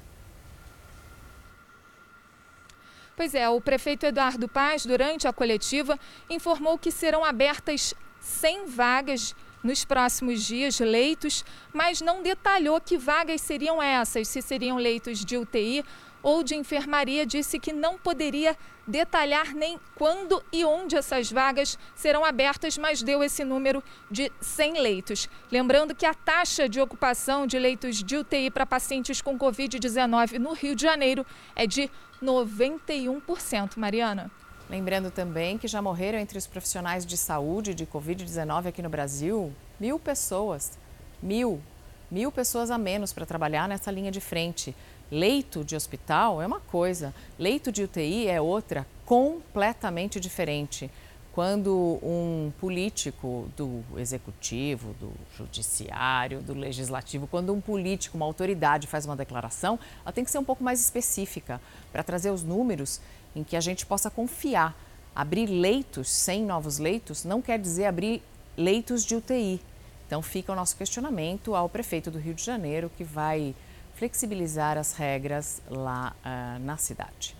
Pois 3.15 3.33
é, 3.33 3.47
o 3.47 3.61
prefeito 3.61 4.05
Eduardo 4.05 4.49
Paz, 4.49 4.85
durante 4.85 5.25
a 5.25 5.31
coletiva, 5.31 5.97
informou 6.29 6.77
que 6.77 6.91
serão 6.91 7.23
abertas 7.23 7.93
100 8.19 8.65
vagas 8.65 9.33
nos 9.63 9.85
próximos 9.85 10.43
dias, 10.43 10.81
leitos, 10.81 11.45
mas 11.71 12.01
não 12.01 12.21
detalhou 12.21 12.81
que 12.81 12.97
vagas 12.97 13.39
seriam 13.39 13.81
essas, 13.81 14.27
se 14.27 14.41
seriam 14.41 14.75
leitos 14.75 15.23
de 15.23 15.37
UTI 15.37 15.85
ou 16.23 16.41
de 16.41 16.55
enfermaria, 16.55 17.25
disse 17.25 17.59
que 17.59 17.71
não 17.71 17.97
poderia 17.97 18.57
detalhar 18.87 19.53
nem 19.53 19.79
quando 19.95 20.43
e 20.51 20.65
onde 20.65 20.95
essas 20.95 21.31
vagas 21.31 21.77
serão 21.95 22.25
abertas, 22.25 22.77
mas 22.77 23.03
deu 23.03 23.23
esse 23.23 23.43
número 23.43 23.83
de 24.09 24.31
100 24.41 24.79
leitos. 24.79 25.29
Lembrando 25.51 25.93
que 25.93 26.05
a 26.05 26.13
taxa 26.13 26.67
de 26.67 26.81
ocupação 26.81 27.45
de 27.45 27.59
leitos 27.59 28.03
de 28.03 28.17
UTI 28.17 28.49
para 28.49 28.65
pacientes 28.65 29.21
com 29.21 29.37
Covid-19 29.37 30.39
no 30.39 30.53
Rio 30.53 30.75
de 30.75 30.81
Janeiro 30.81 31.25
é 31.55 31.67
de 31.67 31.89
91%. 32.21 33.77
Mariana. 33.77 34.31
Lembrando 34.69 35.11
também 35.11 35.57
que 35.57 35.67
já 35.67 35.81
morreram 35.81 36.17
entre 36.17 36.37
os 36.37 36.47
profissionais 36.47 37.05
de 37.05 37.17
saúde 37.17 37.73
de 37.73 37.85
Covid-19 37.85 38.67
aqui 38.67 38.81
no 38.81 38.89
Brasil 38.89 39.53
mil 39.79 39.99
pessoas. 39.99 40.79
Mil. 41.21 41.61
Mil 42.09 42.31
pessoas 42.31 42.71
a 42.71 42.77
menos 42.77 43.11
para 43.11 43.25
trabalhar 43.25 43.67
nessa 43.67 43.91
linha 43.91 44.11
de 44.11 44.21
frente. 44.21 44.75
Leito 45.13 45.63
de 45.63 45.75
hospital 45.75 46.41
é 46.41 46.47
uma 46.47 46.59
coisa, 46.59 47.13
leito 47.37 47.71
de 47.71 47.83
UTI 47.83 48.27
é 48.27 48.41
outra, 48.41 48.87
completamente 49.05 50.19
diferente. 50.19 50.89
Quando 51.31 51.99
um 52.01 52.51
político 52.59 53.47
do 53.55 53.83
executivo, 53.95 54.95
do 54.99 55.11
judiciário, 55.37 56.41
do 56.41 56.55
legislativo, 56.55 57.27
quando 57.27 57.53
um 57.53 57.61
político, 57.61 58.17
uma 58.17 58.25
autoridade 58.25 58.87
faz 58.87 59.05
uma 59.05 59.15
declaração, 59.15 59.77
ela 60.03 60.11
tem 60.11 60.25
que 60.25 60.31
ser 60.31 60.39
um 60.39 60.43
pouco 60.43 60.63
mais 60.63 60.81
específica 60.81 61.61
para 61.91 62.01
trazer 62.01 62.31
os 62.31 62.41
números 62.41 62.99
em 63.35 63.43
que 63.43 63.55
a 63.55 63.61
gente 63.61 63.85
possa 63.85 64.09
confiar. 64.09 64.75
Abrir 65.13 65.45
leitos 65.45 66.09
sem 66.09 66.43
novos 66.43 66.79
leitos 66.79 67.23
não 67.23 67.39
quer 67.39 67.59
dizer 67.59 67.85
abrir 67.85 68.19
leitos 68.57 69.05
de 69.05 69.13
UTI. 69.13 69.61
Então 70.07 70.23
fica 70.23 70.51
o 70.51 70.55
nosso 70.55 70.75
questionamento 70.75 71.53
ao 71.53 71.69
prefeito 71.69 72.09
do 72.09 72.17
Rio 72.17 72.33
de 72.33 72.43
Janeiro, 72.43 72.89
que 72.97 73.03
vai 73.03 73.53
flexibilizar 73.95 74.77
as 74.77 74.93
regras 74.93 75.61
lá 75.69 76.13
uh, 76.25 76.59
na 76.59 76.77
cidade. 76.77 77.35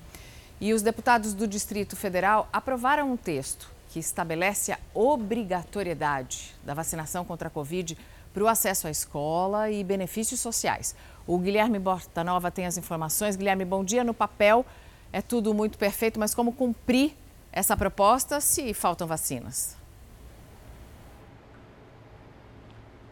E 0.59 0.73
os 0.73 0.81
deputados 0.81 1.33
do 1.33 1.47
Distrito 1.47 1.95
Federal 1.95 2.47
aprovaram 2.53 3.11
um 3.11 3.17
texto 3.17 3.69
que 3.89 3.99
estabelece 3.99 4.71
a 4.71 4.79
obrigatoriedade 4.93 6.55
da 6.63 6.73
vacinação 6.73 7.23
contra 7.25 7.47
a 7.47 7.51
Covid 7.51 7.97
para 8.33 8.43
o 8.43 8.47
acesso 8.47 8.87
à 8.87 8.91
escola 8.91 9.69
e 9.69 9.83
benefícios 9.83 10.39
sociais. 10.39 10.95
O 11.27 11.37
Guilherme 11.37 11.79
Bortanova 11.79 12.49
tem 12.49 12.65
as 12.65 12.77
informações. 12.77 13.35
Guilherme, 13.35 13.63
bom 13.63 13.83
dia. 13.83 14.03
No 14.03 14.13
papel 14.13 14.65
é 15.11 15.21
tudo 15.21 15.53
muito 15.53 15.77
perfeito, 15.77 16.19
mas 16.19 16.33
como 16.33 16.51
cumprir 16.51 17.15
essa 17.51 17.77
proposta 17.77 18.41
se 18.41 18.73
faltam 18.73 19.05
vacinas? 19.05 19.82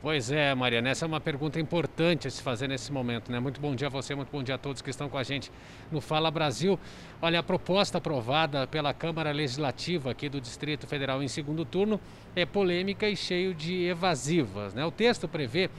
Pois 0.01 0.31
é, 0.31 0.55
Mariana, 0.55 0.89
essa 0.89 1.05
é 1.05 1.07
uma 1.07 1.21
pergunta 1.21 1.59
importante 1.59 2.27
a 2.27 2.31
se 2.31 2.41
fazer 2.41 2.67
nesse 2.67 2.91
momento, 2.91 3.31
né? 3.31 3.39
Muito 3.39 3.61
bom 3.61 3.75
dia 3.75 3.85
a 3.85 3.89
você, 3.89 4.15
muito 4.15 4.31
bom 4.31 4.41
dia 4.41 4.55
a 4.55 4.57
todos 4.57 4.81
que 4.81 4.89
estão 4.89 5.07
com 5.07 5.15
a 5.15 5.21
gente 5.21 5.51
no 5.91 6.01
Fala 6.01 6.31
Brasil. 6.31 6.79
Olha, 7.21 7.37
a 7.37 7.43
proposta 7.43 7.99
aprovada 7.99 8.65
pela 8.65 8.95
Câmara 8.95 9.31
Legislativa 9.31 10.09
aqui 10.09 10.27
do 10.27 10.41
Distrito 10.41 10.87
Federal 10.87 11.21
em 11.21 11.27
segundo 11.27 11.63
turno 11.63 12.01
é 12.35 12.47
polêmica 12.47 13.07
e 13.07 13.15
cheio 13.15 13.53
de 13.53 13.83
evasivas, 13.83 14.73
né? 14.73 14.83
O 14.83 14.89
texto 14.89 15.27
prevê 15.27 15.69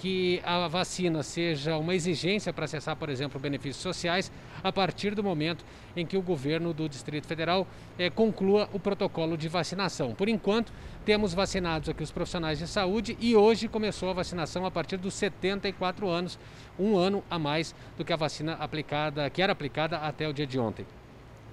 que 0.00 0.40
a 0.46 0.66
vacina 0.66 1.22
seja 1.22 1.76
uma 1.76 1.94
exigência 1.94 2.54
para 2.54 2.64
acessar, 2.64 2.96
por 2.96 3.10
exemplo, 3.10 3.38
benefícios 3.38 3.82
sociais 3.82 4.32
a 4.64 4.72
partir 4.72 5.14
do 5.14 5.22
momento 5.22 5.62
em 5.94 6.06
que 6.06 6.16
o 6.16 6.22
governo 6.22 6.72
do 6.72 6.88
Distrito 6.88 7.26
Federal 7.26 7.66
eh, 7.98 8.08
conclua 8.08 8.66
o 8.72 8.80
protocolo 8.80 9.36
de 9.36 9.46
vacinação. 9.46 10.14
Por 10.14 10.26
enquanto, 10.26 10.72
temos 11.04 11.34
vacinados 11.34 11.90
aqui 11.90 12.02
os 12.02 12.10
profissionais 12.10 12.58
de 12.58 12.66
saúde 12.66 13.14
e 13.20 13.36
hoje 13.36 13.68
começou 13.68 14.08
a 14.08 14.14
vacinação 14.14 14.64
a 14.64 14.70
partir 14.70 14.96
dos 14.96 15.12
74 15.12 16.08
anos, 16.08 16.38
um 16.78 16.96
ano 16.96 17.22
a 17.28 17.38
mais 17.38 17.74
do 17.98 18.02
que 18.02 18.12
a 18.14 18.16
vacina 18.16 18.54
aplicada, 18.54 19.28
que 19.28 19.42
era 19.42 19.52
aplicada 19.52 19.98
até 19.98 20.26
o 20.26 20.32
dia 20.32 20.46
de 20.46 20.58
ontem. 20.58 20.86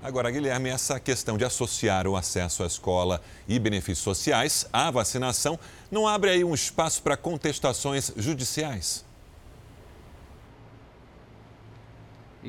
Agora, 0.08 0.32
Guilherme, 0.32 0.70
essa 0.70 1.02
questão 1.02 1.38
de 1.38 1.44
associar 1.44 2.08
o 2.08 2.16
acesso 2.16 2.64
à 2.64 2.66
escola 2.66 3.22
e 3.46 3.60
benefícios 3.60 4.06
sociais 4.06 4.66
à 4.72 4.90
vacinação 4.90 5.60
não 5.92 6.08
abre 6.08 6.30
aí 6.30 6.46
um 6.46 6.54
espaço 6.54 7.02
para 7.02 7.18
contestações 7.18 8.14
judiciais? 8.16 9.04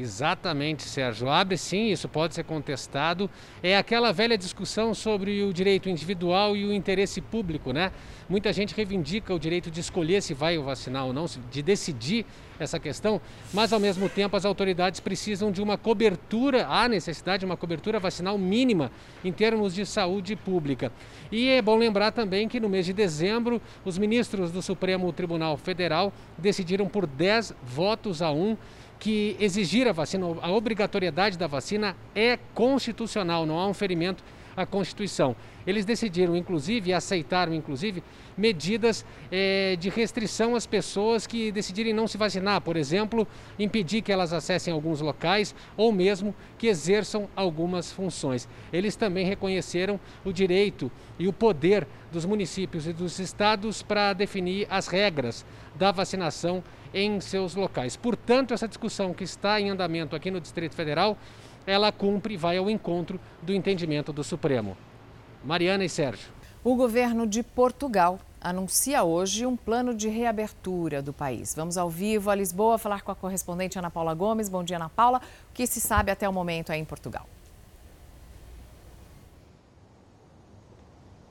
Exatamente, 0.01 0.85
Sérgio. 0.85 1.29
Abre 1.29 1.59
sim, 1.59 1.89
isso 1.89 2.09
pode 2.09 2.33
ser 2.33 2.45
contestado. 2.45 3.29
É 3.61 3.77
aquela 3.77 4.13
velha 4.13 4.39
discussão 4.39 4.95
sobre 4.95 5.43
o 5.43 5.53
direito 5.53 5.89
individual 5.89 6.57
e 6.57 6.65
o 6.65 6.73
interesse 6.73 7.21
público, 7.21 7.73
né? 7.73 7.91
Muita 8.29 8.53
gente 8.53 8.75
reivindica 8.77 9.35
o 9.35 9.39
direito 9.41 9.73
de 9.73 9.81
escolher 9.81 10.23
se 10.23 10.35
vai 10.35 10.57
vacinar 10.59 11.05
ou 11.05 11.13
não, 11.13 11.27
de 11.51 11.63
decidir 11.63 12.25
essa 12.61 12.79
questão, 12.79 13.21
mas 13.53 13.73
ao 13.73 13.81
mesmo 13.81 14.09
tempo 14.09 14.37
as 14.37 14.45
autoridades 14.45 15.01
precisam 15.01 15.51
de 15.51 15.63
uma 15.63 15.79
cobertura, 15.79 16.67
há 16.69 16.89
necessidade 16.89 17.41
de 17.41 17.47
uma 17.47 17.57
cobertura 17.57 17.99
vacinal 17.99 18.37
mínima 18.37 18.91
em 19.25 19.33
termos 19.33 19.75
de 19.75 19.87
saúde 19.87 20.37
pública. 20.37 20.93
E 21.31 21.49
é 21.49 21.63
bom 21.63 21.77
lembrar 21.77 22.13
também 22.13 22.49
que 22.49 22.61
no 22.61 22.69
mês 22.69 22.85
de 22.87 22.93
dezembro, 22.93 23.61
os 23.85 23.97
ministros 23.97 24.51
do 24.51 24.61
Supremo 24.61 25.13
Tribunal 25.13 25.57
Federal 25.57 26.13
decidiram 26.37 26.87
por 26.87 27.07
10 27.07 27.55
votos 27.63 28.21
a 28.23 28.31
1 28.31 28.57
que 28.99 29.37
exigir 29.39 29.87
a 29.87 29.93
vacina, 29.93 30.27
a 30.43 30.51
obrigatoriedade 30.51 31.39
da 31.39 31.47
vacina 31.47 31.97
é 32.15 32.39
constitucional, 32.55 33.47
não 33.47 33.59
há 33.59 33.67
um 33.67 33.75
ferimento 33.75 34.23
à 34.59 34.67
Constituição. 34.67 35.37
Eles 35.65 35.85
decidiram, 35.85 36.35
inclusive, 36.35 36.91
e 36.91 36.93
aceitaram, 36.93 37.55
inclusive, 37.55 38.03
medidas 38.37 39.05
eh, 39.31 39.77
de 39.79 39.89
restrição 39.89 40.57
às 40.57 40.67
pessoas 40.67 41.27
que 41.27 41.53
decidirem 41.53 41.93
não 41.93 42.09
se 42.09 42.19
vacinar, 42.19 42.61
por 42.61 42.77
exemplo, 42.77 43.27
impedir 43.59 44.03
que 44.03 44.11
elas 44.11 44.33
acessem 44.33 44.73
alguns 44.73 45.01
locais 45.01 45.55
ou 45.77 45.93
mesmo 45.93 46.35
que 46.59 46.67
exerçam 46.67 47.29
algumas 47.37 47.93
funções. 47.93 48.49
Eles 48.73 48.97
também 48.97 49.27
reconheceram 49.27 50.01
o 50.25 50.33
direito 50.33 50.91
e 51.19 51.29
o 51.29 51.33
poder 51.33 51.87
dos 52.11 52.25
municípios 52.25 52.87
e 52.87 52.93
dos 52.93 53.19
estados 53.19 53.83
para 53.83 54.13
definir 54.13 54.67
as 54.71 54.89
regras 54.89 55.45
da 55.77 55.93
vacinação 55.93 56.65
em 56.93 57.21
seus 57.21 57.55
locais. 57.55 57.97
Portanto, 57.97 58.55
essa 58.55 58.67
discussão 58.67 59.13
que 59.13 59.25
está 59.25 59.61
em 59.61 59.71
andamento 59.71 60.17
aqui 60.17 60.31
no 60.31 60.41
Distrito 60.41 60.75
Federal, 60.75 61.17
ela 61.69 61.93
cumpre 61.93 62.35
e 62.35 62.37
vai 62.37 62.57
ao 62.57 62.71
encontro 62.71 63.21
do 63.43 63.53
entendimento 63.53 64.13
do 64.13 64.25
Supremo. 64.25 64.77
Mariana 65.45 65.85
e 65.85 65.89
Sérgio. 65.89 66.33
O 66.65 66.75
governo 66.75 67.27
de 67.27 67.43
Portugal 67.43 68.19
anuncia 68.41 69.05
hoje 69.05 69.45
um 69.45 69.57
plano 69.57 69.95
de 69.95 70.09
reabertura 70.09 71.03
do 71.03 71.13
país. 71.13 71.55
Vamos 71.55 71.77
ao 71.77 71.91
vivo 71.91 72.31
a 72.31 72.35
Lisboa 72.35 72.79
falar 72.79 73.03
com 73.03 73.13
a 73.13 73.15
correspondente 73.15 73.79
Ana 73.79 73.91
Paula 73.91 74.15
Gomes. 74.15 74.49
Bom 74.49 74.65
dia, 74.65 74.77
Ana 74.77 74.89
Paula. 74.89 75.21
O 75.51 75.53
que 75.53 75.67
se 75.67 75.81
sabe 75.81 76.11
até 76.11 76.29
o 76.29 76.33
momento 76.33 76.71
aí 76.71 76.81
em 76.81 76.85
Portugal? 76.85 77.27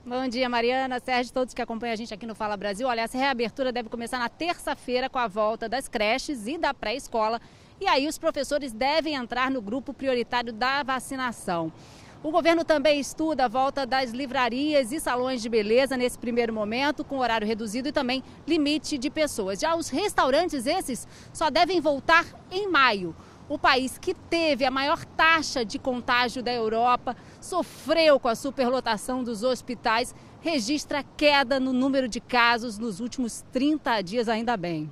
Bom 0.06 0.28
dia, 0.30 0.48
Mariana, 0.48 1.02
Sérgio, 1.02 1.34
todos 1.34 1.54
que 1.54 1.62
acompanham 1.62 1.94
a 1.94 1.98
gente 1.98 2.14
aqui 2.14 2.26
no 2.26 2.34
Fala 2.34 2.56
Brasil. 2.56 2.88
Olha, 2.88 3.02
essa 3.02 3.18
reabertura 3.18 3.74
deve 3.74 3.90
começar 3.90 4.20
na 4.20 4.30
terça-feira 4.30 5.10
com 5.10 5.20
a 5.20 5.28
volta 5.28 5.68
das 5.68 5.88
creches 5.90 6.48
e 6.48 6.58
da 6.58 6.74
pré-escola. 6.74 7.42
E 7.80 7.88
aí 7.88 8.07
os 8.07 8.17
professores 8.17 8.73
devem 8.73 9.13
entrar 9.13 9.51
no 9.51 9.61
grupo 9.61 9.93
prioritário 9.93 10.51
da 10.51 10.82
vacinação. 10.82 11.71
O 12.23 12.32
governo 12.32 12.65
também 12.65 12.99
estuda 12.99 13.45
a 13.45 13.47
volta 13.47 13.86
das 13.86 14.09
livrarias 14.11 14.91
e 14.91 14.99
salões 14.99 15.41
de 15.41 15.47
beleza 15.47 15.95
nesse 15.95 16.17
primeiro 16.17 16.51
momento, 16.51 17.03
com 17.03 17.19
horário 17.19 17.45
reduzido 17.45 17.89
e 17.89 17.91
também 17.91 18.23
limite 18.47 18.97
de 18.97 19.11
pessoas. 19.11 19.59
Já 19.59 19.75
os 19.75 19.89
restaurantes, 19.89 20.65
esses, 20.65 21.07
só 21.32 21.51
devem 21.51 21.80
voltar 21.80 22.25
em 22.49 22.67
maio. 22.67 23.15
O 23.47 23.57
país 23.57 23.97
que 23.99 24.13
teve 24.13 24.65
a 24.65 24.71
maior 24.71 25.05
taxa 25.05 25.63
de 25.63 25.78
contágio 25.78 26.41
da 26.41 26.51
Europa 26.51 27.15
sofreu 27.39 28.19
com 28.19 28.28
a 28.28 28.36
superlotação 28.36 29.23
dos 29.23 29.43
hospitais, 29.43 30.13
registra 30.41 31.03
queda 31.15 31.59
no 31.59 31.71
número 31.71 32.09
de 32.09 32.19
casos 32.19 32.80
nos 32.80 32.99
últimos 32.99 33.45
30 33.53 34.01
dias, 34.01 34.28
ainda 34.28 34.57
bem. 34.57 34.91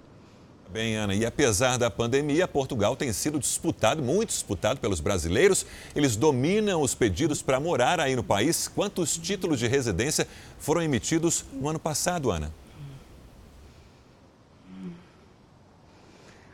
Bem, 0.75 0.97
Ana, 0.97 1.15
e 1.15 1.25
apesar 1.25 1.77
da 1.77 1.89
pandemia, 1.89 2.49
Portugal 2.49 2.97
tem 2.97 3.13
sido 3.13 3.39
disputado, 3.39 4.03
muito 4.03 4.27
disputado 4.27 4.77
pelos 4.77 4.99
brasileiros. 4.99 5.65
Eles 5.95 6.17
dominam 6.17 6.81
os 6.81 6.93
pedidos 6.93 7.41
para 7.41 7.61
morar 7.61 7.97
aí 8.01 8.13
no 8.13 8.21
país. 8.21 8.67
Quantos 8.67 9.17
títulos 9.17 9.57
de 9.57 9.69
residência 9.69 10.27
foram 10.59 10.81
emitidos 10.81 11.45
no 11.53 11.69
ano 11.69 11.79
passado, 11.79 12.29
Ana? 12.29 12.51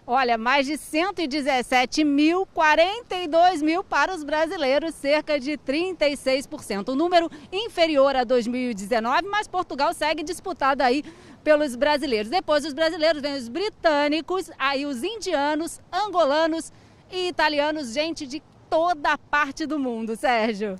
Olha, 0.06 0.38
mais 0.38 0.66
de 0.66 0.78
117 0.78 2.04
mil, 2.04 2.46
42 2.48 3.62
mil 3.62 3.84
para 3.84 4.14
os 4.14 4.24
brasileiros, 4.24 4.94
cerca 4.94 5.40
de 5.40 5.54
36%. 5.54 6.90
O 6.90 6.96
número 6.96 7.32
inferior 7.52 8.16
a 8.16 8.24
2019, 8.24 9.28
mas 9.30 9.48
Portugal 9.48 9.94
segue 9.94 10.22
disputado 10.22 10.82
aí 10.82 11.04
pelos 11.44 11.76
brasileiros. 11.76 12.30
Depois 12.30 12.64
dos 12.64 12.74
brasileiros 12.74 13.22
vem 13.22 13.36
os 13.36 13.48
britânicos, 13.48 14.50
aí 14.58 14.86
os 14.86 15.04
indianos, 15.04 15.80
angolanos 15.92 16.72
e 17.12 17.28
italianos, 17.28 17.94
gente 17.94 18.26
de 18.26 18.42
toda 18.70 19.18
parte 19.18 19.66
do 19.66 19.78
mundo, 19.78 20.16
Sérgio. 20.16 20.78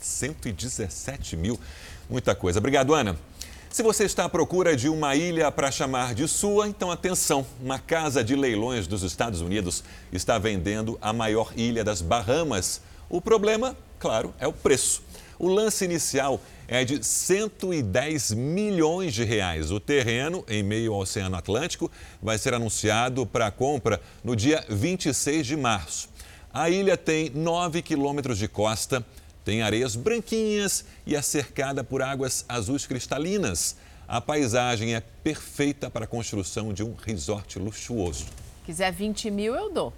117 0.00 1.36
mil, 1.36 1.58
muita 2.10 2.34
coisa. 2.34 2.58
Obrigado, 2.58 2.92
Ana. 2.94 3.16
Se 3.70 3.82
você 3.82 4.04
está 4.04 4.24
à 4.24 4.28
procura 4.28 4.76
de 4.76 4.88
uma 4.88 5.16
ilha 5.16 5.50
para 5.50 5.68
chamar 5.68 6.14
de 6.14 6.28
sua, 6.28 6.68
então 6.68 6.90
atenção: 6.92 7.44
uma 7.60 7.78
casa 7.78 8.22
de 8.22 8.36
leilões 8.36 8.86
dos 8.86 9.02
Estados 9.02 9.40
Unidos 9.40 9.82
está 10.12 10.38
vendendo 10.38 10.96
a 11.02 11.12
maior 11.12 11.52
ilha 11.56 11.82
das 11.82 12.00
Bahamas. 12.00 12.80
O 13.10 13.20
problema, 13.20 13.76
claro, 13.98 14.32
é 14.38 14.46
o 14.46 14.52
preço. 14.52 15.02
O 15.38 15.48
lance 15.48 15.84
inicial 15.84 16.40
é 16.66 16.84
de 16.84 17.04
110 17.04 18.32
milhões 18.32 19.14
de 19.14 19.24
reais. 19.24 19.70
O 19.70 19.80
terreno, 19.80 20.44
em 20.48 20.62
meio 20.62 20.92
ao 20.92 21.00
Oceano 21.00 21.36
Atlântico, 21.36 21.90
vai 22.22 22.38
ser 22.38 22.54
anunciado 22.54 23.26
para 23.26 23.50
compra 23.50 24.00
no 24.22 24.34
dia 24.34 24.64
26 24.68 25.46
de 25.46 25.56
março. 25.56 26.08
A 26.52 26.70
ilha 26.70 26.96
tem 26.96 27.30
9 27.30 27.82
quilômetros 27.82 28.38
de 28.38 28.48
costa 28.48 29.04
tem 29.44 29.60
areias 29.60 29.94
branquinhas 29.94 30.86
e 31.06 31.14
é 31.14 31.20
cercada 31.20 31.84
por 31.84 32.00
águas 32.00 32.46
azuis 32.48 32.86
cristalinas. 32.86 33.76
A 34.08 34.20
paisagem 34.20 34.94
é 34.94 35.00
perfeita 35.22 35.90
para 35.90 36.06
a 36.06 36.08
construção 36.08 36.72
de 36.72 36.82
um 36.82 36.94
resort 36.94 37.58
luxuoso. 37.58 38.24
Quiser 38.64 38.90
20 38.90 39.30
mil, 39.30 39.54
eu 39.54 39.70
dou. 39.70 39.92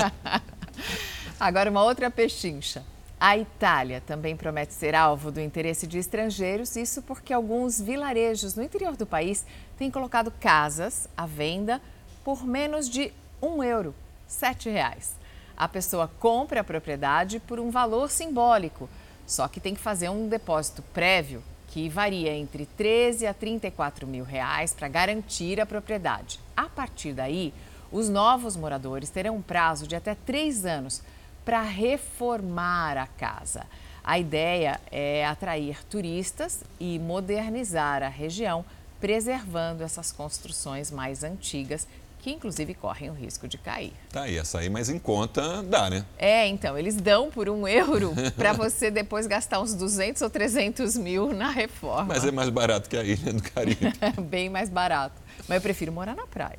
Agora, 1.38 1.70
uma 1.70 1.84
outra 1.84 2.10
pechincha. 2.10 2.82
A 3.20 3.36
Itália 3.36 4.00
também 4.00 4.36
promete 4.36 4.72
ser 4.72 4.94
alvo 4.94 5.32
do 5.32 5.40
interesse 5.40 5.86
de 5.86 5.98
estrangeiros, 5.98 6.76
isso 6.76 7.02
porque 7.02 7.32
alguns 7.32 7.80
vilarejos 7.80 8.54
no 8.54 8.62
interior 8.62 8.96
do 8.96 9.06
país 9.06 9.44
têm 9.76 9.90
colocado 9.90 10.30
casas 10.30 11.08
à 11.16 11.26
venda 11.26 11.80
por 12.24 12.46
menos 12.46 12.88
de 12.88 13.12
um 13.42 13.62
euro, 13.62 13.94
sete 14.26 14.68
reais 14.68 15.18
a 15.58 15.66
pessoa 15.66 16.08
compra 16.20 16.60
a 16.60 16.64
propriedade 16.64 17.40
por 17.40 17.58
um 17.58 17.68
valor 17.68 18.10
simbólico, 18.10 18.88
só 19.26 19.48
que 19.48 19.58
tem 19.58 19.74
que 19.74 19.80
fazer 19.80 20.08
um 20.08 20.28
depósito 20.28 20.82
prévio 20.94 21.42
que 21.66 21.88
varia 21.88 22.32
entre 22.32 22.64
13 22.64 23.26
a 23.26 23.34
34 23.34 24.06
mil 24.06 24.24
reais 24.24 24.72
para 24.72 24.86
garantir 24.86 25.60
a 25.60 25.66
propriedade. 25.66 26.38
A 26.56 26.66
partir 26.66 27.12
daí, 27.12 27.52
os 27.90 28.08
novos 28.08 28.56
moradores 28.56 29.10
terão 29.10 29.36
um 29.36 29.42
prazo 29.42 29.86
de 29.86 29.96
até 29.96 30.14
três 30.14 30.64
anos 30.64 31.02
para 31.48 31.62
reformar 31.62 32.98
a 32.98 33.06
casa. 33.06 33.64
A 34.04 34.18
ideia 34.18 34.78
é 34.92 35.24
atrair 35.24 35.82
turistas 35.88 36.62
e 36.78 36.98
modernizar 36.98 38.02
a 38.02 38.08
região, 38.08 38.62
preservando 39.00 39.82
essas 39.82 40.12
construções 40.12 40.90
mais 40.90 41.24
antigas 41.24 41.88
que 42.18 42.30
inclusive 42.30 42.74
correm 42.74 43.08
o 43.08 43.14
risco 43.14 43.48
de 43.48 43.56
cair. 43.56 43.94
Tá 44.12 44.24
aí, 44.24 44.38
açaí, 44.38 44.68
mas 44.68 44.90
em 44.90 44.98
conta 44.98 45.62
dá, 45.62 45.88
né? 45.88 46.04
É, 46.18 46.46
então, 46.46 46.76
eles 46.76 46.96
dão 46.96 47.30
por 47.30 47.48
um 47.48 47.66
euro 47.66 48.12
para 48.36 48.52
você 48.52 48.90
depois 48.90 49.26
gastar 49.26 49.60
uns 49.60 49.72
200 49.72 50.20
ou 50.20 50.28
300 50.28 50.98
mil 50.98 51.32
na 51.32 51.48
reforma. 51.48 52.12
Mas 52.12 52.26
é 52.26 52.30
mais 52.30 52.50
barato 52.50 52.90
que 52.90 52.96
a 52.96 53.02
ilha 53.02 53.32
do 53.32 53.42
Caribe. 53.42 53.90
Bem 54.28 54.50
mais 54.50 54.68
barato. 54.68 55.27
Mas 55.46 55.56
eu 55.56 55.60
prefiro 55.60 55.92
morar 55.92 56.16
na 56.16 56.26
praia. 56.26 56.58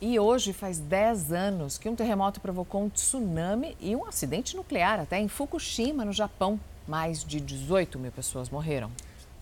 E 0.00 0.18
hoje 0.18 0.52
faz 0.52 0.78
10 0.78 1.32
anos 1.32 1.78
que 1.78 1.88
um 1.88 1.96
terremoto 1.96 2.40
provocou 2.40 2.84
um 2.84 2.88
tsunami 2.88 3.76
e 3.80 3.94
um 3.94 4.06
acidente 4.06 4.56
nuclear 4.56 5.00
até 5.00 5.18
em 5.18 5.28
Fukushima, 5.28 6.04
no 6.04 6.12
Japão. 6.12 6.58
Mais 6.86 7.24
de 7.24 7.40
18 7.40 7.98
mil 7.98 8.12
pessoas 8.12 8.48
morreram. 8.48 8.90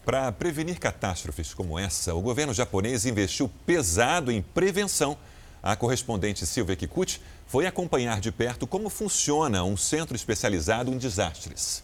Para 0.04 0.30
prevenir 0.32 0.78
catástrofes 0.78 1.54
como 1.54 1.78
essa, 1.78 2.14
o 2.14 2.20
governo 2.20 2.52
japonês 2.52 3.06
investiu 3.06 3.50
pesado 3.64 4.30
em 4.30 4.42
prevenção. 4.42 5.16
A 5.62 5.74
correspondente 5.74 6.46
Silvia 6.46 6.76
Kikuchi 6.76 7.20
foi 7.46 7.66
acompanhar 7.66 8.20
de 8.20 8.30
perto 8.30 8.66
como 8.66 8.90
funciona 8.90 9.64
um 9.64 9.78
centro 9.78 10.14
especializado 10.14 10.92
em 10.92 10.98
desastres. 10.98 11.82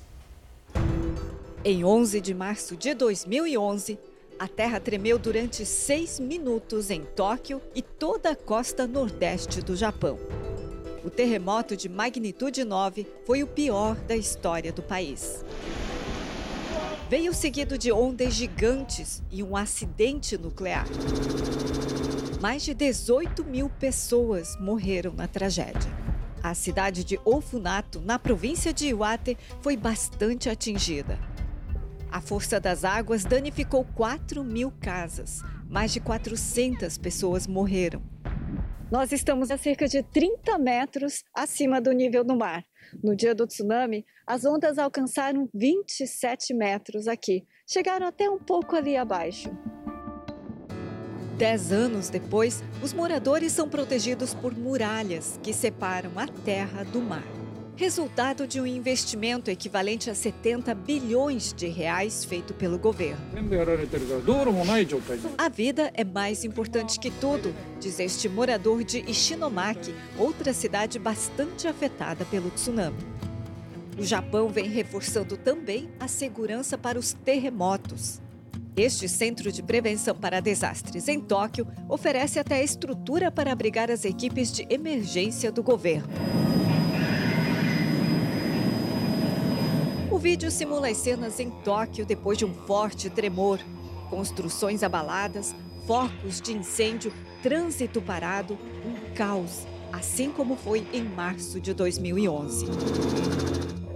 Em 1.65 1.85
11 1.85 2.21
de 2.21 2.35
março 2.35 2.77
de 2.77 2.95
2011, 2.95 3.99
a 4.41 4.49
terra 4.49 4.81
tremeu 4.81 5.19
durante 5.19 5.65
seis 5.67 6.19
minutos 6.19 6.91
em 6.91 7.05
Tóquio 7.05 7.61
e 7.75 7.83
toda 7.83 8.31
a 8.31 8.37
costa 8.37 8.87
nordeste 8.87 9.61
do 9.61 9.77
Japão. 9.77 10.19
O 11.05 11.11
terremoto 11.11 11.77
de 11.77 11.89
magnitude 11.89 12.65
9 12.65 13.07
foi 13.25 13.43
o 13.43 13.47
pior 13.47 13.95
da 13.97 14.17
história 14.17 14.73
do 14.73 14.83
país 14.83 15.45
veio 17.11 17.35
seguido 17.35 17.77
de 17.77 17.91
ondas 17.91 18.33
gigantes 18.33 19.21
e 19.33 19.43
um 19.43 19.57
acidente 19.57 20.39
nuclear. 20.39 20.87
Mais 22.41 22.63
de 22.63 22.73
18 22.73 23.45
mil 23.45 23.69
pessoas 23.69 24.57
morreram 24.61 25.13
na 25.13 25.27
tragédia. 25.27 25.91
A 26.41 26.55
cidade 26.55 27.03
de 27.03 27.19
Ofunato, 27.25 28.01
na 28.01 28.17
província 28.17 28.73
de 28.73 28.87
Iwate, 28.87 29.37
foi 29.61 29.77
bastante 29.77 30.49
atingida. 30.49 31.19
A 32.13 32.21
força 32.21 32.59
das 32.59 32.85
águas 32.85 33.25
danificou 33.25 33.85
4 33.95 34.43
mil 34.43 34.73
casas. 34.81 35.43
Mais 35.69 35.93
de 35.93 36.01
400 36.01 36.99
pessoas 36.99 37.47
morreram. 37.47 38.03
Nós 38.91 39.13
estamos 39.13 39.53
a 39.53 39.57
cerca 39.57 39.87
de 39.87 40.03
30 40.03 40.59
metros 40.59 41.23
acima 41.33 41.81
do 41.81 41.93
nível 41.93 42.25
do 42.25 42.37
mar. 42.37 42.65
No 43.01 43.15
dia 43.15 43.33
do 43.33 43.47
tsunami, 43.47 44.05
as 44.27 44.45
ondas 44.45 44.77
alcançaram 44.77 45.49
27 45.55 46.53
metros 46.53 47.07
aqui, 47.07 47.47
chegaram 47.65 48.09
até 48.09 48.29
um 48.29 48.39
pouco 48.39 48.75
ali 48.75 48.97
abaixo. 48.97 49.49
Dez 51.39 51.71
anos 51.71 52.11
depois, 52.11 52.65
os 52.83 52.93
moradores 52.93 53.53
são 53.53 53.69
protegidos 53.69 54.35
por 54.35 54.53
muralhas 54.53 55.39
que 55.41 55.53
separam 55.53 56.11
a 56.17 56.27
terra 56.27 56.83
do 56.83 57.01
mar 57.01 57.40
resultado 57.77 58.47
de 58.47 58.61
um 58.61 58.67
investimento 58.67 59.51
equivalente 59.51 60.11
a 60.11 60.15
70 60.15 60.75
bilhões 60.75 61.53
de 61.53 61.67
reais 61.67 62.25
feito 62.25 62.53
pelo 62.53 62.79
governo. 62.79 63.21
A 65.39 65.49
vida 65.49 65.91
é 65.95 66.05
mais 66.05 66.45
importante 66.45 67.01
que 67.01 67.11
tudo, 67.11 67.55
diz 67.79 67.99
este 67.99 68.29
morador 68.29 68.85
de 68.85 69.01
Ishinomaki, 69.11 69.95
outra 70.19 70.53
cidade 70.53 70.99
bastante 70.99 71.67
afetada 71.67 72.25
pelo 72.25 72.51
tsunami. 72.51 72.99
O 73.99 74.05
Japão 74.05 74.49
vem 74.49 74.69
reforçando 74.69 75.37
também 75.37 75.91
a 75.99 76.09
segurança 76.09 76.79
para 76.79 76.99
os 76.99 77.13
terremotos. 77.13 78.21
Este 78.77 79.09
Centro 79.09 79.53
de 79.53 79.63
Prevenção 79.63 80.15
para 80.15 80.41
Desastres 80.41 81.09
em 81.09 81.21
Tóquio 81.21 81.67
oferece 81.89 82.39
até 82.39 82.63
estrutura 82.63 83.31
para 83.31 83.53
abrigar 83.53 83.91
as 83.91 84.05
equipes 84.05 84.53
de 84.53 84.67
emergência 84.71 85.51
do 85.53 85.63
governo. 85.63 86.09
Vídeo 90.21 90.51
simula 90.51 90.89
as 90.89 90.99
cenas 90.99 91.41
em 91.41 91.51
Tóquio 91.51 92.05
depois 92.05 92.37
de 92.37 92.45
um 92.45 92.53
forte 92.53 93.09
tremor. 93.09 93.59
Construções 94.11 94.83
abaladas, 94.83 95.55
focos 95.87 96.43
de 96.43 96.53
incêndio, 96.53 97.11
trânsito 97.43 98.03
parado, 98.03 98.59
um 98.85 99.15
caos, 99.15 99.67
assim 99.91 100.31
como 100.31 100.57
foi 100.57 100.87
em 100.93 101.03
março 101.05 101.59
de 101.59 101.73
2011. 101.73 102.67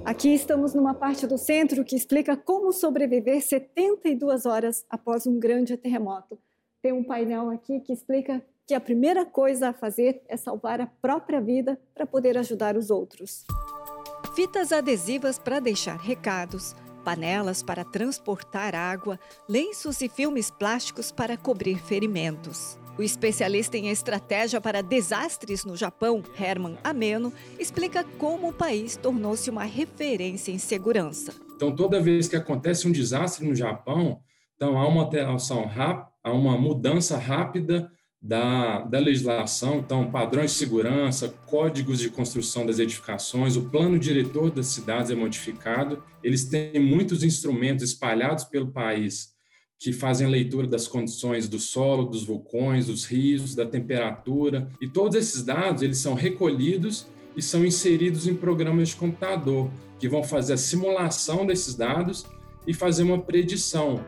Aqui 0.03 0.33
estamos 0.33 0.73
numa 0.73 0.95
parte 0.95 1.27
do 1.27 1.37
centro 1.37 1.85
que 1.85 1.95
explica 1.95 2.35
como 2.39 2.73
sobreviver 2.73 3.43
72 3.43 4.47
horas 4.47 4.87
após 4.89 5.27
um 5.27 5.39
grande 5.39 5.77
terremoto. 5.77 6.39
Tem 6.81 6.91
um 6.91 7.05
painel 7.05 7.51
aqui 7.51 7.81
que 7.81 7.93
explica 7.93 8.43
que 8.67 8.73
a 8.73 8.81
primeira 8.81 9.27
coisa 9.27 9.69
a 9.69 9.73
fazer 9.75 10.23
é 10.27 10.39
salvar 10.39 10.81
a 10.81 10.87
própria 10.87 11.39
vida 11.39 11.79
para 11.95 12.07
poder 12.07 12.39
ajudar 12.39 12.79
os 12.79 12.89
outros 12.89 13.45
fitas 14.35 14.73
adesivas 14.73 15.39
para 15.39 15.61
deixar 15.61 15.97
recados, 15.97 16.75
panelas 17.05 17.63
para 17.63 17.85
transportar 17.85 18.75
água, 18.75 19.19
lenços 19.49 20.01
e 20.01 20.09
filmes 20.09 20.51
plásticos 20.51 21.13
para 21.13 21.37
cobrir 21.37 21.79
ferimentos. 21.79 22.77
O 22.99 23.03
especialista 23.03 23.77
em 23.77 23.89
estratégia 23.91 24.61
para 24.61 24.83
desastres 24.83 25.65
no 25.65 25.77
Japão, 25.77 26.23
Herman 26.39 26.77
Ameno, 26.83 27.33
explica 27.59 28.05
como 28.19 28.49
o 28.49 28.53
país 28.53 28.97
tornou-se 28.97 29.49
uma 29.51 29.65
referência 29.65 30.51
em 30.51 30.59
segurança. 30.59 31.33
Então, 31.55 31.75
toda 31.75 32.01
vez 32.01 32.27
que 32.27 32.37
acontece 32.37 32.89
um 32.89 32.93
desastre 32.93 33.47
no 33.47 33.55
Japão, 33.55 34.21
então 34.57 34.79
há 34.79 34.87
uma 34.87 35.03
alteração 35.03 35.65
rápida, 35.67 36.09
há 36.23 36.33
uma 36.33 36.57
mudança 36.59 37.17
rápida 37.17 37.91
da, 38.27 38.81
da 38.81 38.99
legislação, 38.99 39.81
então, 39.81 40.11
padrões 40.11 40.53
de 40.53 40.57
segurança, 40.57 41.29
códigos 41.45 41.99
de 41.99 42.09
construção 42.09 42.65
das 42.65 42.79
edificações, 42.79 43.55
o 43.55 43.69
plano 43.69 43.99
diretor 43.99 44.51
das 44.51 44.69
cidades 44.69 45.11
é 45.11 45.15
modificado. 45.15 46.03
Eles 46.23 46.47
têm 46.47 46.81
muitos 46.81 47.23
instrumentos 47.23 47.85
espalhados 47.85 48.45
pelo 48.45 48.69
país 48.69 49.35
que 49.79 49.93
fazem 49.93 50.27
leitura 50.27 50.67
das 50.67 50.89
condições 50.89 51.47
do 51.51 51.59
solo, 51.59 52.07
dos 52.07 52.25
vulcões, 52.25 52.87
dos 52.87 53.05
rios, 53.05 53.55
da 53.55 53.67
temperatura, 53.67 54.71
e 54.81 54.89
todos 54.89 55.19
esses 55.19 55.43
dados 55.43 55.83
eles 55.83 55.99
são 55.99 56.15
recolhidos 56.15 57.07
e 57.37 57.43
são 57.43 57.63
inseridos 57.63 58.27
em 58.27 58.35
programas 58.35 58.89
de 58.89 58.97
computador 58.97 59.71
que 59.99 60.09
vão 60.09 60.23
fazer 60.23 60.55
a 60.55 60.57
simulação 60.57 61.45
desses 61.45 61.75
dados 61.75 62.25
e 62.67 62.73
fazer 62.73 63.03
uma 63.03 63.21
predição 63.21 64.03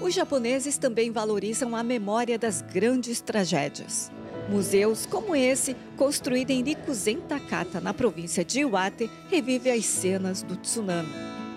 os 0.00 0.14
japoneses 0.14 0.78
também 0.78 1.10
valorizam 1.10 1.74
a 1.74 1.82
memória 1.82 2.38
das 2.38 2.62
grandes 2.62 3.20
tragédias. 3.20 4.10
Museus 4.48 5.04
como 5.04 5.36
esse, 5.36 5.76
construído 5.96 6.50
em 6.50 6.62
Rikuzen 6.62 7.20
Takata, 7.20 7.80
na 7.80 7.92
província 7.92 8.44
de 8.44 8.60
Iwate, 8.60 9.10
revive 9.28 9.70
as 9.70 9.84
cenas 9.84 10.42
do 10.42 10.56
tsunami. 10.56 11.12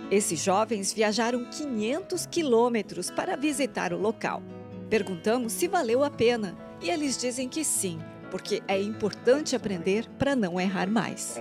Esses 0.09 0.43
jovens 0.43 0.91
viajaram 0.91 1.45
500 1.45 2.25
quilômetros 2.25 3.09
para 3.09 3.37
visitar 3.37 3.93
o 3.93 3.97
local. 3.97 4.43
Perguntamos 4.89 5.53
se 5.53 5.69
valeu 5.69 6.03
a 6.03 6.09
pena 6.09 6.57
e 6.81 6.89
eles 6.89 7.17
dizem 7.17 7.47
que 7.47 7.63
sim, 7.63 7.97
porque 8.29 8.61
é 8.67 8.81
importante 8.81 9.55
aprender 9.55 10.09
para 10.19 10.35
não 10.35 10.59
errar 10.59 10.89
mais. 10.89 11.37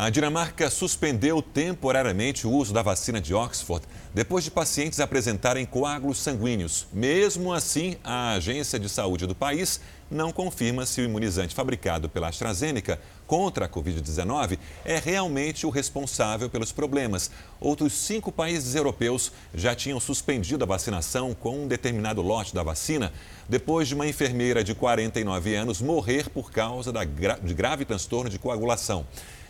A 0.00 0.10
Dinamarca 0.10 0.70
suspendeu 0.70 1.42
temporariamente 1.42 2.46
o 2.46 2.52
uso 2.52 2.72
da 2.72 2.82
vacina 2.82 3.20
de 3.20 3.34
Oxford 3.34 3.84
depois 4.14 4.44
de 4.44 4.50
pacientes 4.52 5.00
apresentarem 5.00 5.66
coágulos 5.66 6.18
sanguíneos. 6.18 6.86
Mesmo 6.92 7.52
assim, 7.52 7.96
a 8.04 8.34
Agência 8.34 8.78
de 8.78 8.88
Saúde 8.88 9.26
do 9.26 9.34
país 9.34 9.80
não 10.08 10.30
confirma 10.30 10.86
se 10.86 11.00
o 11.00 11.04
imunizante 11.04 11.52
fabricado 11.52 12.08
pela 12.08 12.28
AstraZeneca 12.28 13.00
contra 13.26 13.66
a 13.66 13.68
Covid-19 13.68 14.56
é 14.84 15.00
realmente 15.00 15.66
o 15.66 15.70
responsável 15.70 16.48
pelos 16.48 16.70
problemas. 16.70 17.32
Outros 17.60 17.92
cinco 17.92 18.30
países 18.30 18.76
europeus 18.76 19.32
já 19.52 19.74
tinham 19.74 19.98
suspendido 19.98 20.62
a 20.62 20.66
vacinação 20.66 21.34
com 21.34 21.64
um 21.64 21.66
determinado 21.66 22.22
lote 22.22 22.54
da 22.54 22.62
vacina 22.62 23.12
depois 23.48 23.88
de 23.88 23.96
uma 23.96 24.06
enfermeira 24.06 24.62
de 24.62 24.76
49 24.76 25.56
anos 25.56 25.82
morrer 25.82 26.30
por 26.30 26.52
causa 26.52 26.92
de 26.92 27.54
grave 27.54 27.84
transtorno 27.84 28.30
de 28.30 28.38
coagulação. 28.38 29.04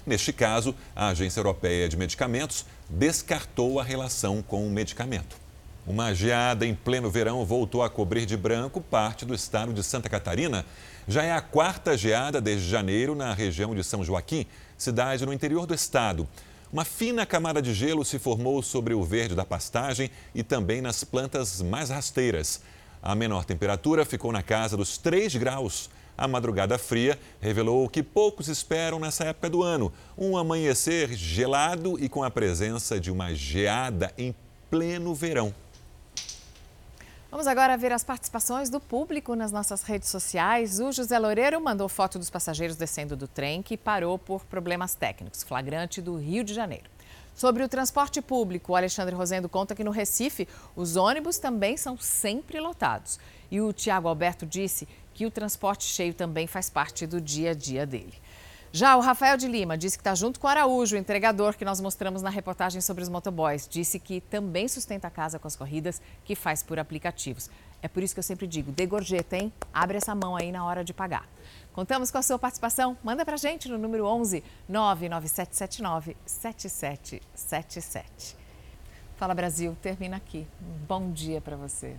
Neste 0.09 0.33
caso, 0.33 0.75
a 0.97 1.09
Agência 1.09 1.39
Europeia 1.39 1.87
de 1.87 1.95
Medicamentos 1.95 2.65
descartou 2.89 3.79
a 3.79 3.85
relação 3.85 4.41
com 4.41 4.67
o 4.67 4.71
medicamento. 4.71 5.37
Uma 5.87 6.15
geada 6.15 6.65
em 6.65 6.75
pleno 6.75 7.11
verão 7.11 7.45
voltou 7.45 7.83
a 7.83 7.91
cobrir 7.91 8.25
de 8.25 8.35
branco 8.35 8.81
parte 8.81 9.27
do 9.27 9.35
estado 9.35 9.71
de 9.71 9.85
Santa 9.85 10.09
Catarina. 10.09 10.65
Já 11.07 11.25
é 11.25 11.33
a 11.33 11.43
quarta 11.43 11.95
geada 11.95 12.41
desde 12.41 12.67
janeiro 12.67 13.15
na 13.15 13.35
região 13.35 13.75
de 13.75 13.85
São 13.85 14.03
Joaquim, 14.03 14.47
cidade 14.79 15.27
no 15.27 15.33
interior 15.33 15.67
do 15.67 15.75
estado. 15.75 16.27
Uma 16.73 16.87
fina 16.87 17.27
camada 17.27 17.61
de 17.61 17.75
gelo 17.75 18.03
se 18.03 18.19
formou 18.19 18.63
sobre 18.63 18.95
o 18.95 19.05
verde 19.05 19.35
da 19.35 19.45
pastagem 19.45 20.11
e 20.35 20.43
também 20.43 20.81
nas 20.81 21.05
plantas 21.05 21.61
mais 21.61 21.91
rasteiras. 21.91 22.63
A 23.03 23.15
menor 23.15 23.45
temperatura 23.45 24.07
ficou 24.07 24.33
na 24.33 24.43
casa 24.43 24.75
dos 24.75 24.97
3 24.97 25.37
graus. 25.37 25.91
A 26.19 26.27
madrugada 26.27 26.77
fria 26.77 27.17
revelou 27.41 27.85
o 27.85 27.89
que 27.89 28.03
poucos 28.03 28.49
esperam 28.49 28.99
nessa 28.99 29.23
época 29.27 29.49
do 29.49 29.63
ano: 29.63 29.93
um 30.17 30.37
amanhecer 30.37 31.13
gelado 31.13 31.97
e 32.03 32.09
com 32.09 32.25
a 32.25 32.31
presença 32.31 32.99
de 32.99 33.09
uma 33.09 33.33
geada 33.33 34.13
em 34.19 34.35
pleno 34.69 35.15
verão. 35.15 35.55
Vamos 37.31 37.47
agora 37.47 37.77
ver 37.77 37.93
as 37.93 38.03
participações 38.03 38.69
do 38.69 38.81
público 38.81 39.37
nas 39.37 39.53
nossas 39.53 39.83
redes 39.83 40.09
sociais. 40.09 40.81
O 40.81 40.91
José 40.91 41.17
Loureiro 41.19 41.61
mandou 41.61 41.89
foto 41.89 42.19
dos 42.19 42.31
passageiros 42.31 42.75
descendo 42.75 43.15
do 43.15 43.29
trem 43.29 43.63
que 43.63 43.77
parou 43.77 44.19
por 44.19 44.45
problemas 44.47 44.95
técnicos, 44.95 45.45
flagrante 45.45 46.03
do 46.03 46.17
Rio 46.17 46.43
de 46.43 46.53
Janeiro. 46.53 46.91
Sobre 47.39 47.63
o 47.63 47.69
transporte 47.69 48.21
público, 48.21 48.73
o 48.73 48.77
Alexandre 48.77 49.15
Rosendo 49.15 49.49
conta 49.49 49.73
que 49.73 49.85
no 49.85 49.93
Recife 49.93 50.49
os 50.75 50.97
ônibus 50.97 51.39
também 51.39 51.77
são 51.77 51.97
sempre 51.97 52.59
lotados. 52.59 53.21
E 53.49 53.61
o 53.61 53.73
Tiago 53.73 54.09
Alberto 54.09 54.45
disse 54.45 54.89
que 55.19 55.27
o 55.27 55.31
transporte 55.33 55.83
cheio 55.83 56.15
também 56.15 56.47
faz 56.47 56.71
parte 56.71 57.05
do 57.05 57.21
dia 57.21 57.51
a 57.51 57.55
dia 57.55 57.85
dele. 57.85 58.15
Já 58.71 58.97
o 58.97 59.01
Rafael 59.01 59.37
de 59.37 59.49
Lima 59.49 59.77
disse 59.77 59.99
que 59.99 60.01
está 60.01 60.15
junto 60.15 60.39
com 60.39 60.47
o 60.47 60.51
Araújo, 60.51 60.95
o 60.95 60.99
entregador 60.99 61.57
que 61.57 61.65
nós 61.65 61.81
mostramos 61.81 62.23
na 62.23 62.31
reportagem 62.31 62.81
sobre 62.81 63.03
os 63.03 63.09
motoboys. 63.09 63.67
Disse 63.67 63.99
que 63.99 64.21
também 64.21 64.69
sustenta 64.69 65.09
a 65.09 65.11
casa 65.11 65.37
com 65.37 65.49
as 65.49 65.57
corridas 65.57 66.01
que 66.25 66.37
faz 66.37 66.63
por 66.63 66.79
aplicativos. 66.79 67.51
É 67.83 67.89
por 67.89 68.01
isso 68.01 68.15
que 68.15 68.21
eu 68.21 68.23
sempre 68.23 68.47
digo, 68.47 68.71
dê 68.71 68.87
gorjeta, 68.87 69.37
hein? 69.37 69.53
Abre 69.75 69.97
essa 69.97 70.15
mão 70.15 70.37
aí 70.37 70.53
na 70.53 70.65
hora 70.65 70.85
de 70.85 70.95
pagar. 70.95 71.29
Contamos 71.73 72.13
com 72.13 72.19
a 72.19 72.23
sua 72.23 72.39
participação. 72.39 72.97
Manda 73.03 73.25
pra 73.25 73.37
gente 73.37 73.69
no 73.69 73.77
número 73.77 74.07
11 74.07 74.45
99779 74.69 76.17
7777. 76.25 78.37
Fala 79.17 79.35
Brasil, 79.35 79.77
termina 79.83 80.17
aqui. 80.17 80.47
Um 80.63 80.87
bom 80.87 81.11
dia 81.11 81.41
para 81.41 81.57
você. 81.57 81.97